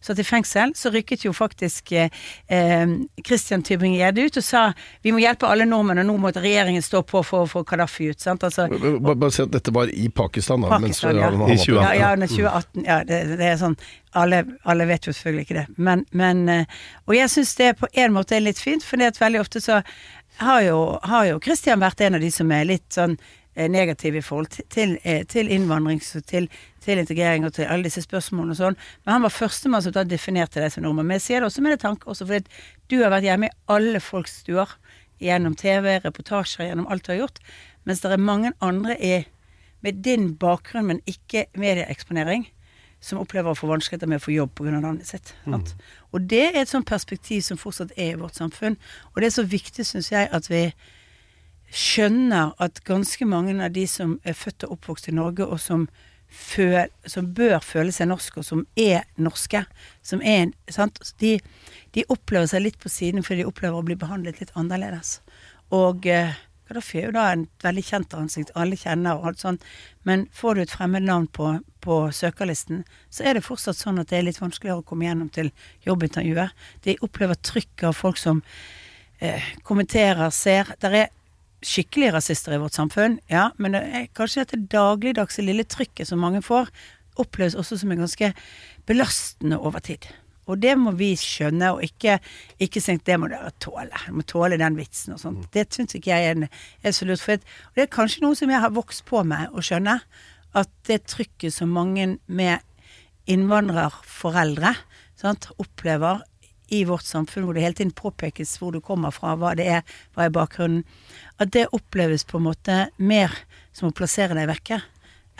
satt 0.00 0.18
i 0.18 0.24
fengsel, 0.24 0.72
så 0.76 0.92
rykket 0.94 1.24
jo 1.26 1.32
faktisk 1.36 1.92
eh, 1.92 2.10
eh, 2.48 2.94
Christian 3.26 3.62
Tybring-Gjedde 3.66 4.26
ut 4.26 4.40
og 4.40 4.44
sa 4.46 4.62
vi 5.04 5.12
må 5.14 5.20
hjelpe 5.22 5.48
alle 5.48 5.66
nordmenn, 5.68 6.02
og 6.02 6.08
nå 6.10 6.16
måtte 6.22 6.42
regjeringen 6.44 6.82
stå 6.84 7.02
på 7.08 7.22
for 7.26 7.44
å 7.46 7.50
få 7.50 7.64
Kadafi 7.68 8.10
ut. 8.10 8.20
sant? 8.20 8.44
Altså, 8.46 8.68
Bare, 8.70 9.16
bare 9.16 9.34
si 9.34 9.42
at 9.44 9.52
dette 9.52 9.74
var 9.74 9.92
i 9.92 10.08
Pakistan, 10.08 10.62
da. 10.64 10.78
mens 10.78 11.00
Pakistan, 11.00 11.16
ja. 11.16 11.30
han 11.30 11.38
var 11.38 11.50
I 11.52 11.56
på- 11.56 11.64
2018. 11.64 11.98
Ja, 12.00 12.10
ja, 12.10 12.14
2018 12.26 12.84
Ja, 12.86 13.00
det, 13.04 13.20
det 13.38 13.50
er 13.52 13.58
sånn 13.60 13.76
alle, 14.18 14.44
alle 14.66 14.86
vet 14.90 15.06
jo 15.06 15.12
selvfølgelig 15.14 15.46
ikke 15.46 15.58
det. 15.60 15.66
Men, 15.78 16.04
men 16.10 16.48
eh, 16.48 16.64
Og 17.06 17.14
jeg 17.14 17.30
syns 17.30 17.54
det 17.60 17.76
på 17.78 17.86
en 17.94 18.14
måte 18.16 18.36
er 18.36 18.42
litt 18.44 18.58
fint, 18.58 18.82
for 18.84 18.98
veldig 18.98 19.40
ofte 19.40 19.60
så 19.62 19.82
har 20.40 20.62
jo, 20.64 20.98
har 21.02 21.26
jo 21.28 21.40
Christian 21.44 21.80
vært 21.82 22.00
en 22.00 22.16
av 22.16 22.22
de 22.24 22.30
som 22.32 22.50
er 22.52 22.64
litt 22.64 22.88
sånn 22.96 23.18
negativ 23.54 24.16
i 24.16 24.22
forhold 24.22 24.46
til, 24.46 24.64
til, 24.70 25.46
eh, 25.46 25.54
innvandring, 25.54 26.00
til, 26.26 26.48
til 26.80 26.98
integrering 26.98 27.44
og 27.44 27.52
til 27.52 27.64
alle 27.64 27.84
disse 27.84 28.02
spørsmålene 28.02 28.54
og 28.54 28.60
sånn. 28.60 28.78
Men 29.04 29.12
han 29.12 29.26
var 29.26 29.34
førstemann 29.34 29.82
som 29.82 29.92
da 29.92 30.04
definerte 30.04 30.62
det 30.62 30.72
som 30.72 30.84
nordmann. 30.84 31.06
Men 31.06 31.18
jeg 31.18 31.26
sier 31.26 31.40
det 31.40 31.50
også 31.50 31.62
med 31.62 31.72
en 31.72 31.82
tanke, 31.82 32.06
også 32.06 32.26
fordi 32.26 32.46
du 32.90 33.02
har 33.02 33.10
vært 33.10 33.26
hjemme 33.26 33.50
i 33.50 33.56
alle 33.68 34.00
folks 34.00 34.40
stuer. 34.44 34.76
Gjennom 35.20 35.52
TV, 35.58 35.98
reportasjer, 36.00 36.70
gjennom 36.70 36.88
alt 36.88 37.04
du 37.04 37.12
har 37.12 37.18
gjort. 37.26 37.42
Mens 37.84 38.00
det 38.00 38.12
er 38.12 38.22
mange 38.22 38.54
andre 38.64 38.96
i, 38.96 39.26
med 39.84 40.00
din 40.04 40.30
bakgrunn, 40.40 40.86
men 40.86 41.02
ikke 41.10 41.44
medieeksponering, 41.60 42.46
som 43.04 43.20
opplever 43.20 43.52
å 43.52 43.56
få 43.56 43.68
vanskeligheter 43.68 44.08
med 44.08 44.20
å 44.20 44.24
få 44.24 44.32
jobb 44.32 44.54
pga. 44.56 44.78
navnet 44.78 45.08
sitt. 45.08 45.34
Mm. 45.44 45.64
Og 46.12 46.24
det 46.28 46.54
er 46.54 46.62
et 46.62 46.72
sånt 46.72 46.88
perspektiv 46.88 47.42
som 47.44 47.60
fortsatt 47.60 47.92
er 47.96 48.14
i 48.14 48.20
vårt 48.20 48.36
samfunn. 48.36 48.76
Og 49.12 49.20
det 49.20 49.28
er 49.28 49.36
så 49.36 49.44
viktig, 49.44 49.84
syns 49.88 50.10
jeg, 50.12 50.28
at 50.32 50.50
vi 50.50 50.70
skjønner 51.70 52.54
at 52.62 52.82
ganske 52.86 53.26
mange 53.28 53.54
av 53.62 53.72
de 53.74 53.86
som 53.88 54.18
er 54.26 54.36
født 54.38 54.66
og 54.66 54.76
oppvokst 54.78 55.10
i 55.10 55.14
Norge, 55.14 55.46
og 55.46 55.60
som, 55.62 55.86
føl, 56.26 56.90
som 57.06 57.30
bør 57.34 57.58
føle 57.64 57.94
seg 57.94 58.10
norske, 58.10 58.42
og 58.42 58.46
som 58.46 58.64
er 58.78 59.06
norske, 59.16 59.64
som 60.02 60.22
er? 60.22 60.50
De, 61.22 61.32
de 61.94 62.06
opplever 62.08 62.50
seg 62.50 62.66
litt 62.66 62.78
på 62.82 62.92
siden 62.92 63.26
fordi 63.26 63.42
de 63.44 63.50
opplever 63.50 63.78
å 63.78 63.86
bli 63.86 63.98
behandlet 63.98 64.42
litt 64.42 64.54
annerledes. 64.58 65.18
Og 65.74 66.06
eh, 66.10 66.34
Gaddafi 66.70 67.00
er 67.00 67.08
jo 67.08 67.14
da 67.16 67.24
en 67.32 67.46
veldig 67.64 67.82
kjent 67.82 68.12
ansikt, 68.14 68.52
alle 68.54 68.78
kjenner 68.78 69.18
og 69.18 69.30
alt 69.30 69.40
sånt. 69.42 69.64
Men 70.06 70.28
får 70.34 70.54
du 70.54 70.62
et 70.62 70.74
fremmed 70.74 71.02
navn 71.02 71.26
på, 71.26 71.56
på 71.82 71.96
søkerlisten, 72.14 72.84
så 73.10 73.26
er 73.26 73.34
det 73.34 73.46
fortsatt 73.46 73.78
sånn 73.78 73.98
at 73.98 74.10
det 74.10 74.20
er 74.20 74.28
litt 74.28 74.38
vanskeligere 74.38 74.84
å 74.84 74.86
komme 74.86 75.08
gjennom 75.08 75.32
til 75.34 75.50
jobbintervjuet. 75.86 76.54
De 76.86 76.94
opplever 77.02 77.38
trykk 77.42 77.88
av 77.90 77.98
folk 77.98 78.22
som 78.22 78.44
eh, 79.18 79.50
kommenterer, 79.66 80.30
ser. 80.30 80.70
Der 80.82 80.98
er 81.00 81.10
skikkelige 81.66 82.14
rasister 82.14 82.54
i 82.56 82.60
vårt 82.62 82.76
samfunn, 82.76 83.18
ja, 83.30 83.50
men 83.60 83.76
det 83.76 83.82
er 83.84 84.08
kanskje 84.16 84.44
dette 84.44 84.62
dagligdagse 84.72 85.44
lille 85.44 85.66
trykket 85.68 86.08
som 86.08 86.22
mange 86.22 86.42
får, 86.44 86.70
oppleves 87.20 87.56
også 87.58 87.80
som 87.80 87.92
en 87.92 88.04
ganske 88.04 88.32
belastende 88.88 89.58
over 89.60 89.82
tid. 89.84 90.08
Og 90.50 90.58
det 90.58 90.72
må 90.80 90.94
vi 90.98 91.12
skjønne, 91.18 91.74
og 91.76 91.84
ikke, 91.86 92.16
ikke 92.62 92.82
tenke 92.82 93.06
det 93.06 93.18
må 93.22 93.28
dere 93.30 93.52
tåle. 93.62 94.00
Du 94.08 94.16
må 94.18 94.24
tåle 94.26 94.58
den 94.58 94.78
vitsen 94.78 95.14
og 95.14 95.20
sånt. 95.22 95.46
Det 95.54 95.68
syns 95.74 95.94
ikke 95.94 96.10
jeg 96.10 96.32
er, 96.32 96.64
er 96.82 96.96
så 96.96 97.06
lurt. 97.06 97.22
For 97.22 97.36
det, 97.36 97.46
det 97.76 97.84
er 97.84 97.92
kanskje 97.92 98.24
noe 98.24 98.38
som 98.38 98.50
jeg 98.50 98.62
har 98.64 98.74
vokst 98.74 99.04
på 99.06 99.22
med 99.26 99.54
å 99.54 99.62
skjønne. 99.62 100.00
At 100.58 100.72
det 100.88 101.04
trykket 101.12 101.54
som 101.54 101.70
mange 101.70 102.16
med 102.26 102.66
innvandrerforeldre 103.30 104.74
sant, 105.20 105.50
opplever 105.60 106.24
i 106.70 106.84
vårt 106.88 107.06
samfunn, 107.06 107.44
hvor 107.46 107.56
det 107.56 107.64
hele 107.64 107.76
tiden 107.78 107.92
påpekes 107.96 108.56
hvor 108.60 108.74
du 108.74 108.80
kommer 108.84 109.14
fra, 109.14 109.34
hva 109.38 109.52
det 109.58 109.66
er, 109.78 109.84
hva 110.14 110.26
er 110.26 110.34
bakgrunnen, 110.34 110.84
at 111.42 111.52
det 111.54 111.68
oppleves 111.76 112.24
på 112.28 112.38
en 112.38 112.46
måte 112.46 112.80
mer 112.96 113.34
som 113.76 113.90
å 113.90 113.96
plassere 113.96 114.36
deg 114.38 114.48
vekke 114.50 114.80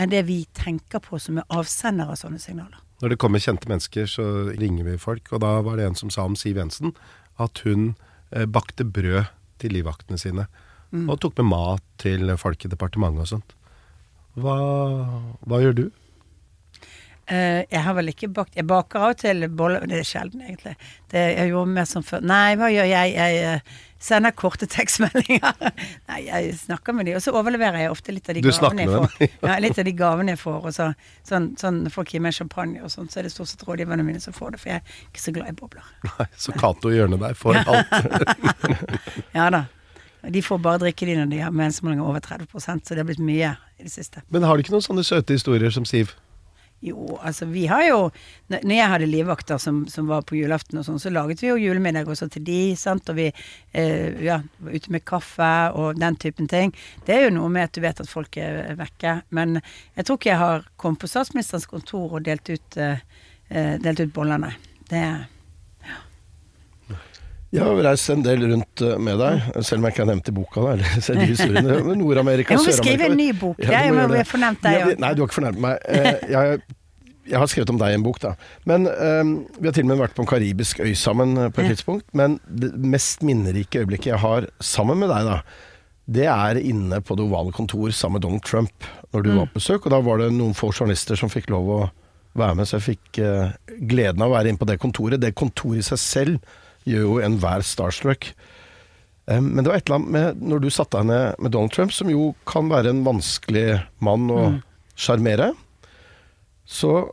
enn 0.01 0.13
det 0.13 0.23
vi 0.29 0.43
tenker 0.57 1.03
på 1.05 1.19
som 1.21 1.41
er 1.41 1.49
avsender 1.53 2.11
av 2.11 2.19
sånne 2.19 2.41
signaler. 2.41 2.79
Når 3.01 3.15
det 3.15 3.21
kommer 3.21 3.41
kjente 3.41 3.69
mennesker, 3.69 4.09
så 4.09 4.25
ringer 4.53 4.87
vi 4.87 5.01
folk. 5.01 5.29
Og 5.33 5.41
da 5.45 5.55
var 5.65 5.79
det 5.81 5.87
en 5.89 5.97
som 5.97 6.13
sa 6.13 6.27
om 6.29 6.37
Siv 6.37 6.59
Jensen 6.61 6.93
at 7.41 7.63
hun 7.65 7.95
eh, 8.33 8.45
bakte 8.45 8.85
brød 8.85 9.31
til 9.61 9.75
livvaktene 9.77 10.21
sine. 10.21 10.49
Og 10.91 11.21
tok 11.23 11.37
med 11.39 11.47
mat 11.53 11.85
til 12.03 12.33
folk 12.41 12.65
i 12.67 12.71
departementet 12.73 13.23
og 13.23 13.29
sånt. 13.31 13.53
Hva, 14.41 14.57
hva 15.47 15.61
gjør 15.63 15.77
du? 15.77 15.85
Eh, 17.31 17.63
jeg 17.71 17.83
har 17.87 17.95
vel 17.95 18.11
ikke 18.11 18.27
bakt 18.35 18.57
Jeg 18.59 18.67
baker 18.67 19.05
av 19.05 19.13
og 19.15 19.21
til 19.21 19.47
boller, 19.55 19.85
det 19.87 20.01
er 20.01 20.09
sjelden 20.09 20.43
egentlig. 20.43 20.75
Det, 21.13 21.21
jeg 21.37 21.53
gjorde 21.53 21.77
mer 21.77 21.87
som 21.87 22.03
før. 22.07 22.25
Nei, 22.27 22.57
hva 22.59 22.71
gjør 22.73 22.89
jeg? 22.91 23.13
Jeg 23.15 23.45
eh, 23.47 23.77
sender 24.03 24.35
korte 24.35 24.67
tekstmeldinger. 24.71 25.61
Nei, 26.11 26.19
jeg 26.27 26.57
snakker 26.59 26.97
med 26.97 27.07
de, 27.07 27.15
og 27.19 27.23
så 27.23 27.35
overleverer 27.39 27.85
jeg 27.85 27.93
ofte 27.93 28.15
litt 28.17 28.31
av 28.33 28.39
de 28.39 28.43
Du 28.43 28.51
gavene 28.51 28.87
jeg 28.87 28.95
får. 28.97 29.27
ja, 29.47 29.59
litt 29.63 29.79
av 29.79 29.87
de 29.87 29.95
gavene 30.01 30.35
jeg 30.35 30.41
får, 30.43 30.59
og 30.59 30.75
så 30.75 30.89
sånn, 31.29 31.51
sånn 31.61 31.83
folk 31.95 32.11
gir 32.15 32.25
meg 32.25 32.35
champagne 32.35 32.83
og 32.83 32.91
sånn, 32.91 33.11
så 33.13 33.21
er 33.21 33.29
det 33.29 33.35
stort 33.35 33.53
sett 33.53 33.63
rådgiverne 33.69 34.07
mine 34.07 34.23
som 34.23 34.35
får 34.35 34.57
det, 34.57 34.63
for 34.63 34.73
jeg 34.73 34.83
er 34.83 34.97
ikke 35.13 35.23
så 35.23 35.35
glad 35.37 35.53
i 35.53 35.59
bobler. 35.61 35.93
Nei, 36.17 36.27
så 36.47 36.57
Cato 36.59 36.91
hjørnet 36.95 37.23
der 37.23 37.39
får 37.39 37.61
alt. 37.63 37.95
Ja 39.37 39.53
da. 39.55 39.69
De 40.21 40.43
får 40.45 40.59
bare 40.61 40.83
drikke 40.83 41.07
de 41.09 41.15
når 41.17 41.31
de 41.31 41.39
har 41.41 41.55
meningsmålinger 41.55 42.05
over 42.05 42.21
30 42.21 42.51
så 42.61 42.75
det 42.77 42.99
har 43.01 43.07
blitt 43.09 43.23
mye 43.25 43.55
i 43.79 43.87
det 43.87 43.93
siste. 43.95 44.21
Men 44.29 44.45
har 44.45 44.59
du 44.59 44.65
ikke 44.67 44.75
noen 44.75 44.85
sånne 44.85 45.05
søte 45.07 45.33
historier 45.39 45.73
som 45.73 45.87
Siv? 45.89 46.13
Jo, 46.81 47.19
altså 47.21 47.45
vi 47.45 47.67
har 47.69 47.83
jo 47.85 47.99
Når 48.49 48.73
jeg 48.73 48.89
hadde 48.89 49.09
livvakter 49.11 49.59
som, 49.61 49.83
som 49.89 50.07
var 50.09 50.23
på 50.27 50.39
julaften 50.39 50.81
og 50.81 50.87
sånn, 50.87 51.01
så 51.03 51.13
laget 51.13 51.43
vi 51.43 51.51
jo 51.51 51.59
julemiddag 51.61 52.09
også 52.09 52.31
til 52.33 52.43
de, 52.47 52.61
sant, 52.77 53.09
og 53.13 53.19
vi 53.19 53.27
eh, 53.29 54.17
ja, 54.25 54.41
var 54.59 54.75
ute 54.75 54.95
med 54.95 55.05
kaffe 55.07 55.51
og 55.79 56.01
den 56.01 56.17
typen 56.19 56.49
ting. 56.51 56.73
Det 57.07 57.15
er 57.15 57.27
jo 57.27 57.35
noe 57.37 57.53
med 57.53 57.69
at 57.69 57.77
du 57.77 57.83
vet 57.85 58.01
at 58.03 58.11
folk 58.11 58.41
er 58.41 58.73
vekke. 58.81 59.21
Men 59.37 59.61
jeg 59.61 60.07
tror 60.07 60.19
ikke 60.19 60.33
jeg 60.33 60.43
har 60.43 60.67
kommet 60.81 61.05
på 61.05 61.13
statsministerens 61.13 61.69
kontor 61.71 62.17
og 62.19 62.25
delt 62.27 62.51
ut, 62.51 62.81
eh, 62.81 63.05
eh, 63.53 63.77
ut 63.79 64.17
boller, 64.17 64.41
nei. 64.43 64.57
Det 64.91 65.05
Jeg 67.53 67.65
har 67.67 67.81
reist 67.83 68.11
en 68.15 68.21
del 68.23 68.45
rundt 68.53 68.83
eh, 68.87 68.99
med 69.03 69.19
deg, 69.19 69.41
selv 69.67 69.81
om 69.81 69.87
jeg 69.89 69.95
ikke 69.97 70.03
har 70.05 70.11
nevnt 70.13 70.29
i 70.31 70.35
boka 70.37 70.63
da, 70.63 70.75
eller 70.77 71.01
selv 71.03 71.23
i 71.25 71.31
historiene. 71.33 71.79
Men 71.89 71.99
Nord-Amerika, 71.99 72.55
Jeg 72.55 72.63
må 72.63 72.75
skrive 72.77 73.09
en 73.11 73.17
ny 73.19 73.31
bok. 73.35 73.59
Ja, 73.65 73.81
Jeg 73.89 73.95
må 73.97 74.05
vel 74.13 74.29
fornevnt 74.29 74.61
deg 74.63 74.77
Ja. 74.79 74.91
Nei, 75.03 75.11
du 75.19 75.23
har 75.25 75.27
ikke 75.31 75.39
fornærmet 75.41 75.65
meg. 75.65 75.81
Eh, 75.91 76.21
Jeg, 76.31 76.61
jeg 77.31 77.39
har 77.43 77.51
skrevet 77.51 77.71
om 77.75 77.81
deg 77.83 77.91
i 77.91 77.97
en 77.99 78.05
bok, 78.07 78.21
da. 78.23 78.33
Men 78.71 78.87
um, 78.87 79.33
Vi 79.59 79.67
har 79.67 79.75
til 79.75 79.85
og 79.85 79.91
med 79.91 79.99
vært 80.05 80.15
på 80.15 80.23
en 80.25 80.31
karibisk 80.31 80.81
øy 80.83 80.95
sammen 80.99 81.35
på 81.51 81.63
et 81.65 81.73
tidspunkt. 81.75 82.07
Men 82.15 82.39
det 82.47 82.71
mest 82.79 83.23
minnerike 83.27 83.83
øyeblikket 83.83 84.13
jeg 84.15 84.23
har 84.23 84.47
sammen 84.63 84.99
med 85.03 85.11
deg, 85.11 85.27
da, 85.29 85.41
det 86.11 86.27
er 86.31 86.59
inne 86.63 86.99
på 87.07 87.15
det 87.19 87.27
ovale 87.27 87.53
kontor 87.55 87.91
sammen 87.95 88.19
med 88.19 88.25
Donald 88.29 88.43
Trump, 88.47 88.87
når 89.15 89.23
du 89.27 89.31
Mm. 89.31 89.37
var 89.43 89.47
på 89.53 89.59
besøk. 89.61 89.87
Og 89.87 89.91
da 89.95 90.01
var 90.07 90.19
det 90.23 90.31
noen 90.35 90.55
få 90.59 90.71
journalister 90.75 91.19
som 91.19 91.31
fikk 91.31 91.51
lov 91.51 91.69
å 91.71 91.81
være 92.39 92.55
med, 92.59 92.67
så 92.71 92.79
jeg 92.79 92.87
fikk 92.95 93.21
uh, 93.27 93.51
gleden 93.91 94.23
av 94.23 94.31
å 94.31 94.39
være 94.39 94.49
inne 94.55 94.59
på 94.63 94.67
det 94.71 94.79
kontoret. 94.83 95.19
Det 95.23 95.35
kontoret 95.35 95.83
i 95.83 95.87
seg 95.91 95.99
selv 95.99 96.39
gjør 96.91 97.07
jo 97.07 97.19
enhver 97.27 97.63
starstruck. 97.67 98.33
Eh, 99.31 99.41
Men 99.41 99.63
det 99.65 99.71
var 99.71 99.79
et 99.79 99.87
eller 99.89 100.01
annet 100.01 100.15
med 100.17 100.43
når 100.51 100.61
du 100.65 100.71
satte 100.75 100.99
deg 100.99 101.07
ned 101.13 101.39
med 101.47 101.53
Donald 101.55 101.73
Trump, 101.77 101.93
som 101.95 102.11
jo 102.11 102.35
kan 102.51 102.69
være 102.73 102.91
en 102.95 103.05
vanskelig 103.07 103.83
mann 104.01 104.29
å 104.31 104.41
Mm. 104.51 104.61
så 106.67 107.11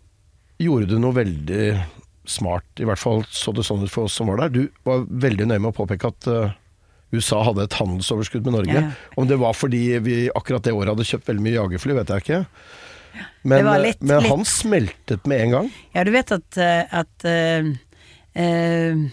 gjorde 0.60 0.88
du 0.90 0.98
noe 1.00 1.14
veldig 1.16 1.84
smart. 2.28 2.66
I 2.82 2.86
hvert 2.90 3.00
fall 3.00 3.24
så 3.32 3.54
det 3.56 3.64
sånn 3.68 3.84
ut 3.86 3.92
for 3.94 4.06
oss 4.10 4.14
som 4.18 4.28
var 4.28 4.38
der. 4.44 4.50
Du 4.50 4.68
var 4.84 5.06
veldig 5.08 5.48
nøye 5.48 5.62
med 5.62 5.72
å 5.72 5.78
påpeke 5.78 6.10
at 6.12 6.28
eh, 6.28 6.52
USA 7.16 7.40
hadde 7.48 7.64
et 7.64 7.78
handelsoverskudd 7.80 8.44
med 8.50 8.54
Norge. 8.58 8.82
Ja. 8.82 8.92
Om 9.16 9.28
det 9.30 9.38
var 9.40 9.54
fordi 9.56 9.98
vi 10.04 10.18
akkurat 10.36 10.64
det 10.68 10.74
året 10.76 10.92
hadde 10.92 11.06
kjøpt 11.08 11.30
veldig 11.30 11.46
mye 11.46 11.56
jagerfly, 11.56 11.96
vet 12.02 12.12
jeg 12.12 12.26
ikke. 12.26 12.42
Men, 13.48 13.66
litt- 13.82 14.04
men 14.04 14.20
litt- 14.22 14.30
han 14.30 14.44
smeltet 14.46 15.26
med 15.26 15.42
en 15.46 15.52
gang. 15.56 15.70
Ja, 15.96 16.04
du 16.04 16.12
vet 16.12 16.32
at, 16.36 16.58
eh, 16.58 16.84
at 16.92 17.26
uh, 17.26 17.72
eh, 18.36 19.08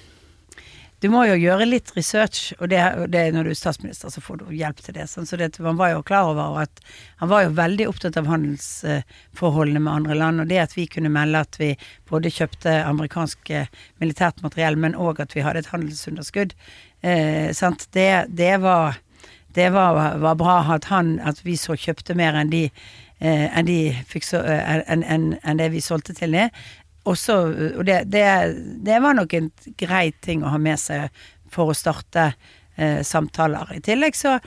Du 1.05 1.11
må 1.13 1.27
jo 1.29 1.35
gjøre 1.37 1.67
litt 1.69 1.91
research, 1.99 2.55
og 2.57 2.71
det, 2.73 2.81
det 3.13 3.27
når 3.35 3.45
du 3.45 3.51
er 3.53 3.59
statsminister, 3.59 4.09
så 4.09 4.23
får 4.25 4.39
du 4.41 4.45
hjelp 4.57 4.79
til 4.81 4.95
det. 4.97 5.05
Sånn, 5.11 5.27
så 5.29 5.37
det, 5.37 5.51
man 5.61 5.77
var 5.77 5.91
jo 5.93 5.99
klar 6.07 6.31
over 6.31 6.63
at 6.63 6.81
Han 7.21 7.29
var 7.29 7.45
jo 7.45 7.51
veldig 7.59 7.89
opptatt 7.91 8.17
av 8.17 8.31
handelsforholdene 8.31 9.83
med 9.85 9.93
andre 9.93 10.17
land, 10.17 10.41
og 10.41 10.49
det 10.49 10.63
at 10.63 10.73
vi 10.79 10.87
kunne 10.89 11.13
melde 11.13 11.43
at 11.45 11.61
vi 11.61 11.75
både 12.09 12.33
kjøpte 12.33 12.73
amerikansk 12.89 13.53
eh, 13.53 13.69
militært 14.01 14.41
materiell, 14.47 14.81
men 14.81 14.97
òg 14.97 15.21
at 15.21 15.37
vi 15.37 15.45
hadde 15.45 15.61
et 15.67 15.73
handelsunderskudd. 15.75 16.57
Eh, 17.05 17.53
sant? 17.53 17.85
Det, 17.93 18.09
det 18.33 18.55
var 18.65 18.97
det 19.55 19.69
var, 19.71 20.17
var 20.19 20.35
bra 20.35 20.57
at, 20.75 20.89
han, 20.89 21.19
at 21.21 21.45
vi 21.45 21.59
så 21.61 21.77
kjøpte 21.79 22.17
mer 22.19 22.35
enn 22.41 22.51
de, 22.51 22.65
eh, 23.21 23.45
enn 23.53 23.69
de 23.69 23.79
fikk 24.09 24.27
så, 24.27 24.41
eh, 24.41 24.81
enn, 24.89 25.61
det 25.61 25.69
vi 25.71 25.85
solgte 25.85 26.17
til 26.17 26.35
det. 26.35 26.49
Også, 27.05 27.35
og 27.77 27.85
det, 27.85 27.99
det, 28.09 28.25
det 28.85 29.01
var 29.05 29.17
nok 29.17 29.35
en 29.37 29.51
grei 29.77 30.07
ting 30.25 30.45
å 30.45 30.53
ha 30.55 30.59
med 30.61 30.81
seg 30.81 31.13
for 31.53 31.71
å 31.71 31.77
starte 31.77 32.31
eh, 32.77 33.03
samtaler. 33.05 33.75
I 33.77 33.83
tillegg 33.85 34.17
så 34.17 34.39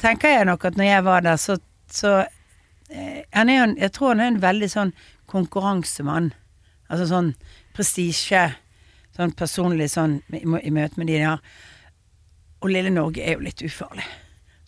tenker 0.00 0.32
jeg 0.32 0.48
nok 0.48 0.64
at 0.64 0.78
når 0.78 0.88
jeg 0.88 1.04
var 1.04 1.26
der, 1.26 1.40
så, 1.40 1.58
så 1.92 2.14
eh, 2.88 3.26
han 3.36 3.52
er 3.52 3.74
Jeg 3.76 3.92
tror 3.92 4.14
han 4.14 4.24
er 4.24 4.32
en 4.32 4.40
veldig 4.42 4.70
sånn 4.72 4.94
konkurransemann. 5.28 6.32
Altså 6.88 7.10
sånn 7.10 7.34
prestisje, 7.76 8.46
sånn 9.16 9.34
personlig 9.36 9.90
sånn 9.92 10.22
i 10.32 10.72
møte 10.72 10.96
med 10.96 11.12
de 11.12 11.20
der. 11.20 11.44
Og 12.64 12.72
lille 12.72 12.90
Norge 12.90 13.22
er 13.22 13.36
jo 13.36 13.44
litt 13.44 13.62
ufarlig. 13.62 14.06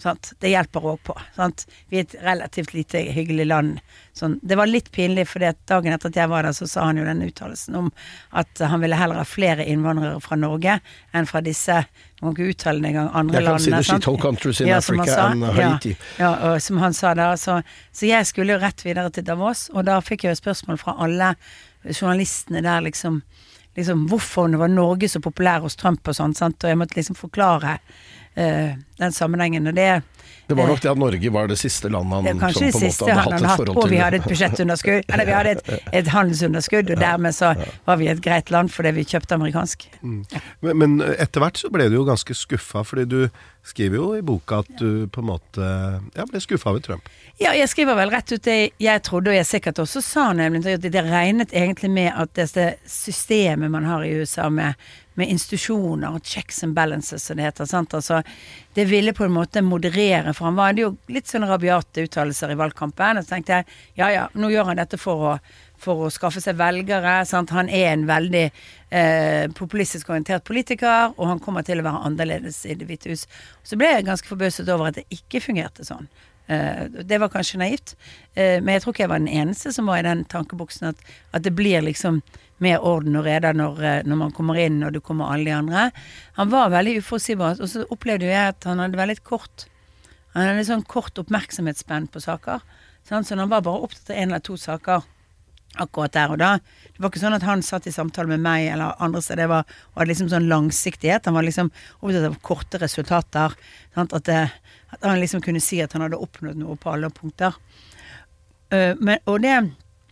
Sant? 0.01 0.32
Det 0.40 0.48
hjelper 0.53 0.86
òg 0.94 1.01
på. 1.05 1.14
Sant? 1.36 1.66
Vi 1.90 1.98
er 2.01 2.07
et 2.07 2.14
relativt 2.24 2.72
lite 2.72 3.03
hyggelig 3.12 3.46
land. 3.51 3.80
Sånn. 4.16 4.38
Det 4.42 4.57
var 4.59 4.66
litt 4.70 4.90
pinlig, 4.92 5.26
for 5.28 5.44
dagen 5.44 5.92
etter 5.92 6.09
at 6.11 6.16
jeg 6.16 6.30
var 6.32 6.46
der, 6.48 6.57
så 6.57 6.66
sa 6.68 6.86
han 6.88 6.96
jo 7.01 7.05
den 7.05 7.20
uttalelsen 7.26 7.76
om 7.76 7.90
at 8.36 8.62
han 8.64 8.80
ville 8.82 8.96
heller 8.96 9.20
ha 9.20 9.26
flere 9.28 9.66
innvandrere 9.68 10.20
fra 10.24 10.38
Norge 10.40 10.78
enn 11.12 11.28
fra 11.28 11.42
disse 11.44 11.82
Man 12.20 12.34
kan 12.36 12.44
ikke 12.44 12.53
uttale 12.53 12.82
det 12.84 12.88
engang. 12.90 13.07
Andre 13.16 13.38
Jeg 13.40 13.46
kan 13.46 13.61
si 13.64 13.70
sant? 13.88 14.05
countries 14.20 14.59
in 14.61 14.66
Ja, 14.68 14.76
Africa 14.76 15.07
sa. 15.07 15.28
and 15.30 15.44
Haiti. 15.57 15.94
Ja, 16.18 16.34
ja, 16.53 16.59
som 16.61 16.76
han 16.82 16.92
sa 16.92 17.14
da. 17.14 17.30
Så, 17.36 17.62
så 17.96 18.07
jeg 18.07 18.26
skulle 18.28 18.53
jo 18.53 18.61
rett 18.61 18.84
videre 18.84 19.09
til 19.11 19.24
Davos, 19.24 19.70
og 19.72 19.86
da 19.88 19.96
fikk 20.05 20.24
jeg 20.26 20.34
jo 20.36 20.40
spørsmål 20.42 20.76
fra 20.82 20.98
alle 21.01 21.30
journalistene 21.84 22.61
der, 22.62 22.80
liksom. 22.84 23.22
Liksom 23.76 24.07
hvorfor 24.11 24.51
det 24.51 24.59
var 24.59 24.68
Norge 24.68 25.09
så 25.09 25.20
populær 25.22 25.62
hos 25.64 25.76
Trump 25.80 26.09
og 26.09 26.14
sånn, 26.16 26.34
sant. 26.36 26.61
Og 26.64 26.68
jeg 26.72 26.76
måtte 26.80 26.98
liksom 26.98 27.16
forklare 27.16 27.78
den 28.35 29.12
sammenhengen. 29.12 29.66
Og 29.66 29.74
det 29.74 30.03
Det 30.51 30.57
var 30.59 30.66
nok 30.66 30.81
det 30.83 30.91
at 30.91 30.99
Norge 30.99 31.31
var 31.31 31.47
det 31.47 31.57
siste 31.61 31.89
landet 31.89 32.26
han 32.26 32.53
som 32.53 32.66
det 32.66 32.72
på 32.72 32.78
en 32.78 32.89
måte 32.89 33.07
hadde 33.07 33.20
han 33.20 33.20
hatt 33.22 33.43
et 33.43 33.51
hatt, 33.51 33.61
til. 33.61 33.76
og 33.78 33.91
vi 33.91 34.01
hadde 34.01 34.18
et 34.18 34.26
budsjettunderskudd. 34.26 35.05
Eller 35.12 35.28
vi 35.28 35.35
hadde 35.37 35.51
et, 35.51 35.70
et 36.01 36.11
handelsunderskudd, 36.11 36.91
og 36.91 36.99
dermed 36.99 37.37
så 37.37 37.53
var 37.87 38.01
vi 38.01 38.09
et 38.11 38.22
greit 38.24 38.51
land 38.51 38.72
fordi 38.74 38.91
vi 38.97 39.05
kjøpte 39.07 39.39
amerikansk. 39.39 39.87
Men, 40.03 40.74
men 40.74 40.99
etter 41.14 41.45
hvert 41.45 41.61
så 41.61 41.70
ble 41.70 41.87
du 41.91 42.01
jo 42.01 42.07
ganske 42.09 42.35
skuffa, 42.35 42.83
fordi 42.83 43.07
du 43.11 43.20
skriver 43.66 44.01
jo 44.01 44.09
i 44.16 44.22
boka 44.26 44.62
at 44.64 44.70
du 44.81 45.07
på 45.12 45.22
en 45.22 45.28
måte 45.28 45.66
ja, 46.16 46.26
ble 46.26 46.41
skuffa 46.43 46.72
over 46.72 46.83
Trump. 46.85 47.11
Ja, 47.41 47.53
jeg 47.57 47.68
skriver 47.70 47.97
vel 47.99 48.11
rett 48.12 48.33
ut 48.33 48.45
det 48.45 48.59
jeg 48.81 49.03
trodde, 49.07 49.33
og 49.33 49.37
jeg 49.39 49.49
sikkert 49.49 49.83
også 49.83 50.03
sa 50.05 50.31
nemlig 50.37 50.74
at 50.76 50.85
det 50.85 51.05
regnet 51.07 51.55
egentlig 51.55 51.93
med 51.93 52.11
at 52.11 52.33
dette 52.37 52.72
systemet 52.89 53.70
man 53.72 53.87
har 53.89 54.05
i 54.05 54.12
USA 54.20 54.49
med, 54.53 54.74
med 55.20 55.30
institusjoner 55.32 56.16
og 56.16 56.26
checks 56.26 56.62
and 56.66 56.74
balances, 56.76 57.28
som 57.28 57.38
det 57.38 57.46
heter. 57.46 57.70
Altså, 57.78 58.22
det 58.74 58.86
ville 58.90 59.14
på 59.16 59.26
en 59.26 59.36
måte 59.36 59.62
moderere, 59.62 60.34
for 60.34 60.50
han 60.50 60.58
var 60.58 60.74
det 60.74 60.86
jo 60.86 60.94
litt 61.12 61.30
sånn 61.30 61.48
rabiate 61.48 62.06
uttalelser 62.08 62.54
i 62.54 62.60
valgkampen. 62.60 63.20
Og 63.20 63.26
så 63.26 63.36
tenkte 63.36 63.60
jeg 63.60 63.80
ja 64.00 64.12
ja, 64.14 64.28
nå 64.34 64.52
gjør 64.52 64.72
han 64.72 64.80
dette 64.80 65.00
for 65.00 65.32
å 65.32 65.40
for 65.80 66.06
å 66.06 66.10
skaffe 66.12 66.42
seg 66.42 66.58
velgere. 66.60 67.20
Sant? 67.28 67.52
Han 67.56 67.70
er 67.72 67.92
en 67.92 68.06
veldig 68.08 68.44
eh, 68.46 69.46
populistisk 69.56 70.10
orientert 70.12 70.44
politiker, 70.48 71.14
og 71.16 71.30
han 71.30 71.40
kommer 71.42 71.66
til 71.66 71.80
å 71.80 71.86
være 71.86 72.02
annerledes 72.10 72.62
i 72.66 72.76
Det 72.78 72.88
hvite 72.88 73.12
hus. 73.12 73.26
Så 73.66 73.78
ble 73.80 73.94
jeg 73.94 74.08
ganske 74.08 74.28
forbauset 74.28 74.68
over 74.68 74.90
at 74.90 75.00
det 75.00 75.06
ikke 75.14 75.42
fungerte 75.44 75.86
sånn. 75.88 76.10
Eh, 76.50 76.84
det 77.06 77.20
var 77.22 77.32
kanskje 77.32 77.62
naivt, 77.62 77.96
eh, 78.34 78.58
men 78.60 78.74
jeg 78.74 78.84
tror 78.84 78.96
ikke 78.96 79.06
jeg 79.06 79.14
var 79.14 79.24
den 79.24 79.40
eneste 79.42 79.74
som 79.74 79.90
var 79.90 80.02
i 80.02 80.08
den 80.08 80.24
tankeboksen 80.30 80.92
at, 80.92 81.04
at 81.32 81.44
det 81.46 81.54
blir 81.56 81.84
liksom 81.86 82.20
mer 82.61 82.84
orden 82.86 83.16
og 83.18 83.26
reda 83.26 83.52
når, 83.56 83.82
eh, 83.82 84.02
når 84.06 84.20
man 84.24 84.34
kommer 84.36 84.61
inn 84.61 84.82
og 84.84 84.94
det 84.94 85.02
kommer 85.04 85.32
alle 85.32 85.48
de 85.48 85.56
andre. 85.56 85.86
Han 86.38 86.52
var 86.52 86.72
veldig 86.72 86.98
uforutsigbar, 87.00 87.61
og 87.61 87.70
så 87.72 87.86
opplevde 87.88 88.28
jeg 88.30 88.54
at 88.54 88.68
han 88.68 88.82
hadde 88.82 89.00
veldig 89.00 89.20
kort 89.24 89.66
Han 90.30 90.46
hadde 90.46 90.62
sånn 90.62 90.84
kort 90.86 91.16
oppmerksomhetsspenn 91.18 92.04
på 92.14 92.20
saker. 92.22 92.61
Sant? 93.02 93.26
Så 93.26 93.34
han 93.34 93.50
var 93.50 93.64
bare 93.66 93.82
opptatt 93.82 94.12
av 94.12 94.20
én 94.20 94.28
eller 94.28 94.38
to 94.46 94.54
saker 94.54 95.02
akkurat 95.78 96.14
der 96.14 96.30
og 96.30 96.38
da. 96.38 96.50
Det 96.94 97.02
var 97.02 97.11
ikke 97.11 97.22
sånn 97.22 97.36
at 97.36 97.46
han 97.46 97.62
satt 97.66 97.86
i 97.86 97.94
samtale 97.94 98.30
med 98.30 98.42
meg 98.44 98.68
eller 98.72 98.98
andre 99.02 99.22
steder 99.22 99.50
var, 99.50 99.68
og 99.90 100.00
hadde 100.00 100.12
liksom 100.12 100.30
sånn 100.32 100.48
langsiktighet. 100.50 101.26
Han 101.26 101.34
var 101.34 101.46
liksom 101.46 101.70
opptatt 102.00 102.28
av 102.28 102.38
korte 102.46 102.80
resultater. 102.82 103.58
Sant? 103.94 104.14
At, 104.16 104.26
det, 104.30 104.40
at 104.94 105.06
han 105.06 105.20
liksom 105.22 105.42
kunne 105.44 105.62
si 105.62 105.80
at 105.82 105.94
han 105.96 106.06
hadde 106.06 106.20
oppnådd 106.22 106.58
noe 106.62 106.78
på 106.80 106.94
alle 106.94 107.11
punkter. 107.14 107.58
Uh, 108.70 108.94
men, 108.98 109.18
og 109.26 109.42
det 109.42 109.56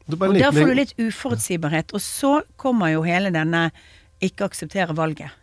og 0.09 0.35
der 0.35 0.53
får 0.53 0.71
du 0.71 0.75
litt 0.77 0.95
uforutsigbarhet. 0.99 1.93
Og 1.93 2.03
så 2.03 2.39
kommer 2.57 2.93
jo 2.95 3.05
hele 3.07 3.33
denne 3.35 3.69
ikke 4.25 4.49
akseptere 4.49 4.97
valget. 4.97 5.35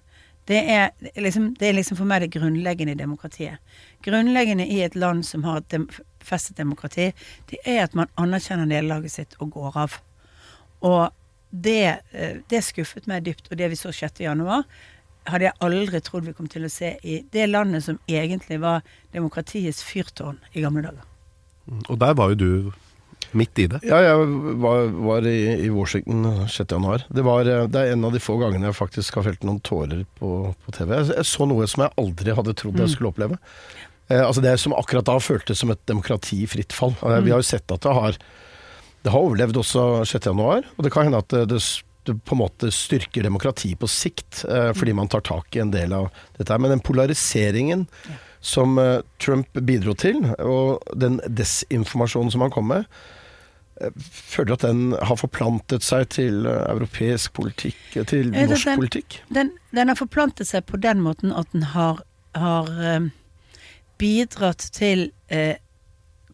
Det 0.46 0.60
er, 0.70 0.90
liksom, 1.18 1.56
det 1.58 1.70
er 1.70 1.74
liksom 1.74 1.98
for 1.98 2.06
meg 2.06 2.22
det 2.22 2.34
grunnleggende 2.36 2.94
i 2.94 3.00
demokratiet. 3.00 3.62
Grunnleggende 4.06 4.68
i 4.70 4.84
et 4.86 4.96
land 4.96 5.24
som 5.26 5.46
har 5.46 5.64
et 5.64 5.70
dem, 5.74 5.88
festet 6.22 6.58
demokrati, 6.58 7.12
det 7.50 7.62
er 7.66 7.84
at 7.86 7.96
man 7.98 8.12
anerkjenner 8.22 8.70
nederlaget 8.70 9.14
sitt 9.14 9.34
og 9.40 9.56
går 9.56 9.80
av. 9.86 9.98
Og 10.86 11.10
det, 11.50 11.98
eh, 12.12 12.38
det 12.50 12.62
skuffet 12.64 13.08
meg 13.10 13.26
dypt. 13.26 13.50
Og 13.50 13.58
det 13.58 13.72
vi 13.74 13.80
så 13.80 13.94
6. 13.94 14.22
januar, 14.22 14.66
hadde 15.26 15.48
jeg 15.48 15.58
aldri 15.66 16.02
trodd 16.06 16.28
vi 16.28 16.36
kom 16.38 16.48
til 16.52 16.68
å 16.68 16.70
se 16.70 16.94
i 17.02 17.24
det 17.34 17.48
landet 17.50 17.86
som 17.86 17.98
egentlig 18.08 18.60
var 18.62 18.84
demokratiets 19.14 19.82
fyrtårn 19.84 20.38
i 20.54 20.62
gamle 20.62 20.86
dager. 20.86 21.06
Og 21.90 21.98
der 21.98 22.14
var 22.14 22.34
jo 22.34 22.36
du 22.36 22.52
midt 23.38 23.60
i 23.62 23.68
det. 23.72 23.82
Ja, 23.88 24.00
jeg 24.04 24.28
var, 24.64 24.90
var 25.08 25.28
i, 25.30 25.38
i 25.66 25.70
Washington 25.74 26.46
6. 26.48 26.66
januar. 26.72 27.06
Det, 27.10 27.24
var, 27.26 27.48
eh, 27.50 27.66
det 27.72 27.82
er 27.82 27.94
en 27.96 28.08
av 28.08 28.16
de 28.16 28.22
få 28.24 28.38
gangene 28.42 28.70
jeg 28.70 28.78
faktisk 28.78 29.20
har 29.20 29.28
felt 29.30 29.44
noen 29.48 29.62
tårer 29.66 30.06
på, 30.20 30.32
på 30.66 30.76
TV. 30.78 30.96
Jeg, 30.98 31.12
jeg 31.20 31.30
så 31.32 31.48
noe 31.50 31.68
som 31.72 31.86
jeg 31.86 31.96
aldri 32.02 32.38
hadde 32.38 32.56
trodd 32.58 32.80
jeg 32.82 32.94
skulle 32.96 33.12
oppleve. 33.14 33.40
Eh, 34.08 34.22
altså 34.22 34.44
Det 34.46 34.56
som 34.62 34.76
akkurat 34.78 35.08
da 35.08 35.18
føltes 35.22 35.62
som 35.62 35.74
et 35.74 35.82
demokrati 35.90 36.44
i 36.44 36.50
fritt 36.50 36.76
fall. 36.76 36.96
Eh, 37.02 37.22
Vi 37.26 37.34
har 37.34 37.42
jo 37.42 37.48
sett 37.48 37.72
at 37.74 37.86
det 37.86 37.96
har, 38.00 38.20
det 39.06 39.14
har 39.14 39.26
overlevd 39.28 39.60
også 39.64 39.88
6. 40.06 40.30
januar, 40.32 40.68
og 40.76 40.86
det 40.86 40.94
kan 40.94 41.10
hende 41.10 41.24
at 41.24 41.34
det, 41.34 41.60
det, 42.06 42.16
på 42.26 42.38
en 42.38 42.44
måte 42.44 42.70
styrker 42.74 43.26
demokrati 43.26 43.74
på 43.80 43.90
sikt, 43.90 44.44
eh, 44.50 44.72
fordi 44.78 44.94
man 44.94 45.10
tar 45.10 45.26
tak 45.26 45.58
i 45.58 45.64
en 45.64 45.74
del 45.74 45.94
av 45.98 46.12
dette 46.38 46.52
her. 46.54 46.62
Men 46.62 46.76
den 46.76 46.86
polariseringen 46.86 47.88
som 48.46 48.78
eh, 48.78 49.00
Trump 49.18 49.50
bidro 49.66 49.96
til, 49.98 50.22
og 50.38 50.86
den 50.94 51.18
desinformasjonen 51.26 52.30
som 52.34 52.46
han 52.46 52.54
kom 52.54 52.70
med, 52.70 52.86
eh, 53.82 54.46
du 54.46 54.54
at 54.54 54.62
den 54.62 54.94
har 55.02 55.16
forplantet 55.20 55.84
seg 55.84 56.08
til 56.16 56.46
eh, 56.46 56.62
europeisk 56.72 57.34
politikk, 57.34 57.82
eh, 57.96 58.06
til 58.06 58.32
det- 58.32 58.48
norsk 58.50 58.66
den- 58.72 58.80
politikk. 58.80 59.20
Den, 59.34 59.52
den 59.76 59.88
har 59.92 59.96
forplantet 60.00 60.48
seg 60.48 60.66
på 60.66 60.78
den 60.82 61.02
måten 61.02 61.32
at 61.36 61.48
den 61.54 61.64
har, 61.76 62.02
har 62.36 62.72
eh, 62.82 63.10
bidratt 63.98 64.70
til 64.76 65.12
eh, 65.30 65.56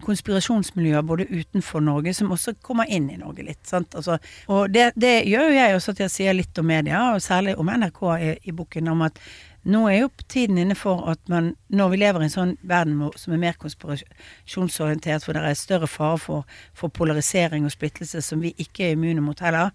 konspirasjonsmiljøer 0.02 1.04
både 1.06 1.28
utenfor 1.30 1.80
Norge, 1.86 2.14
som 2.18 2.32
også 2.34 2.56
kommer 2.66 2.90
inn 2.90 3.10
i 3.14 3.18
Norge 3.22 3.44
litt. 3.46 3.62
Sant? 3.70 3.94
Altså, 3.96 4.18
og 4.50 4.72
det, 4.74 4.92
det 4.98 5.28
gjør 5.30 5.52
jo 5.52 5.58
jeg 5.60 5.76
også 5.78 5.92
at 5.96 6.00
jeg 6.06 6.14
sier 6.16 6.34
litt 6.38 6.58
om 6.58 6.66
media, 6.66 7.04
og 7.14 7.22
særlig 7.22 7.54
om 7.62 7.70
NRK 7.70 8.02
i, 8.18 8.32
i 8.50 8.56
boken, 8.58 8.88
om 8.96 9.04
at 9.06 9.20
nå 9.64 9.84
er 9.90 9.98
jo 10.00 10.10
tiden 10.26 10.58
inne 10.58 10.76
for 10.78 11.04
at 11.12 11.22
man, 11.30 11.52
når 11.70 11.90
vi 11.94 12.00
lever 12.02 12.24
i 12.24 12.28
en 12.28 12.34
sånn 12.34 12.54
verden 12.66 12.98
som 13.20 13.36
er 13.36 13.42
mer 13.44 13.60
konspirasjonsorientert, 13.62 15.26
hvor 15.26 15.38
det 15.38 15.44
er 15.46 15.60
større 15.60 15.90
fare 15.90 16.18
for, 16.18 16.48
for 16.74 16.90
polarisering 16.90 17.68
og 17.68 17.74
splittelse 17.76 18.24
som 18.26 18.42
vi 18.42 18.56
ikke 18.58 18.88
er 18.88 18.96
immune 18.96 19.22
mot 19.22 19.40
heller, 19.46 19.70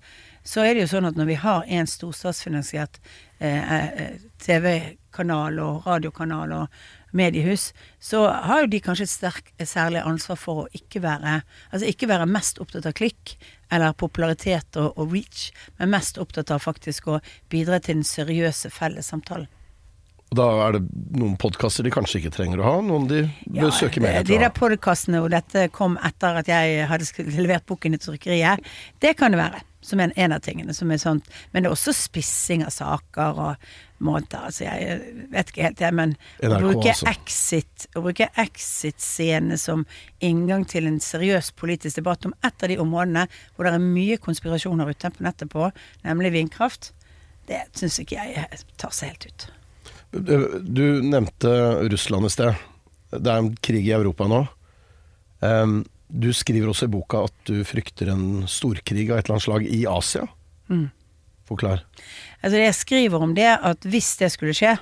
så 0.47 0.64
er 0.64 0.74
det 0.74 0.84
jo 0.84 0.93
sånn 0.97 1.07
at 1.07 1.18
når 1.18 1.30
vi 1.30 1.39
har 1.43 1.70
en 1.78 1.91
storstatsfinansiert 1.91 2.99
eh, 3.39 3.72
eh, 3.78 4.18
TV-kanal 4.43 5.59
og 5.62 5.87
radiokanal 5.87 6.55
og 6.55 6.78
mediehus, 7.16 7.70
så 8.03 8.26
har 8.28 8.64
jo 8.64 8.70
de 8.74 8.82
kanskje 8.82 9.07
et 9.07 9.14
sterk, 9.14 9.51
et 9.59 9.70
særlig 9.70 10.03
ansvar 10.03 10.39
for 10.41 10.64
å 10.64 10.70
ikke 10.76 11.01
være 11.05 11.41
Altså 11.70 11.87
ikke 11.89 12.11
være 12.11 12.28
mest 12.30 12.59
opptatt 12.62 12.87
av 12.91 12.95
klikk 12.99 13.37
eller 13.70 13.95
popularitet 13.99 14.78
og, 14.82 14.99
og 14.99 15.14
reach, 15.14 15.51
men 15.78 15.95
mest 15.95 16.18
opptatt 16.18 16.51
av 16.55 16.66
faktisk 16.66 17.09
å 17.11 17.20
bidra 17.51 17.78
til 17.78 18.01
den 18.01 18.07
seriøse 18.07 18.70
felles 18.74 19.14
samtalen. 19.14 19.49
Og 20.33 20.39
da 20.41 20.47
er 20.64 20.74
det 20.74 20.83
noen 21.20 21.37
podkaster 21.39 21.87
de 21.87 21.93
kanskje 21.95 22.18
ikke 22.18 22.35
trenger 22.35 22.59
å 22.59 22.66
ha, 22.66 22.74
noen 22.83 23.07
de 23.11 23.22
bør 23.47 23.70
søke 23.74 24.03
mer 24.03 24.18
etter. 24.18 24.33
De 24.33 24.41
der 24.43 24.53
podkastene 24.55 25.20
hvor 25.22 25.31
dette 25.31 25.68
kom 25.74 25.95
etter 26.03 26.41
at 26.43 26.51
jeg 26.51 26.89
hadde 26.91 27.27
levert 27.37 27.66
boken 27.68 27.95
i 27.95 28.01
trykkeriet, 28.03 28.66
det 29.05 29.14
kan 29.20 29.35
det 29.35 29.43
være. 29.45 29.62
Som 29.87 30.01
en, 30.03 30.11
en 30.18 30.33
av 30.35 30.41
tingene 30.43 30.74
som 30.74 30.91
er 30.91 30.99
sånt. 30.99 31.29
Men 31.53 31.62
det 31.62 31.68
er 31.68 31.74
også 31.77 31.93
spissing 31.95 32.64
av 32.66 32.72
saker 32.74 33.37
og 33.39 33.68
måter. 34.03 34.49
Altså 34.49 34.64
jeg 34.64 34.97
vet 35.31 35.53
ikke 35.53 35.62
helt, 35.62 35.83
jeg, 35.85 35.95
men 35.95 36.16
å 36.43 36.59
bruke 36.59 36.91
altså. 36.91 37.07
exit 37.12 37.87
Å 37.95 38.03
bruke 38.03 38.27
exit-scene 38.43 39.55
som 39.62 39.85
inngang 40.27 40.66
til 40.66 40.89
en 40.91 40.99
seriøs 40.99 41.53
politisk 41.61 42.01
debatt 42.01 42.27
om 42.27 42.35
et 42.43 42.66
av 42.66 42.72
de 42.72 42.81
områdene 42.83 43.29
hvor 43.55 43.68
det 43.68 43.77
er 43.77 43.87
mye 43.87 44.18
konspirasjoner 44.27 44.91
ute 44.91 45.12
på 45.14 45.22
nettet 45.29 45.55
på, 45.55 45.70
nemlig 46.03 46.35
vindkraft, 46.35 46.91
det 47.47 47.62
syns 47.79 48.01
ikke 48.03 48.27
jeg 48.27 48.64
tar 48.83 48.91
seg 48.97 49.14
helt 49.14 49.31
ut. 49.31 49.49
Du 50.12 51.02
nevnte 51.02 51.50
Russland 51.90 52.26
i 52.26 52.32
sted. 52.32 52.54
Det 53.11 53.30
er 53.30 53.42
en 53.42 53.52
krig 53.64 53.86
i 53.88 53.94
Europa 53.96 54.28
nå. 54.30 54.42
Du 56.07 56.28
skriver 56.34 56.70
også 56.70 56.86
i 56.86 56.92
boka 56.92 57.24
at 57.26 57.34
du 57.48 57.61
frykter 57.66 58.12
en 58.12 58.46
storkrig 58.50 59.09
av 59.11 59.18
et 59.18 59.26
eller 59.26 59.36
annet 59.36 59.46
slag 59.46 59.66
i 59.66 59.80
Asia. 59.90 60.26
Mm. 60.70 60.86
Forklar. 61.46 61.82
Altså 62.42 62.62
jeg 62.62 62.76
skriver 62.78 63.22
om 63.22 63.34
det 63.36 63.50
at 63.54 63.86
hvis 63.86 64.14
det 64.20 64.30
skulle 64.34 64.54
skje, 64.57 64.76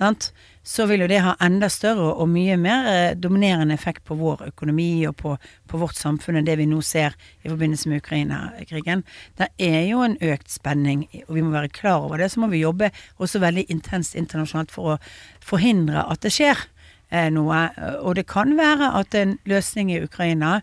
sant, 0.00 0.30
så 0.62 0.84
vil 0.86 1.00
jo 1.04 1.08
det 1.08 1.22
ha 1.24 1.32
enda 1.40 1.70
større 1.72 2.10
og 2.20 2.28
mye 2.28 2.56
mer 2.60 2.88
eh, 2.90 3.14
dominerende 3.16 3.74
effekt 3.74 4.04
på 4.04 4.16
vår 4.18 4.44
økonomi 4.50 5.06
og 5.08 5.16
på, 5.20 5.34
på 5.66 5.80
vårt 5.80 5.96
samfunn 5.96 6.36
enn 6.40 6.48
det 6.48 6.58
vi 6.60 6.68
nå 6.68 6.82
ser 6.84 7.16
i 7.40 7.48
forbindelse 7.48 7.88
med 7.88 8.02
Ukraina-krigen. 8.04 9.04
Det 9.40 9.48
er 9.56 9.86
jo 9.88 10.02
en 10.04 10.18
økt 10.20 10.52
spenning, 10.52 11.06
og 11.26 11.38
vi 11.38 11.44
må 11.46 11.54
være 11.54 11.72
klar 11.72 12.04
over 12.04 12.20
det. 12.20 12.28
Så 12.32 12.42
må 12.42 12.50
vi 12.52 12.60
jobbe 12.60 12.90
også 13.16 13.40
veldig 13.40 13.66
intenst 13.72 14.18
internasjonalt 14.18 14.74
for 14.74 14.96
å 14.96 15.00
forhindre 15.44 16.04
at 16.04 16.20
det 16.26 16.34
skjer 16.36 16.60
eh, 17.08 17.30
noe. 17.32 17.62
Og 18.04 18.20
det 18.20 18.28
kan 18.28 18.52
være 18.60 18.92
at 19.00 19.16
en 19.16 19.38
løsning 19.48 19.94
i 19.94 20.02
Ukraina 20.04 20.58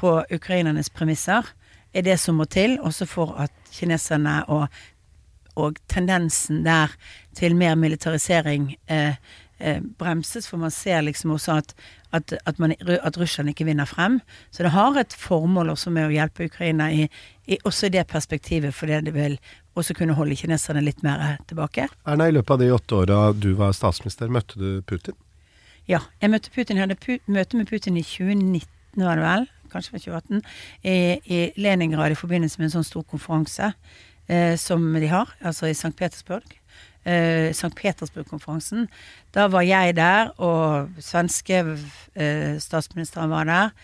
på 0.00 0.22
ukrainernes 0.32 0.88
premisser 0.90 1.52
er 1.94 2.02
det 2.02 2.16
som 2.18 2.40
må 2.40 2.48
til, 2.50 2.78
også 2.82 3.06
for 3.06 3.36
at 3.38 3.52
kineserne 3.70 4.40
og 4.50 4.66
og 5.54 5.78
tendensen 5.88 6.64
der 6.64 6.92
til 7.36 7.56
mer 7.56 7.74
militarisering 7.78 8.74
eh, 8.90 9.16
eh, 9.58 9.80
bremses, 9.98 10.48
for 10.48 10.60
man 10.60 10.70
ser 10.70 11.00
liksom 11.00 11.34
også 11.34 11.58
at, 11.58 11.74
at, 12.12 12.34
at, 12.46 12.58
man, 12.58 12.74
at 12.86 13.18
Russland 13.18 13.48
ikke 13.48 13.64
vinner 13.64 13.84
frem. 13.84 14.20
Så 14.50 14.62
det 14.62 14.74
har 14.74 14.98
et 14.98 15.12
formål 15.18 15.74
også 15.74 15.90
med 15.94 16.08
å 16.08 16.14
hjelpe 16.14 16.48
Ukraina 16.48 16.90
i, 16.92 17.08
i 17.46 17.58
også 17.64 17.88
i 17.88 17.94
det 17.96 18.06
perspektivet, 18.10 18.74
fordi 18.74 19.00
det 19.08 19.14
vil 19.14 19.38
også 19.74 19.94
kunne 19.98 20.14
holde 20.14 20.36
kineserne 20.38 20.82
litt 20.84 21.02
mer 21.02 21.38
tilbake. 21.48 21.88
Erna, 22.06 22.28
i 22.28 22.34
løpet 22.34 22.54
av 22.54 22.62
de 22.62 22.72
åtte 22.74 23.02
åra 23.02 23.20
du 23.32 23.52
var 23.58 23.74
statsminister, 23.74 24.30
møtte 24.30 24.58
du 24.60 24.82
Putin? 24.86 25.16
Ja, 25.90 26.00
jeg 26.22 26.32
møtte 26.32 26.52
Putin. 26.54 26.78
Jeg 26.78 26.86
hadde 26.86 27.00
pu 27.00 27.18
møte 27.28 27.58
med 27.58 27.68
Putin 27.68 27.98
i 28.00 28.04
2019, 28.06 29.02
var 29.02 29.18
det 29.18 29.26
vel? 29.26 29.46
Kanskje 29.72 29.98
det 29.98 30.12
var 30.12 30.22
2018. 30.22 30.42
I, 30.86 30.96
i 31.26 31.40
Leningrad 31.60 32.14
i 32.14 32.18
forbindelse 32.18 32.60
med 32.60 32.70
en 32.70 32.76
sånn 32.78 32.86
stor 32.86 33.04
konferanse 33.10 33.72
eh, 34.26 34.56
som 34.60 34.86
de 34.94 35.08
har, 35.10 35.32
altså 35.40 35.66
i 35.70 35.74
St. 35.76 35.94
Petersburg. 35.98 36.60
Eh, 37.04 37.50
St. 37.52 37.74
Petersburg-konferansen. 37.76 38.88
Da 39.34 39.48
var 39.52 39.66
jeg 39.66 39.96
der, 39.96 40.32
og 40.40 40.94
svenske 41.04 41.60
eh, 42.14 42.56
statsministeren 42.60 43.30
var 43.30 43.44
der. 43.50 43.74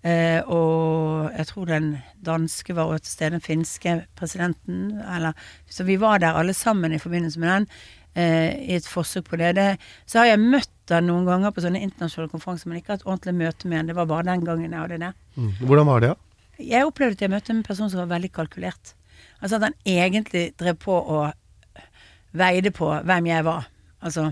Eh, 0.00 0.40
og 0.48 1.28
jeg 1.36 1.46
tror 1.50 1.66
den 1.68 1.88
danske 2.24 2.72
var 2.76 2.88
også 2.88 3.04
til 3.04 3.12
stede, 3.12 3.30
den 3.36 3.44
finske 3.44 3.96
presidenten. 4.16 5.00
Eller, 5.16 5.32
så 5.68 5.84
vi 5.84 5.98
var 6.00 6.18
der 6.18 6.38
alle 6.38 6.54
sammen 6.54 6.92
i 6.92 6.98
forbindelse 6.98 7.40
med 7.40 7.50
den, 7.50 7.66
eh, 8.14 8.54
i 8.70 8.74
et 8.74 8.86
forsøk 8.88 9.28
på 9.28 9.36
det. 9.36 9.56
det. 9.56 9.78
Så 10.06 10.18
har 10.18 10.26
jeg 10.26 10.40
møtt 10.40 10.70
han 10.90 11.06
noen 11.06 11.26
ganger 11.26 11.50
på 11.50 11.62
sånne 11.62 11.82
internasjonale 11.82 12.30
konferanser, 12.30 12.68
men 12.68 12.80
ikke 12.80 12.96
hatt 12.96 13.06
ordentlig 13.06 13.34
møte 13.34 13.68
med 13.68 13.76
han. 13.76 13.86
Det 13.86 13.96
var 13.96 14.06
bare 14.06 14.26
den 14.30 14.44
gangen 14.44 14.72
jeg 14.72 14.80
hadde 14.80 14.98
det. 14.98 15.12
Mm. 15.36 15.52
Hvordan 15.60 15.86
var 15.86 16.00
det, 16.00 16.08
da? 16.08 16.14
Ja? 16.14 16.26
Jeg 16.60 16.86
opplevde 16.86 17.16
at 17.16 17.22
jeg 17.22 17.32
møtte 17.32 17.52
en 17.54 17.62
person 17.64 17.88
som 17.90 18.02
var 18.02 18.10
veldig 18.10 18.32
kalkulert. 18.36 18.94
Altså 19.40 19.58
at 19.58 19.68
han 19.68 19.76
egentlig 19.88 20.50
drev 20.60 20.78
på 20.80 20.94
og 20.94 21.30
veide 22.36 22.72
på 22.74 22.90
hvem 23.04 23.30
jeg 23.30 23.46
var. 23.46 23.68
Altså 24.00 24.30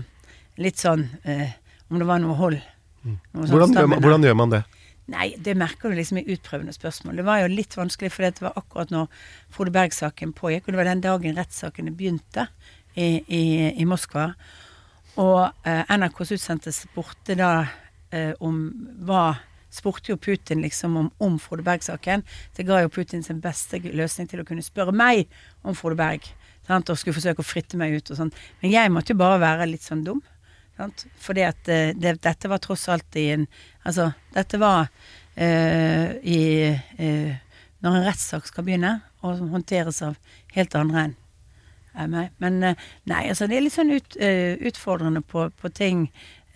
litt 0.59 0.81
sånn 0.81 1.05
eh, 1.23 1.55
Om 1.89 2.01
det 2.01 2.07
var 2.09 2.19
noe 2.21 2.35
hold. 2.37 2.59
Noe 3.05 3.47
sånn 3.47 3.55
Hvordan 3.55 3.73
gjør, 3.73 3.89
man, 3.89 4.03
hvordan 4.03 4.25
gjør 4.27 4.37
man 4.37 4.53
det? 4.53 4.63
Nei, 5.09 5.31
det 5.41 5.55
merker 5.57 5.89
du 5.89 5.97
liksom 5.97 6.19
i 6.21 6.25
utprøvende 6.35 6.73
spørsmål. 6.75 7.17
Det 7.17 7.25
var 7.25 7.41
jo 7.41 7.49
litt 7.49 7.73
vanskelig, 7.73 8.11
for 8.13 8.27
det 8.27 8.43
var 8.43 8.57
akkurat 8.59 8.91
når 8.93 9.07
Frode 9.49 9.73
Berg-saken 9.73 10.35
pågikk, 10.37 10.67
og 10.67 10.75
det 10.75 10.81
var 10.81 10.89
den 10.91 11.01
dagen 11.01 11.39
rettssakene 11.39 11.93
begynte 11.97 12.45
i, 12.93 13.23
i, 13.25 13.43
i 13.81 13.87
Moskva. 13.89 14.27
Og 15.17 15.39
eh, 15.65 15.95
NRKs 15.97 16.35
utsendte 16.37 16.73
spurte 16.75 17.33
da 17.39 17.53
eh, 18.13 18.35
om 18.45 18.61
hva 19.07 19.31
Spurte 19.69 20.13
jo 20.13 20.17
Putin 20.17 20.63
liksom 20.65 20.97
om, 20.97 21.11
om 21.21 21.37
Frode 21.41 21.63
Berg-saken. 21.65 22.23
Det 22.57 22.65
ga 22.65 22.81
jo 22.81 22.91
Putin 22.93 23.23
sin 23.25 23.41
beste 23.43 23.81
løsning 23.83 24.29
til 24.29 24.41
å 24.41 24.47
kunne 24.47 24.65
spørre 24.65 24.95
meg 24.95 25.29
om 25.61 25.77
Frode 25.77 25.99
Berg. 25.99 26.25
Sant? 26.69 26.89
Og 26.89 26.99
skulle 26.99 27.17
forsøke 27.17 27.43
å 27.43 27.47
fritte 27.47 27.77
meg 27.81 27.95
ut 27.97 28.11
og 28.11 28.19
sånn. 28.19 28.33
Men 28.63 28.73
jeg 28.73 28.93
måtte 28.93 29.13
jo 29.13 29.21
bare 29.21 29.41
være 29.41 29.69
litt 29.71 29.85
sånn 29.85 30.03
dum. 30.05 30.21
Sant? 30.79 31.05
Fordi 31.19 31.43
at 31.47 31.69
eh, 31.71 31.91
det, 31.97 32.19
dette 32.23 32.51
var 32.51 32.61
tross 32.63 32.87
alt 32.91 33.19
i 33.19 33.29
en 33.35 33.47
Altså, 33.87 34.11
dette 34.35 34.59
var 34.59 34.89
øh, 35.35 36.09
i 36.21 36.41
øh, 36.69 37.31
Når 37.79 37.95
en 37.95 38.05
rettssak 38.05 38.45
skal 38.45 38.65
begynne, 38.67 38.99
og 39.23 39.37
som 39.39 39.49
håndteres 39.53 40.01
av 40.05 40.17
helt 40.53 40.75
andre 40.75 41.09
enn 41.09 41.15
meg. 42.11 42.33
Men 42.39 42.59
nei, 42.61 43.21
altså 43.27 43.47
det 43.49 43.57
er 43.57 43.63
litt 43.65 43.73
sånn 43.73 43.89
ut, 43.91 44.15
utfordrende 44.69 45.23
på, 45.25 45.47
på 45.59 45.71
ting. 45.75 46.05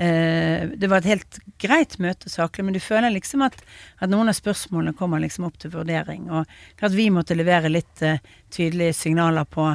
Eh, 0.03 0.67
det 0.67 0.87
var 0.87 0.97
et 0.97 1.11
helt 1.13 1.37
greit 1.61 1.95
møte 2.01 2.29
saklig, 2.31 2.65
men 2.65 2.75
du 2.75 2.81
føler 2.83 3.13
liksom 3.13 3.43
at, 3.45 3.55
at 4.01 4.11
noen 4.11 4.31
av 4.31 4.35
spørsmålene 4.35 4.95
kommer 4.97 5.21
liksom 5.23 5.45
opp 5.47 5.59
til 5.61 5.71
vurdering. 5.75 6.25
Og 6.33 6.83
at 6.83 6.95
vi 6.95 7.07
måtte 7.13 7.37
levere 7.37 7.71
litt 7.71 8.03
eh, 8.03 8.19
tydelige 8.51 8.97
signaler 8.97 9.47
på, 9.47 9.69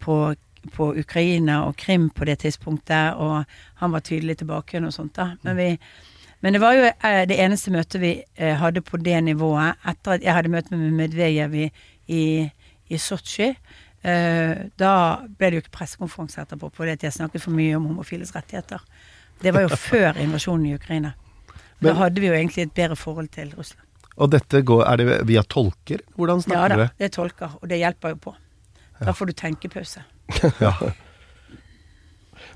på, 0.00 0.18
på 0.72 0.90
Ukraina 1.02 1.60
og 1.66 1.76
Krim 1.82 2.08
på 2.14 2.28
det 2.28 2.38
tidspunktet, 2.46 3.18
og 3.20 3.44
han 3.82 3.92
var 3.92 4.04
tydelig 4.06 4.38
tilbake 4.40 4.80
og 4.80 4.94
sånt 4.94 5.18
da. 5.18 5.32
Men, 5.44 5.60
vi, 5.60 5.68
men 6.40 6.56
det 6.56 6.62
var 6.64 6.78
jo 6.78 6.86
eh, 6.88 7.24
det 7.28 7.40
eneste 7.44 7.74
møtet 7.74 8.00
vi 8.00 8.14
hadde 8.38 8.84
på 8.84 9.00
det 9.02 9.18
nivået 9.26 9.82
etter 9.90 10.16
at 10.16 10.24
jeg 10.24 10.38
hadde 10.38 10.52
møte 10.54 10.78
med 10.78 10.94
Medvejev 11.02 11.58
i, 11.58 11.66
i, 12.08 12.22
i 12.88 13.00
Sotsji. 13.00 13.54
Da 14.04 14.88
ble 15.24 15.48
det 15.48 15.56
jo 15.56 15.60
ikke 15.62 15.78
pressekonferanse 15.78 16.42
etterpå 16.42 16.68
at 16.84 17.06
jeg 17.06 17.14
snakket 17.16 17.40
for 17.40 17.56
mye 17.56 17.78
om 17.78 17.86
homofiles 17.88 18.34
rettigheter. 18.36 18.82
Det 19.44 19.52
var 19.54 19.66
jo 19.66 19.76
før 19.76 20.18
invasjonen 20.24 20.66
i 20.70 20.74
Ukraina. 20.78 21.14
Da 21.84 21.92
hadde 21.98 22.22
vi 22.22 22.30
jo 22.30 22.36
egentlig 22.36 22.64
et 22.64 22.74
bedre 22.74 22.96
forhold 22.96 23.28
til 23.34 23.52
Russland. 23.58 23.82
Og 24.14 24.30
dette 24.30 24.62
går, 24.62 24.84
er 24.86 25.00
det 25.00 25.20
via 25.28 25.42
tolker? 25.42 26.02
Hvordan 26.14 26.42
Ja 26.48 26.66
da, 26.70 26.76
det 26.76 26.90
det 27.02 27.12
tolker, 27.16 27.56
og 27.60 27.68
det 27.68 27.80
hjelper 27.82 28.14
jo 28.14 28.20
på. 28.28 28.34
Da 29.00 29.12
får 29.12 29.32
du 29.32 29.32
tenkepause. 29.32 30.04
Ja. 30.60 30.72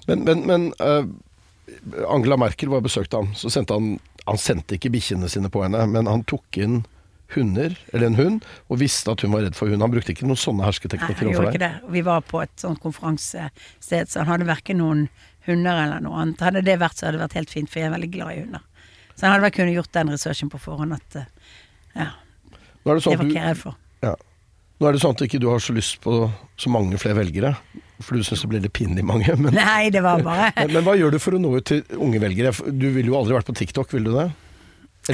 Men, 0.09 0.22
men, 0.24 0.47
men 0.47 0.62
uh, 0.80 1.05
Angela 2.09 2.39
Merkel 2.41 2.70
var 2.72 2.80
og 2.80 2.86
besøkte 2.86 3.18
ham. 3.18 3.34
Så 3.36 3.51
sendte 3.53 3.76
han 3.76 3.99
Han 4.28 4.39
sendte 4.41 4.76
ikke 4.76 4.91
bikkjene 4.93 5.28
sine 5.28 5.49
på 5.49 5.62
henne, 5.64 5.86
men 5.89 6.09
han 6.09 6.24
tok 6.28 6.59
inn 6.61 6.82
hunder, 7.32 7.72
eller 7.93 8.07
en 8.07 8.16
hund, 8.16 8.45
og 8.68 8.80
visste 8.80 9.12
at 9.12 9.22
hun 9.24 9.32
var 9.32 9.45
redd 9.45 9.57
for 9.57 9.72
hund. 9.72 9.80
Han 9.84 9.93
brukte 9.93 10.12
ikke 10.12 10.28
noen 10.28 10.41
sånne 10.41 10.64
hersketeknikker 10.66 11.28
overfor 11.28 11.28
deg? 11.28 11.32
Nei, 11.32 11.32
han 11.32 11.47
gjorde 11.47 11.55
ikke 11.55 11.64
det. 11.64 11.93
Vi 11.97 12.03
var 12.05 12.26
på 12.28 12.43
et 12.43 12.53
sånt 12.61 12.80
konferansested, 12.84 14.11
så 14.12 14.20
han 14.20 14.30
hadde 14.32 14.49
verken 14.49 14.80
noen 14.82 15.07
hunder 15.53 15.80
eller 15.84 16.01
noe 16.05 16.20
annet. 16.22 16.40
Hadde 16.44 16.62
det 16.66 16.78
vært, 16.80 16.96
så 17.01 17.09
hadde 17.09 17.18
det 17.18 17.24
vært 17.26 17.36
helt 17.40 17.53
fint, 17.57 17.70
for 17.72 17.80
jeg 17.82 17.88
er 17.90 17.94
veldig 17.96 18.11
glad 18.14 18.32
i 18.36 18.40
hunder. 18.44 18.64
Så 19.14 19.24
jeg 19.26 19.32
hadde 19.34 19.44
vel 19.49 19.55
kunnet 19.57 19.74
gjort 19.74 19.92
den 19.99 20.12
researchen 20.14 20.51
på 20.53 20.61
forhånd 20.62 20.94
at 20.94 21.20
eh, 21.22 21.28
Ja, 21.99 22.09
Nå 22.84 22.92
er 22.92 22.94
det 22.94 23.01
det 23.01 23.05
sånn 23.09 23.16
var 23.18 23.24
at 23.24 23.30
ikke 23.32 23.40
jeg 23.40 23.51
redd 23.53 23.62
for. 23.66 23.78
ja. 24.07 24.14
Nå 24.78 24.86
er 24.86 24.94
det 24.94 25.01
sånn 25.03 25.16
at 25.16 25.22
ikke 25.26 25.40
du 25.42 25.49
har 25.51 25.59
så 25.59 25.72
lyst 25.74 25.96
på 26.05 26.12
så 26.62 26.70
mange 26.70 26.94
flere 27.03 27.16
velgere, 27.18 27.51
for 27.99 28.14
du 28.14 28.22
syns 28.22 28.44
det 28.44 28.51
blir 28.53 28.61
litt 28.62 28.72
pinlig 28.78 29.03
mange. 29.03 29.34
Men, 29.34 29.57
Nei, 29.59 29.88
det 29.90 30.05
var 30.05 30.22
bare 30.22 30.53
men, 30.61 30.70
men 30.76 30.84
hva 30.86 30.94
gjør 30.94 31.16
du 31.16 31.18
for 31.18 31.34
å 31.34 31.40
nå 31.42 31.51
ut 31.57 31.66
til 31.66 31.80
unge 31.99 32.20
velgere? 32.22 32.53
Du 32.70 32.86
ville 32.94 33.11
jo 33.11 33.16
aldri 33.18 33.34
vært 33.34 33.49
på 33.51 33.57
TikTok, 33.59 33.90
ville 33.96 34.07
du 34.12 34.14
det? 34.20 34.28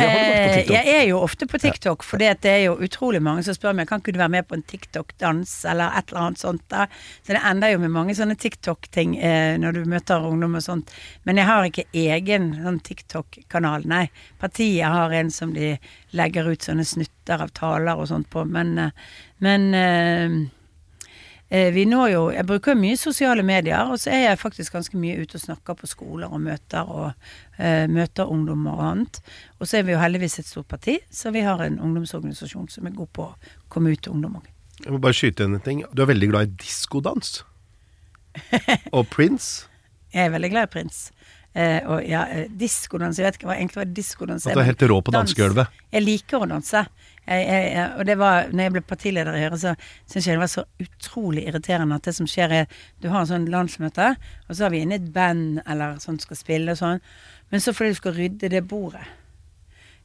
TikTok? 0.00 0.72
Jeg 0.74 0.94
er 0.94 1.04
jo 1.08 1.20
ofte 1.22 1.48
på 1.50 1.60
TikTok, 1.62 2.06
for 2.06 2.22
det 2.22 2.48
er 2.50 2.60
jo 2.64 2.74
utrolig 2.82 3.20
mange 3.24 3.44
som 3.46 3.56
spør 3.56 3.76
meg 3.78 3.88
kan 3.90 4.02
ikke 4.02 4.14
du 4.16 4.20
være 4.20 4.34
med 4.36 4.48
på 4.48 4.58
en 4.58 4.64
TikTok-dans 4.70 5.52
eller 5.70 5.98
et 5.98 6.10
eller 6.10 6.22
annet 6.24 6.42
sånt. 6.42 6.64
da. 6.72 6.86
Så 7.22 7.36
det 7.36 7.42
ender 7.44 7.74
jo 7.74 7.82
med 7.84 7.94
mange 7.94 8.16
sånne 8.18 8.38
TikTok-ting 8.40 9.16
eh, 9.18 9.54
når 9.60 9.78
du 9.78 9.92
møter 9.94 10.26
ungdom 10.28 10.58
og 10.58 10.66
sånt. 10.66 10.92
Men 11.28 11.40
jeg 11.40 11.50
har 11.50 11.68
ikke 11.68 11.86
egen 12.04 12.50
sånn 12.64 12.82
TikTok-kanal, 12.88 13.86
nei. 13.90 14.08
Partiet 14.42 14.90
har 14.90 15.14
en 15.14 15.32
som 15.34 15.54
de 15.54 15.74
legger 16.14 16.50
ut 16.50 16.66
sånne 16.66 16.86
snutter 16.88 17.46
av 17.46 17.54
taler 17.56 17.98
og 17.98 18.10
sånt 18.10 18.30
på, 18.32 18.44
men, 18.48 18.76
eh, 18.78 19.08
men 19.44 19.72
eh, 19.74 20.04
Eh, 20.24 20.53
Vi 21.50 21.84
når 21.86 22.08
jo 22.08 22.22
Jeg 22.32 22.46
bruker 22.48 22.74
mye 22.74 22.96
sosiale 22.96 23.42
medier, 23.46 23.90
og 23.92 24.00
så 24.00 24.10
er 24.10 24.22
jeg 24.24 24.38
faktisk 24.40 24.72
ganske 24.72 24.98
mye 24.98 25.20
ute 25.20 25.36
og 25.36 25.42
snakker 25.42 25.76
på 25.78 25.86
skoler 25.86 26.32
og 26.32 26.40
møter, 26.40 26.88
og 26.88 27.12
uh, 27.60 27.84
møter 27.92 28.24
ungdommer 28.24 28.72
og 28.72 28.86
annet. 28.88 29.20
Og 29.60 29.68
så 29.68 29.78
er 29.78 29.86
vi 29.86 29.92
jo 29.92 30.00
heldigvis 30.00 30.38
et 30.40 30.48
stort 30.48 30.66
parti, 30.72 30.96
så 31.12 31.30
vi 31.30 31.44
har 31.44 31.60
en 31.62 31.78
ungdomsorganisasjon 31.78 32.66
som 32.72 32.88
er 32.88 32.96
god 32.96 33.12
på 33.12 33.28
å 33.28 33.52
komme 33.68 33.92
ut 33.92 34.02
til 34.02 34.16
ungdom 34.16 34.40
òg. 34.40 34.48
Jeg 34.82 34.90
må 34.90 34.98
bare 35.04 35.14
skyte 35.14 35.46
inn 35.46 35.54
en 35.54 35.62
ting. 35.62 35.84
Du 35.94 36.02
er 36.02 36.10
veldig 36.10 36.32
glad 36.32 36.48
i 36.48 36.64
diskodans. 36.64 37.44
Og 38.96 39.06
Prince. 39.12 39.68
Jeg 40.14 40.26
er 40.26 40.34
veldig 40.34 40.50
glad 40.50 40.68
i 40.68 40.72
Prins. 40.74 41.08
Eh, 41.54 41.84
og 41.86 42.00
ja, 42.02 42.24
eh, 42.34 42.48
diskodans 42.50 43.14
Jeg 43.14 43.28
vet 43.28 43.36
ikke 43.38 43.46
hva 43.46 43.54
egentlig 43.54 43.78
hva 43.78 43.84
diskodans 43.86 44.42
At 44.50 44.56
du 44.56 44.60
er 44.64 44.66
helt 44.66 44.80
rå 44.90 44.96
på 45.06 45.12
Dans. 45.14 45.22
dansegulvet. 45.22 45.70
Jeg 45.94 46.02
liker 46.02 46.42
å 46.42 46.48
danse. 46.50 46.80
Jeg, 47.24 47.44
jeg, 47.48 47.84
og 47.96 48.04
det 48.04 48.18
var, 48.20 48.50
når 48.52 48.66
jeg 48.66 48.72
ble 48.74 48.82
partileder 48.84 49.36
i 49.36 49.44
Høyre, 49.46 49.58
så 49.60 49.74
syns 50.10 50.26
jeg 50.28 50.36
det 50.36 50.42
var 50.42 50.50
så 50.52 50.64
utrolig 50.82 51.46
irriterende 51.48 51.96
at 51.96 52.08
det 52.08 52.12
som 52.18 52.28
skjer 52.28 52.52
er 52.52 52.80
Du 53.00 53.08
har 53.08 53.22
en 53.22 53.30
sånn 53.30 53.46
landsmøte, 53.52 54.10
og 54.48 54.52
så 54.52 54.66
har 54.66 54.74
vi 54.74 54.82
inne 54.84 54.98
et 55.00 55.12
band 55.14 55.62
eller 55.64 55.96
sånn 56.04 56.20
skal 56.20 56.36
spille 56.36 56.74
og 56.74 56.80
sånn, 56.80 57.00
men 57.50 57.64
så 57.64 57.72
fordi 57.72 57.94
du 57.94 58.00
skal 58.00 58.16
rydde 58.18 58.50
det 58.52 58.64
bordet 58.68 59.06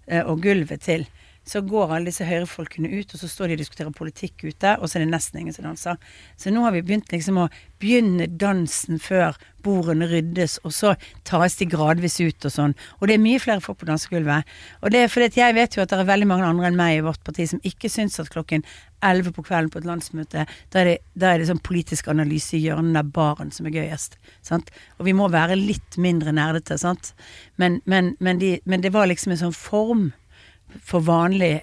eh, 0.07 0.24
og 0.24 0.39
gulvet 0.45 0.86
til, 0.88 1.07
så 1.47 1.61
går 1.65 1.93
alle 1.95 2.11
disse 2.11 2.25
høyrefolkene 2.27 2.91
ut, 2.91 3.13
og 3.13 3.21
så 3.21 3.29
står 3.29 3.49
de 3.49 3.57
og 3.57 3.61
diskuterer 3.63 3.95
politikk 3.95 4.43
ute, 4.45 4.75
og 4.77 4.89
så 4.89 4.97
er 4.97 5.05
det 5.05 5.13
nesten 5.13 5.41
ingen 5.41 5.55
som 5.55 5.65
danser. 5.65 5.97
Så 6.37 6.53
nå 6.53 6.61
har 6.65 6.75
vi 6.75 6.83
begynt 6.85 7.09
liksom 7.13 7.39
å 7.41 7.47
begynne 7.81 8.27
dansen 8.29 8.99
før 9.01 9.37
bordene 9.65 10.07
ryddes, 10.07 10.59
og 10.63 10.73
så 10.75 10.93
tas 11.27 11.57
de 11.59 11.67
gradvis 11.69 12.19
ut 12.21 12.47
og 12.47 12.53
sånn. 12.53 12.75
Og 12.99 13.09
det 13.09 13.17
er 13.17 13.23
mye 13.23 13.41
flere 13.41 13.63
folk 13.63 13.81
på 13.81 13.89
dansegulvet. 13.89 14.47
Og 14.83 14.93
det 14.93 15.03
er 15.03 15.11
fordi 15.11 15.41
jeg 15.41 15.57
vet 15.57 15.75
jo 15.75 15.83
at 15.83 15.91
det 15.91 15.99
er 15.99 16.11
veldig 16.11 16.29
mange 16.29 16.47
andre 16.47 16.69
enn 16.69 16.79
meg 16.79 16.99
i 16.99 17.03
vårt 17.05 17.23
parti 17.25 17.47
som 17.49 17.63
ikke 17.67 17.91
syns 17.91 18.19
at 18.21 18.31
klokken 18.31 18.63
11 19.05 19.33
på 19.35 19.43
kvelden 19.47 19.71
på 19.71 19.79
et 19.79 19.87
landsmøte, 19.87 20.45
da 20.45 20.81
er 20.81 20.89
det, 20.89 20.97
er 21.23 21.39
det 21.39 21.47
sånn 21.49 21.63
politisk 21.63 22.09
analyse 22.11 22.57
i 22.57 22.63
hjørnet 22.65 22.99
av 22.99 23.11
baren 23.15 23.51
som 23.55 23.67
er 23.67 23.77
gøyest. 23.79 24.19
Sant? 24.45 24.71
Og 24.99 25.07
vi 25.07 25.15
må 25.15 25.29
være 25.31 25.57
litt 25.59 25.99
mindre 26.01 26.35
nerdete, 26.35 26.77
sant. 26.79 27.13
Men, 27.59 27.79
men, 27.89 28.13
men, 28.19 28.41
de, 28.43 28.57
men 28.69 28.83
det 28.83 28.93
var 28.95 29.07
liksom 29.09 29.35
en 29.35 29.43
sånn 29.47 29.55
form 29.55 30.09
for 30.86 31.03
vanlig 31.05 31.59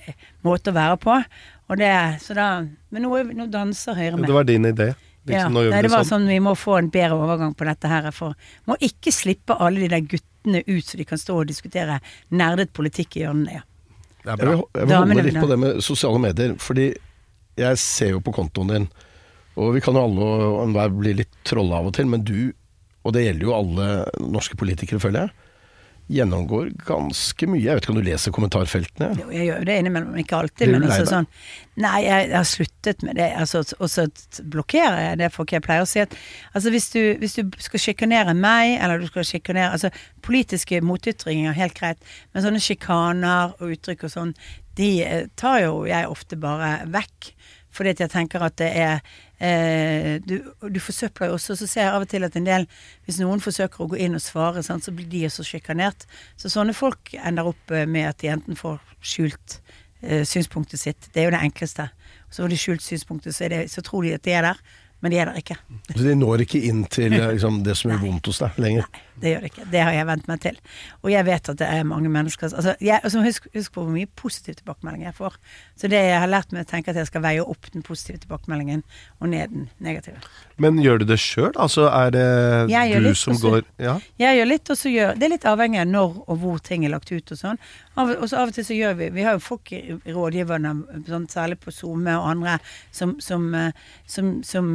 måte 0.47 0.73
å 0.73 0.77
være 0.77 0.99
på. 1.03 1.19
Og 1.67 1.81
det, 1.81 1.91
så 2.23 2.37
da, 2.37 2.49
men 2.95 3.07
nå, 3.07 3.13
nå 3.35 3.49
danser 3.51 3.99
Høyre 3.99 4.21
med. 4.21 4.29
Det 4.29 4.37
var 4.37 4.49
din 4.49 4.69
idé. 4.69 4.93
Ja, 4.93 5.03
Liksom, 5.27 5.57
nå 5.57 5.63
gjør 5.65 5.73
nei, 5.75 5.79
det 5.83 5.91
var 5.91 6.05
sånn. 6.07 6.23
sånn 6.23 6.31
vi 6.31 6.39
må 6.39 6.53
få 6.55 6.77
en 6.79 6.91
bedre 6.95 7.17
overgang 7.19 7.55
på 7.59 7.67
dette 7.67 7.91
her. 7.91 8.05
For 8.15 8.37
må 8.71 8.77
ikke 8.79 9.11
slippe 9.15 9.57
alle 9.59 9.83
de 9.83 9.89
der 9.97 10.05
guttene 10.07 10.61
ut, 10.69 10.85
så 10.87 11.01
de 11.01 11.07
kan 11.09 11.19
stå 11.19 11.41
og 11.41 11.49
diskutere 11.51 11.99
nerdet 12.31 12.71
politikk 12.77 13.19
i 13.19 13.25
hjørnene. 13.25 13.59
Ja. 13.59 13.65
Er 14.27 14.39
Jeg 14.39 14.39
vil, 14.39 14.63
jeg 14.75 14.87
vil 14.87 14.97
holde 14.97 15.25
litt 15.27 15.41
på 15.43 15.51
det 15.51 15.59
med 15.63 15.83
sosiale 15.87 16.21
medier, 16.23 16.55
fordi 16.63 16.87
jeg 17.59 17.81
ser 17.83 18.15
jo 18.15 18.23
på 18.23 18.35
kontoen 18.35 18.71
din, 18.71 18.87
og 19.57 19.75
vi 19.75 19.83
kan 19.83 19.97
jo 19.97 20.05
alle 20.07 20.31
og 20.47 20.57
enhver 20.67 20.95
bli 20.95 21.17
litt 21.23 21.37
trolla 21.47 21.81
av 21.81 21.91
og 21.91 21.95
til, 21.97 22.09
men 22.11 22.25
du 22.27 22.53
og 23.07 23.15
det 23.15 23.23
gjelder 23.23 23.47
jo 23.47 23.55
alle 23.55 23.87
norske 24.35 24.59
politikere, 24.59 24.99
føler 25.03 25.27
jeg, 25.27 25.46
gjennomgår 26.13 26.71
ganske 26.87 27.49
mye. 27.51 27.63
Jeg 27.65 27.77
vet 27.77 27.85
ikke 27.85 27.93
om 27.93 27.99
du 27.99 28.07
leser 28.07 28.35
kommentarfeltene? 28.35 29.09
Jo, 29.19 29.27
jeg 29.35 29.49
gjør 29.49 29.65
det 29.67 29.79
innimellom, 29.81 30.19
ikke 30.23 30.39
alltid. 30.39 30.73
Men 30.73 30.87
altså 30.87 31.07
sånn 31.11 31.31
Nei, 31.77 32.07
jeg, 32.07 32.29
jeg 32.31 32.37
har 32.39 32.47
sluttet 32.49 33.03
med 33.05 33.19
det. 33.19 33.27
Altså, 33.37 33.61
og 33.77 33.91
så 33.93 34.07
blokkerer 34.55 35.03
jeg 35.11 35.19
det 35.21 35.33
folk. 35.35 35.53
Jeg 35.53 35.65
pleier 35.67 35.85
å 35.85 35.89
si 35.91 36.01
at 36.01 36.15
altså, 36.55 36.73
hvis, 36.73 36.87
du, 36.95 37.01
hvis 37.21 37.37
du 37.37 37.59
skal 37.61 37.83
sjikanere 37.83 38.37
meg, 38.39 38.79
eller 38.79 39.03
du 39.03 39.11
skal 39.11 39.27
sjikanere 39.29 39.75
Altså, 39.77 39.91
politiske 40.25 40.81
motytringer 40.81 41.51
er 41.51 41.59
helt 41.59 41.77
greit, 41.77 42.15
men 42.33 42.47
sånne 42.47 42.63
sjikaner 42.65 43.53
og 43.59 43.75
uttrykk 43.77 44.07
og 44.07 44.15
sånn, 44.15 44.33
de 44.79 44.91
eh, 45.05 45.29
tar 45.37 45.61
jo 45.67 45.85
jeg 45.89 46.09
ofte 46.09 46.39
bare 46.41 46.79
vekk. 46.93 47.33
Fordi 47.77 47.93
at 47.93 48.07
jeg 48.07 48.13
tenker 48.15 48.45
at 48.47 48.57
det 48.57 48.71
er 48.73 49.03
eh, 49.39 50.17
du, 50.25 50.39
du 50.71 50.81
forsøpler 50.81 51.31
jo 51.31 51.37
også. 51.39 51.57
Så 51.59 51.69
ser 51.71 51.87
jeg 51.87 51.95
av 51.95 52.05
og 52.07 52.11
til 52.11 52.27
at 52.27 52.37
en 52.39 52.47
del 52.47 52.67
Hvis 53.07 53.21
noen 53.23 53.43
forsøker 53.43 53.85
å 53.85 53.91
gå 53.93 54.01
inn 54.03 54.19
og 54.19 54.25
svare, 54.25 54.63
sant, 54.67 54.85
så 54.87 54.95
blir 54.95 55.09
de 55.13 55.27
også 55.29 55.47
sjikanert. 55.47 56.07
Så 56.41 56.51
sånne 56.53 56.75
folk 56.77 57.15
ender 57.23 57.53
opp 57.53 57.75
eh, 57.75 57.87
med 57.89 58.11
at 58.11 58.23
de 58.23 58.33
enten 58.35 58.59
får 58.59 58.81
skjult 59.01 59.61
eh, 60.03 60.25
synspunktet 60.27 60.83
sitt. 60.83 61.11
Det 61.13 61.23
er 61.23 61.31
jo 61.31 61.37
det 61.37 61.45
enkleste. 61.45 61.89
Så 62.31 62.43
får 62.43 62.53
de 62.53 62.61
skjult 62.61 62.85
synspunktet, 62.85 63.37
så, 63.37 63.49
det, 63.53 63.67
så 63.73 63.85
tror 63.87 64.07
de 64.07 64.17
at 64.17 64.25
de 64.27 64.35
er 64.35 64.49
der, 64.49 64.63
men 65.01 65.13
de 65.13 65.21
er 65.23 65.31
der 65.31 65.39
ikke. 65.41 65.57
Så 65.93 66.03
de 66.03 66.17
når 66.19 66.47
ikke 66.47 66.63
inn 66.69 66.85
til 66.91 67.15
eh, 67.15 67.33
liksom, 67.37 67.63
det 67.67 67.77
som 67.79 67.93
gjør 67.93 68.03
vondt 68.03 68.33
hos 68.33 68.43
deg 68.43 68.59
lenger. 68.63 68.89
Nei, 68.91 69.06
det 69.21 69.33
gjør 69.33 69.45
det 69.45 69.51
ikke. 69.53 69.67
Det 69.73 69.83
har 69.83 69.95
jeg 69.97 70.07
vent 70.11 70.27
meg 70.29 70.41
til. 70.45 70.59
Og 71.03 71.11
jeg 71.13 71.27
vet 71.27 71.51
at 71.53 71.61
det 71.61 71.69
er 71.73 71.87
mange 71.89 72.11
mennesker 72.13 72.51
altså, 72.51 72.75
jeg, 72.81 73.01
altså, 73.03 73.23
husk, 73.25 73.47
husk 73.55 73.73
på 73.73 73.85
hvor 73.85 73.95
mye 73.95 74.09
positiv 74.19 74.59
tilbakemelding 74.59 75.07
jeg 75.07 75.17
får. 75.17 75.39
Så 75.77 75.89
det 75.93 76.03
jeg 76.05 76.21
har 76.21 76.31
lært 76.31 76.53
meg 76.53 76.67
å 76.67 76.71
tenke 76.71 76.93
at 76.93 77.01
jeg 77.01 77.09
skal 77.09 77.25
veie 77.25 77.45
opp 77.45 77.71
den 77.73 77.85
positive 77.87 78.21
tilbakemeldingen 78.25 78.85
og 79.21 79.31
ned 79.33 79.55
den 79.55 79.69
negative. 79.83 80.21
Men 80.61 80.81
gjør 80.83 81.03
du 81.03 81.07
det 81.09 81.19
sjøl? 81.23 81.53
Altså, 81.55 81.89
er 81.89 82.13
det 82.15 82.27
Jeg 82.73 82.93
du 82.97 83.09
litt, 83.09 83.21
som 83.21 83.35
også, 83.35 83.51
går 83.51 83.65
Ja? 83.83 83.97
Jeg 84.21 84.41
gjør 84.41 84.51
litt, 84.53 84.71
og 84.71 84.81
så 84.81 84.93
gjør 84.93 85.17
Det 85.17 85.27
er 85.27 85.33
litt 85.35 85.49
avhengig 85.49 85.81
av 85.83 85.91
når 85.91 86.17
og 86.27 86.39
hvor 86.43 86.63
ting 86.65 86.85
er 86.87 86.93
lagt 86.93 87.13
ut 87.13 87.33
og 87.33 87.41
sånn. 87.41 87.61
Av, 87.97 88.11
og 88.13 88.27
så 88.29 88.43
av 88.43 88.51
og 88.51 88.57
til 88.57 88.67
så 88.67 88.77
gjør 88.77 88.97
vi 88.99 89.09
Vi 89.17 89.25
har 89.25 89.37
jo 89.37 89.45
folk 89.45 89.73
i 89.73 89.81
rådgiverne, 90.13 90.73
sånn, 91.09 91.29
særlig 91.33 91.61
på 91.63 91.73
SoMe 91.73 92.17
og 92.19 92.29
andre, 92.35 92.59
som, 92.93 93.17
som, 93.25 93.49
eh, 93.57 93.73
som, 94.05 94.33
som 94.45 94.67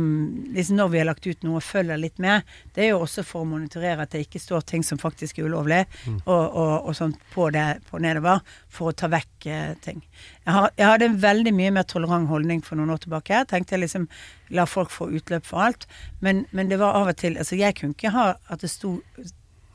liksom 0.54 0.80
Når 0.80 0.92
vi 0.94 1.02
har 1.02 1.10
lagt 1.10 1.28
ut 1.28 1.44
noe, 1.46 1.62
følger 1.62 2.00
litt 2.00 2.22
med. 2.22 2.48
Det 2.74 2.86
er 2.86 2.94
jo 2.94 3.02
også 3.06 3.26
for 3.28 3.44
å 3.44 3.50
monitorere 3.50 4.06
at 4.06 4.14
det 4.14 4.24
ikke 4.26 4.31
står 4.40 4.62
ting 4.70 4.84
som 4.84 5.00
faktisk 5.02 5.40
er 5.40 5.50
ulovlig, 5.50 5.82
og, 6.24 6.44
og, 6.46 6.74
og 6.88 6.96
sånn 6.96 7.16
på 7.34 7.50
det 7.52 7.66
på 7.90 8.00
nedover, 8.00 8.40
for 8.72 8.92
å 8.92 8.96
ta 8.96 9.10
vekk 9.12 9.48
eh, 9.52 9.74
ting. 9.84 10.00
Jeg, 10.46 10.54
har, 10.56 10.70
jeg 10.78 10.88
hadde 10.88 11.10
en 11.10 11.20
veldig 11.26 11.54
mye 11.58 11.74
mer 11.76 11.88
tolerant 11.90 12.30
holdning 12.32 12.64
for 12.64 12.80
noen 12.80 12.94
år 12.96 13.04
tilbake. 13.04 13.34
Jeg 13.34 13.50
tenkte 13.52 13.76
jeg 13.76 13.86
liksom 13.86 14.08
la 14.56 14.68
folk 14.70 14.94
få 14.94 15.10
utløp 15.12 15.48
for 15.48 15.66
alt. 15.68 15.88
Men, 16.22 16.46
men 16.52 16.72
det 16.72 16.80
var 16.82 16.96
av 17.00 17.12
og 17.12 17.20
til 17.20 17.38
Altså, 17.42 17.58
jeg 17.60 17.76
kunne 17.78 17.96
ikke 17.96 18.14
ha 18.16 18.34
at 18.52 18.64
det 18.64 18.70
sto 18.72 18.98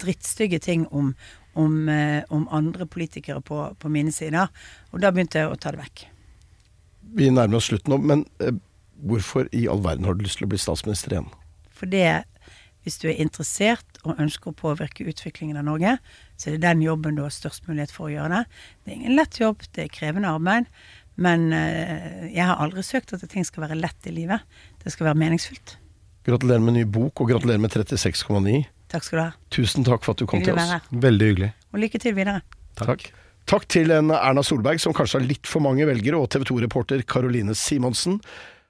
drittstygge 0.02 0.60
ting 0.62 0.86
om, 0.92 1.14
om, 1.56 1.88
eh, 1.88 2.22
om 2.28 2.48
andre 2.52 2.86
politikere 2.86 3.40
på, 3.40 3.62
på 3.78 3.88
mine 3.92 4.12
sider. 4.12 4.52
Og 4.92 5.00
da 5.02 5.12
begynte 5.12 5.40
jeg 5.40 5.50
å 5.50 5.58
ta 5.60 5.72
det 5.72 5.80
vekk. 5.80 6.06
Vi 7.16 7.30
nærmer 7.30 7.60
oss 7.60 7.70
slutten 7.70 7.94
nå, 7.94 8.00
men 8.02 8.24
eh, 8.42 8.54
hvorfor 9.08 9.48
i 9.56 9.66
all 9.70 9.82
verden 9.84 10.04
har 10.08 10.16
du 10.16 10.24
lyst 10.26 10.40
til 10.40 10.48
å 10.48 10.52
bli 10.52 10.60
statsminister 10.60 11.14
igjen? 11.14 11.30
For 11.76 11.90
det, 11.90 12.24
hvis 12.84 12.98
du 13.02 13.08
er 13.10 13.20
interessert 13.22 13.95
og 14.06 14.20
ønsker 14.22 14.52
å 14.52 14.56
påvirke 14.56 15.06
utviklingen 15.10 15.58
av 15.60 15.66
Norge, 15.68 15.96
så 16.38 16.48
er 16.50 16.56
det 16.56 16.64
den 16.66 16.84
jobben 16.84 17.18
du 17.18 17.24
har 17.24 17.34
størst 17.34 17.66
mulighet 17.68 17.92
for 17.94 18.08
å 18.08 18.12
gjøre 18.14 18.38
det. 18.38 18.60
Det 18.84 18.92
er 18.92 19.00
ingen 19.00 19.16
lett 19.18 19.40
jobb, 19.40 19.66
det 19.76 19.86
er 19.86 19.92
krevende 19.92 20.30
arbeid. 20.32 20.70
Men 21.16 21.48
eh, 21.56 22.26
jeg 22.34 22.44
har 22.44 22.60
aldri 22.60 22.84
søkt 22.84 23.14
at 23.16 23.24
ting 23.32 23.44
skal 23.48 23.64
være 23.66 23.78
lett 23.80 24.08
i 24.08 24.12
livet. 24.12 24.44
Det 24.82 24.92
skal 24.92 25.08
være 25.10 25.20
meningsfylt. 25.22 25.76
Gratulerer 26.26 26.64
med 26.64 26.76
ny 26.76 26.82
bok, 26.84 27.22
og 27.22 27.30
gratulerer 27.30 27.62
med 27.62 27.72
36,9. 27.72 28.64
Takk 28.92 29.06
skal 29.06 29.18
du 29.18 29.22
ha. 29.24 29.30
Tusen 29.54 29.86
takk 29.86 30.04
for 30.04 30.14
at 30.14 30.20
du 30.20 30.26
kom 30.28 30.42
Hyggelig 30.42 30.54
til 30.54 30.62
oss. 30.62 30.74
være. 30.74 31.00
Veldig 31.06 31.30
hyggelig. 31.30 31.52
Og 31.72 31.80
lykke 31.82 32.00
til 32.02 32.14
videre. 32.18 32.42
Takk. 32.78 33.08
Takk 33.46 33.64
til 33.70 33.92
en 33.94 34.10
Erna 34.10 34.42
Solberg 34.42 34.80
som 34.82 34.94
kanskje 34.94 35.20
har 35.20 35.26
litt 35.26 35.46
for 35.46 35.62
mange 35.62 35.86
velgere, 35.86 36.18
og 36.18 36.28
TV 36.34 36.42
2-reporter 36.50 37.02
Caroline 37.06 37.54
Simonsen. 37.54 38.18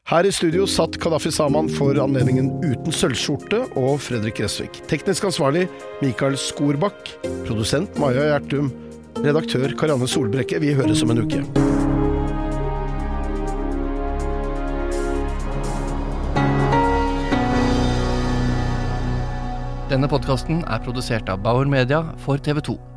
Her 0.06 0.22
i 0.22 0.30
studio 0.30 0.68
satt 0.70 1.00
Kadafi 1.02 1.32
Saman 1.34 1.66
for 1.66 1.98
anledningen 1.98 2.52
uten 2.62 2.94
sølvskjorte 2.94 3.58
og 3.74 3.96
Fredrik 4.04 4.36
Gressvik. 4.38 4.78
Teknisk 4.86 5.26
ansvarlig 5.26 5.64
Mikael 5.98 6.38
Skorbakk. 6.38 7.10
Produsent 7.48 7.98
Maja 7.98 8.28
Gjertum. 8.28 8.70
Redaktør 9.18 9.74
Karianne 9.74 10.06
Solbrekke. 10.06 10.62
Vi 10.62 10.76
høres 10.78 11.02
om 11.02 11.10
en 11.10 11.24
uke. 11.26 11.42
Denne 19.90 20.06
podkasten 20.06 20.62
er 20.70 20.86
produsert 20.86 21.34
av 21.34 21.42
Bauer 21.42 21.66
Media 21.66 22.04
for 22.22 22.38
TV 22.38 22.62
2. 22.70 22.95